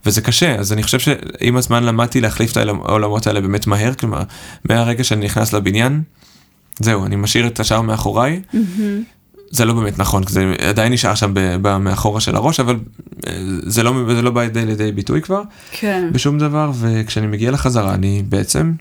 וזה 0.07 0.21
קשה, 0.21 0.55
אז 0.55 0.73
אני 0.73 0.83
חושב 0.83 0.99
שעם 0.99 1.57
הזמן 1.57 1.85
למדתי 1.85 2.21
להחליף 2.21 2.53
את 2.53 2.57
העולמות 2.57 3.27
האלה 3.27 3.41
באמת 3.41 3.67
מהר, 3.67 3.95
כלומר, 3.95 4.23
מהרגע 4.65 5.05
שאני 5.05 5.25
נכנס 5.25 5.53
לבניין, 5.53 6.03
זהו, 6.79 7.07
אני 7.07 7.17
משאיר 7.17 7.47
את 7.47 7.61
השאר 7.61 7.81
מאחוריי. 7.81 8.43
זה 9.51 9.65
לא 9.65 9.75
באמת 9.75 9.99
נכון, 9.99 10.23
זה 10.29 10.55
עדיין 10.69 10.93
נשאר 10.93 11.15
שם 11.15 11.35
מאחורה 11.81 12.21
של 12.21 12.37
הראש, 12.37 12.61
אבל 12.61 12.77
אה, 13.27 13.33
זה 13.63 13.83
לא, 13.83 13.93
זה 14.15 14.23
לא 14.23 14.31
בא 14.31 14.43
לידי, 14.43 14.67
לידי 14.67 14.93
ביטוי 14.93 15.23
כבר. 15.23 15.43
כן. 15.71 16.09
בשום 16.13 16.39
דבר, 16.39 16.71
וכשאני 16.81 17.27
מגיע 17.27 17.51
לחזרה, 17.51 17.95
אני 17.95 18.23
בעצם, 18.29 18.73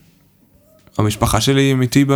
המשפחה 0.98 1.42
שלי 1.42 1.72
עם 1.72 1.82
איתי 1.82 2.06
ב... 2.08 2.14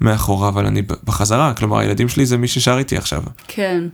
מאחורה, 0.00 0.48
אבל 0.48 0.66
אני 0.66 0.82
בחזרה, 1.04 1.54
כלומר 1.54 1.78
הילדים 1.78 2.08
שלי 2.08 2.26
זה 2.26 2.36
מי 2.36 2.48
ששר 2.48 2.78
איתי 2.78 2.96
עכשיו. 2.96 3.22
כן. 3.48 3.84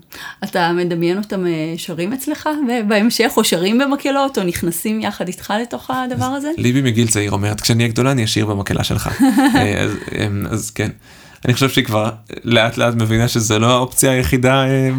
אתה 0.45 0.73
מדמיין 0.73 1.19
אותם 1.19 1.47
אה, 1.47 1.75
שרים 1.77 2.13
אצלך 2.13 2.49
בהמשך, 2.89 3.33
או 3.37 3.45
שרים 3.45 3.79
במקהלות, 3.79 4.39
או 4.39 4.43
נכנסים 4.43 5.01
יחד 5.01 5.29
איתך 5.29 5.53
לתוך 5.63 5.91
הדבר 5.91 6.25
הזה? 6.25 6.51
ליבי 6.57 6.83
מגיל 6.83 7.09
צעיר 7.09 7.33
אומרת, 7.33 7.61
כשאני 7.61 7.83
אהיה 7.83 7.93
גדולה 7.93 8.11
אני 8.11 8.25
אשיר 8.25 8.47
במקהלה 8.47 8.85
שלך. 8.85 9.09
אה, 9.55 9.81
אז, 9.81 9.91
אה, 10.19 10.27
אז 10.51 10.71
כן. 10.71 10.91
אני 11.45 11.55
חושב 11.55 11.69
שהיא 11.69 11.85
כבר 11.85 12.11
לאט 12.45 12.77
לאט 12.77 12.95
מבינה 12.95 13.29
שזה 13.29 13.59
לא 13.59 13.73
האופציה 13.73 14.11
היחידה. 14.11 14.65
אה, 14.67 14.91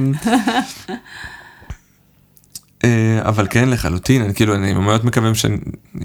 אה, 2.83 3.19
אבל 3.21 3.47
כן 3.49 3.69
לחלוטין, 3.69 4.21
אני 4.21 4.33
כאילו, 4.33 4.55
אני 4.55 4.73
מאוד 4.73 5.05
מקווה 5.05 5.31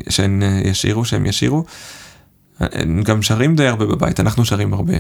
שהן, 0.09 0.43
אה, 0.43 0.61
ישירו, 0.65 1.05
שהם 1.05 1.27
ישירו. 1.27 1.65
הם 2.61 3.03
גם 3.03 3.23
שרים 3.23 3.57
די 3.57 3.67
הרבה 3.67 3.87
בבית, 3.87 4.21
אנחנו 4.21 4.45
שרים 4.45 4.75
הרבה. 4.75 4.95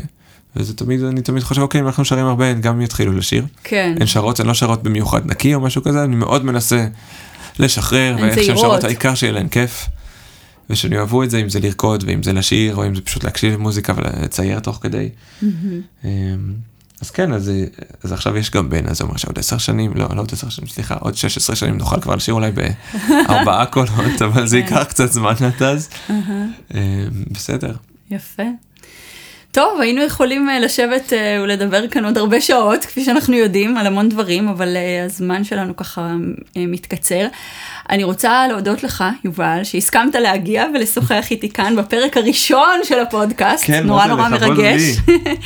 וזה 0.56 0.76
תמיד, 0.76 1.04
אני 1.04 1.22
תמיד 1.22 1.42
חושב, 1.42 1.62
אוקיי, 1.62 1.80
אם 1.80 1.86
אנחנו 1.86 2.04
שרים 2.04 2.26
הרבה, 2.26 2.46
הן 2.46 2.60
גם 2.60 2.80
יתחילו 2.80 3.12
לשיר. 3.12 3.46
כן. 3.64 3.94
הן 4.00 4.06
שרות, 4.06 4.40
הן 4.40 4.46
לא 4.46 4.54
שרות 4.54 4.82
במיוחד 4.82 5.26
נקי 5.26 5.54
או 5.54 5.60
משהו 5.60 5.82
כזה, 5.82 6.04
אני 6.04 6.16
מאוד 6.16 6.44
מנסה 6.44 6.86
לשחרר, 7.58 8.14
הן 8.18 8.24
ואיך 8.24 8.42
שהן. 8.42 8.56
שרות, 8.56 8.84
העיקר 8.84 9.14
שיהיה 9.14 9.32
להן 9.32 9.48
כיף. 9.48 9.86
ושהם 10.70 10.92
יאהבו 10.92 11.22
את 11.22 11.30
זה, 11.30 11.38
אם 11.38 11.48
זה 11.48 11.60
לרקוד, 11.60 12.04
ואם 12.06 12.22
זה 12.22 12.32
לשיר, 12.32 12.76
או 12.76 12.86
אם 12.86 12.94
זה 12.94 13.00
פשוט 13.00 13.24
להקשיב 13.24 13.54
למוזיקה 13.54 13.92
ולצייר 13.96 14.60
תוך 14.60 14.78
כדי. 14.82 15.08
אמ, 15.42 16.08
אז 17.00 17.10
כן, 17.10 17.32
אז, 17.32 17.52
אז 18.02 18.12
עכשיו 18.12 18.36
יש 18.36 18.50
גם 18.50 18.70
בן, 18.70 18.86
אז 18.86 18.98
זה 18.98 19.04
אומר 19.04 19.16
שעוד 19.16 19.38
עשר 19.38 19.58
שנים, 19.58 19.92
לא, 19.94 20.08
לא 20.16 20.20
עוד 20.20 20.30
עשר 20.32 20.48
שנים, 20.48 20.68
סליחה, 20.68 20.94
עוד 20.94 21.16
16 21.16 21.56
שנים 21.56 21.78
נוכל 21.78 22.00
כבר 22.00 22.16
לשיר 22.16 22.34
אולי 22.34 22.50
בארבעה 22.50 23.66
קולות, 23.72 24.22
אבל 24.24 24.46
זה 24.46 24.58
ייקח 24.58 24.82
קצת 24.82 25.12
זמן 25.12 25.34
עד 25.46 25.62
אז. 25.62 25.88
אמ, 26.10 26.76
בסדר. 27.30 27.74
יפה. 28.10 28.42
טוב, 29.52 29.80
היינו 29.80 30.02
יכולים 30.02 30.50
אה, 30.50 30.60
לשבת 30.60 31.12
אה, 31.12 31.40
ולדבר 31.42 31.88
כאן 31.88 32.04
עוד 32.04 32.18
הרבה 32.18 32.40
שעות, 32.40 32.84
כפי 32.84 33.04
שאנחנו 33.04 33.34
יודעים, 33.34 33.76
על 33.76 33.86
המון 33.86 34.08
דברים, 34.08 34.48
אבל 34.48 34.76
אה, 34.76 35.04
הזמן 35.04 35.44
שלנו 35.44 35.76
ככה 35.76 36.14
מתקצר. 36.56 37.26
אני 37.90 38.04
רוצה 38.04 38.46
להודות 38.48 38.82
לך, 38.82 39.04
יובל, 39.24 39.60
שהסכמת 39.64 40.14
להגיע 40.14 40.66
ולשוחח 40.74 41.30
איתי 41.30 41.48
כאן 41.50 41.76
בפרק 41.76 42.16
הראשון 42.16 42.80
של 42.84 42.98
הפודקאסט. 43.00 43.64
כן, 43.66 43.86
נורא 43.86 44.06
נורא 44.06 44.28
מרגש. 44.28 44.82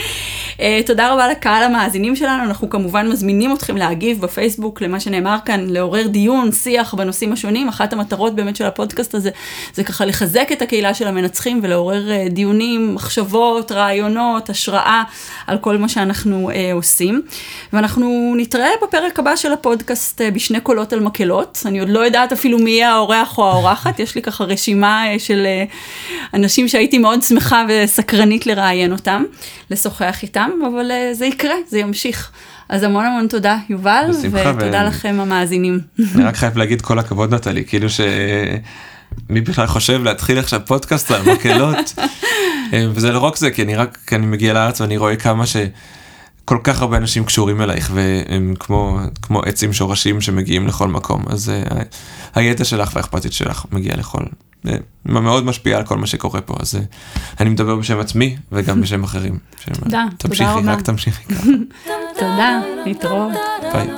אה, 0.61 0.81
תודה 0.87 1.13
רבה 1.13 1.29
לקהל 1.29 1.63
המאזינים 1.63 2.17
שלנו, 2.17 2.43
אנחנו 2.43 2.71
כמובן 2.71 3.09
מזמינים 3.09 3.53
אתכם 3.53 3.77
להגיב 3.77 4.21
בפייסבוק 4.21 4.83
למה 4.83 5.01
שנאמר 5.01 5.37
כאן, 5.45 5.67
לעורר 5.69 6.07
דיון, 6.07 6.53
שיח 6.53 6.95
בנושאים 6.95 7.33
השונים. 7.33 7.69
אחת 7.69 7.93
המטרות 7.93 8.35
באמת 8.35 8.57
של 8.57 8.65
הפודקאסט 8.65 9.15
הזה, 9.15 9.31
זה 9.75 9.85
ככה 9.85 10.05
לחזק 10.05 10.49
את 10.53 10.63
הקהילה 10.63 10.95
של 10.95 11.07
המנצחים 11.07 11.61
ולעורר 11.63 12.11
אה, 12.11 12.27
דיונים, 12.31 12.95
מחשבות, 12.95 13.73
רעיונות, 13.73 14.51
השראה 14.51 15.03
על 15.47 15.59
כל 15.59 15.77
מה 15.77 15.89
שאנחנו 15.89 16.51
אה, 16.51 16.73
עושים. 16.73 17.23
ואנחנו 17.73 18.35
נתראה 18.37 18.71
בפרק 18.83 19.19
הבא 19.19 19.37
של 19.37 19.53
הפודקאסט 19.53 20.21
אה, 20.21 20.31
בשני 20.31 20.61
קולות 20.61 20.93
על 20.93 21.01
מקהלות. 21.01 21.63
אני 21.67 21.81
עוד 21.81 21.89
לא 21.89 22.01
יודעת 22.01 22.33
אפילו 22.35 22.59
מי 22.59 22.71
יהיה 22.71 22.93
האורח 22.93 23.39
או 23.39 23.51
האורחת, 23.51 23.99
יש 23.99 24.15
לי 24.15 24.23
ככה 24.23 24.45
רשימה 24.45 25.07
אה, 25.07 25.19
של 25.19 25.47
אה, 25.47 25.65
אנשים 26.35 26.69
שהייתי 26.69 26.99
מאוד 26.99 27.23
שמחה 27.23 27.65
וסקרנית 27.69 28.47
לראיין 28.47 28.93
אותם, 28.93 29.25
לשוחח 29.71 30.23
איתם, 30.23 30.51
אבל 30.67 30.91
אה, 30.91 31.15
זה 31.15 31.27
יקרה, 31.27 31.55
זה 31.69 31.79
ימשיך. 31.79 32.31
אז 32.69 32.83
המון 32.83 33.05
המון 33.05 33.29
תודה, 33.29 33.59
יובל, 33.69 34.11
ותודה 34.23 34.83
ו- 34.85 34.87
לכם 34.89 35.17
המאזינים. 35.21 35.81
אני 36.15 36.25
רק 36.25 36.37
חייב 36.37 36.57
להגיד 36.57 36.83
כל 36.83 36.99
הכבוד 36.99 37.35
נטלי, 37.35 37.65
כאילו 37.65 37.91
ש... 37.91 38.01
מי 39.29 39.41
בכלל 39.41 39.67
חושב 39.67 40.03
להתחיל 40.03 40.39
עכשיו 40.39 40.61
פודקאסט 40.67 41.11
על 41.11 41.23
מקהלות? 41.33 41.95
וזה 42.95 43.13
לא 43.13 43.19
רק 43.19 43.37
זה, 43.37 43.51
כי 43.51 43.63
אני 43.63 43.77
רק, 43.77 43.99
כי 44.07 44.15
אני 44.15 44.27
מגיע 44.27 44.53
לארץ 44.53 44.81
ואני 44.81 44.97
רואה 44.97 45.17
כמה 45.17 45.47
ש... 45.47 45.57
כל 46.45 46.59
כך 46.65 46.83
הרבה 46.83 46.97
אנשים 46.97 47.25
קשורים 47.25 47.61
אלייך 47.61 47.91
והם 47.95 48.55
כמו, 48.61 48.99
כמו 49.23 49.43
עצים 49.43 49.73
שורשים 49.73 50.21
שמגיעים 50.21 50.67
לכל 50.67 50.89
מקום, 50.89 51.25
אז 51.27 51.53
uh, 51.71 51.75
הידע 52.35 52.65
שלך 52.65 52.91
והאכפתית 52.95 53.33
שלך 53.33 53.65
מגיע 53.73 53.97
לכל, 53.97 54.23
uh, 54.67 54.69
מאוד 55.05 55.45
משפיע 55.45 55.77
על 55.77 55.85
כל 55.85 55.97
מה 55.97 56.07
שקורה 56.07 56.41
פה, 56.41 56.55
אז 56.61 56.75
uh, 56.75 56.79
אני 57.41 57.51
מדבר 57.51 57.77
בשם 57.77 58.01
עצמי 58.01 58.37
וגם 58.53 58.81
בשם 58.81 59.05
אחרים. 59.09 59.39
תודה, 59.65 59.81
תודה 59.81 60.05
תמשיכי, 60.19 60.45
רבה. 60.45 60.73
רק 60.73 60.81
תמשיכי 60.81 61.25
ככה. 61.25 61.47
תודה, 62.21 62.61
להתראות. 62.87 63.33
ביי. 63.73 63.89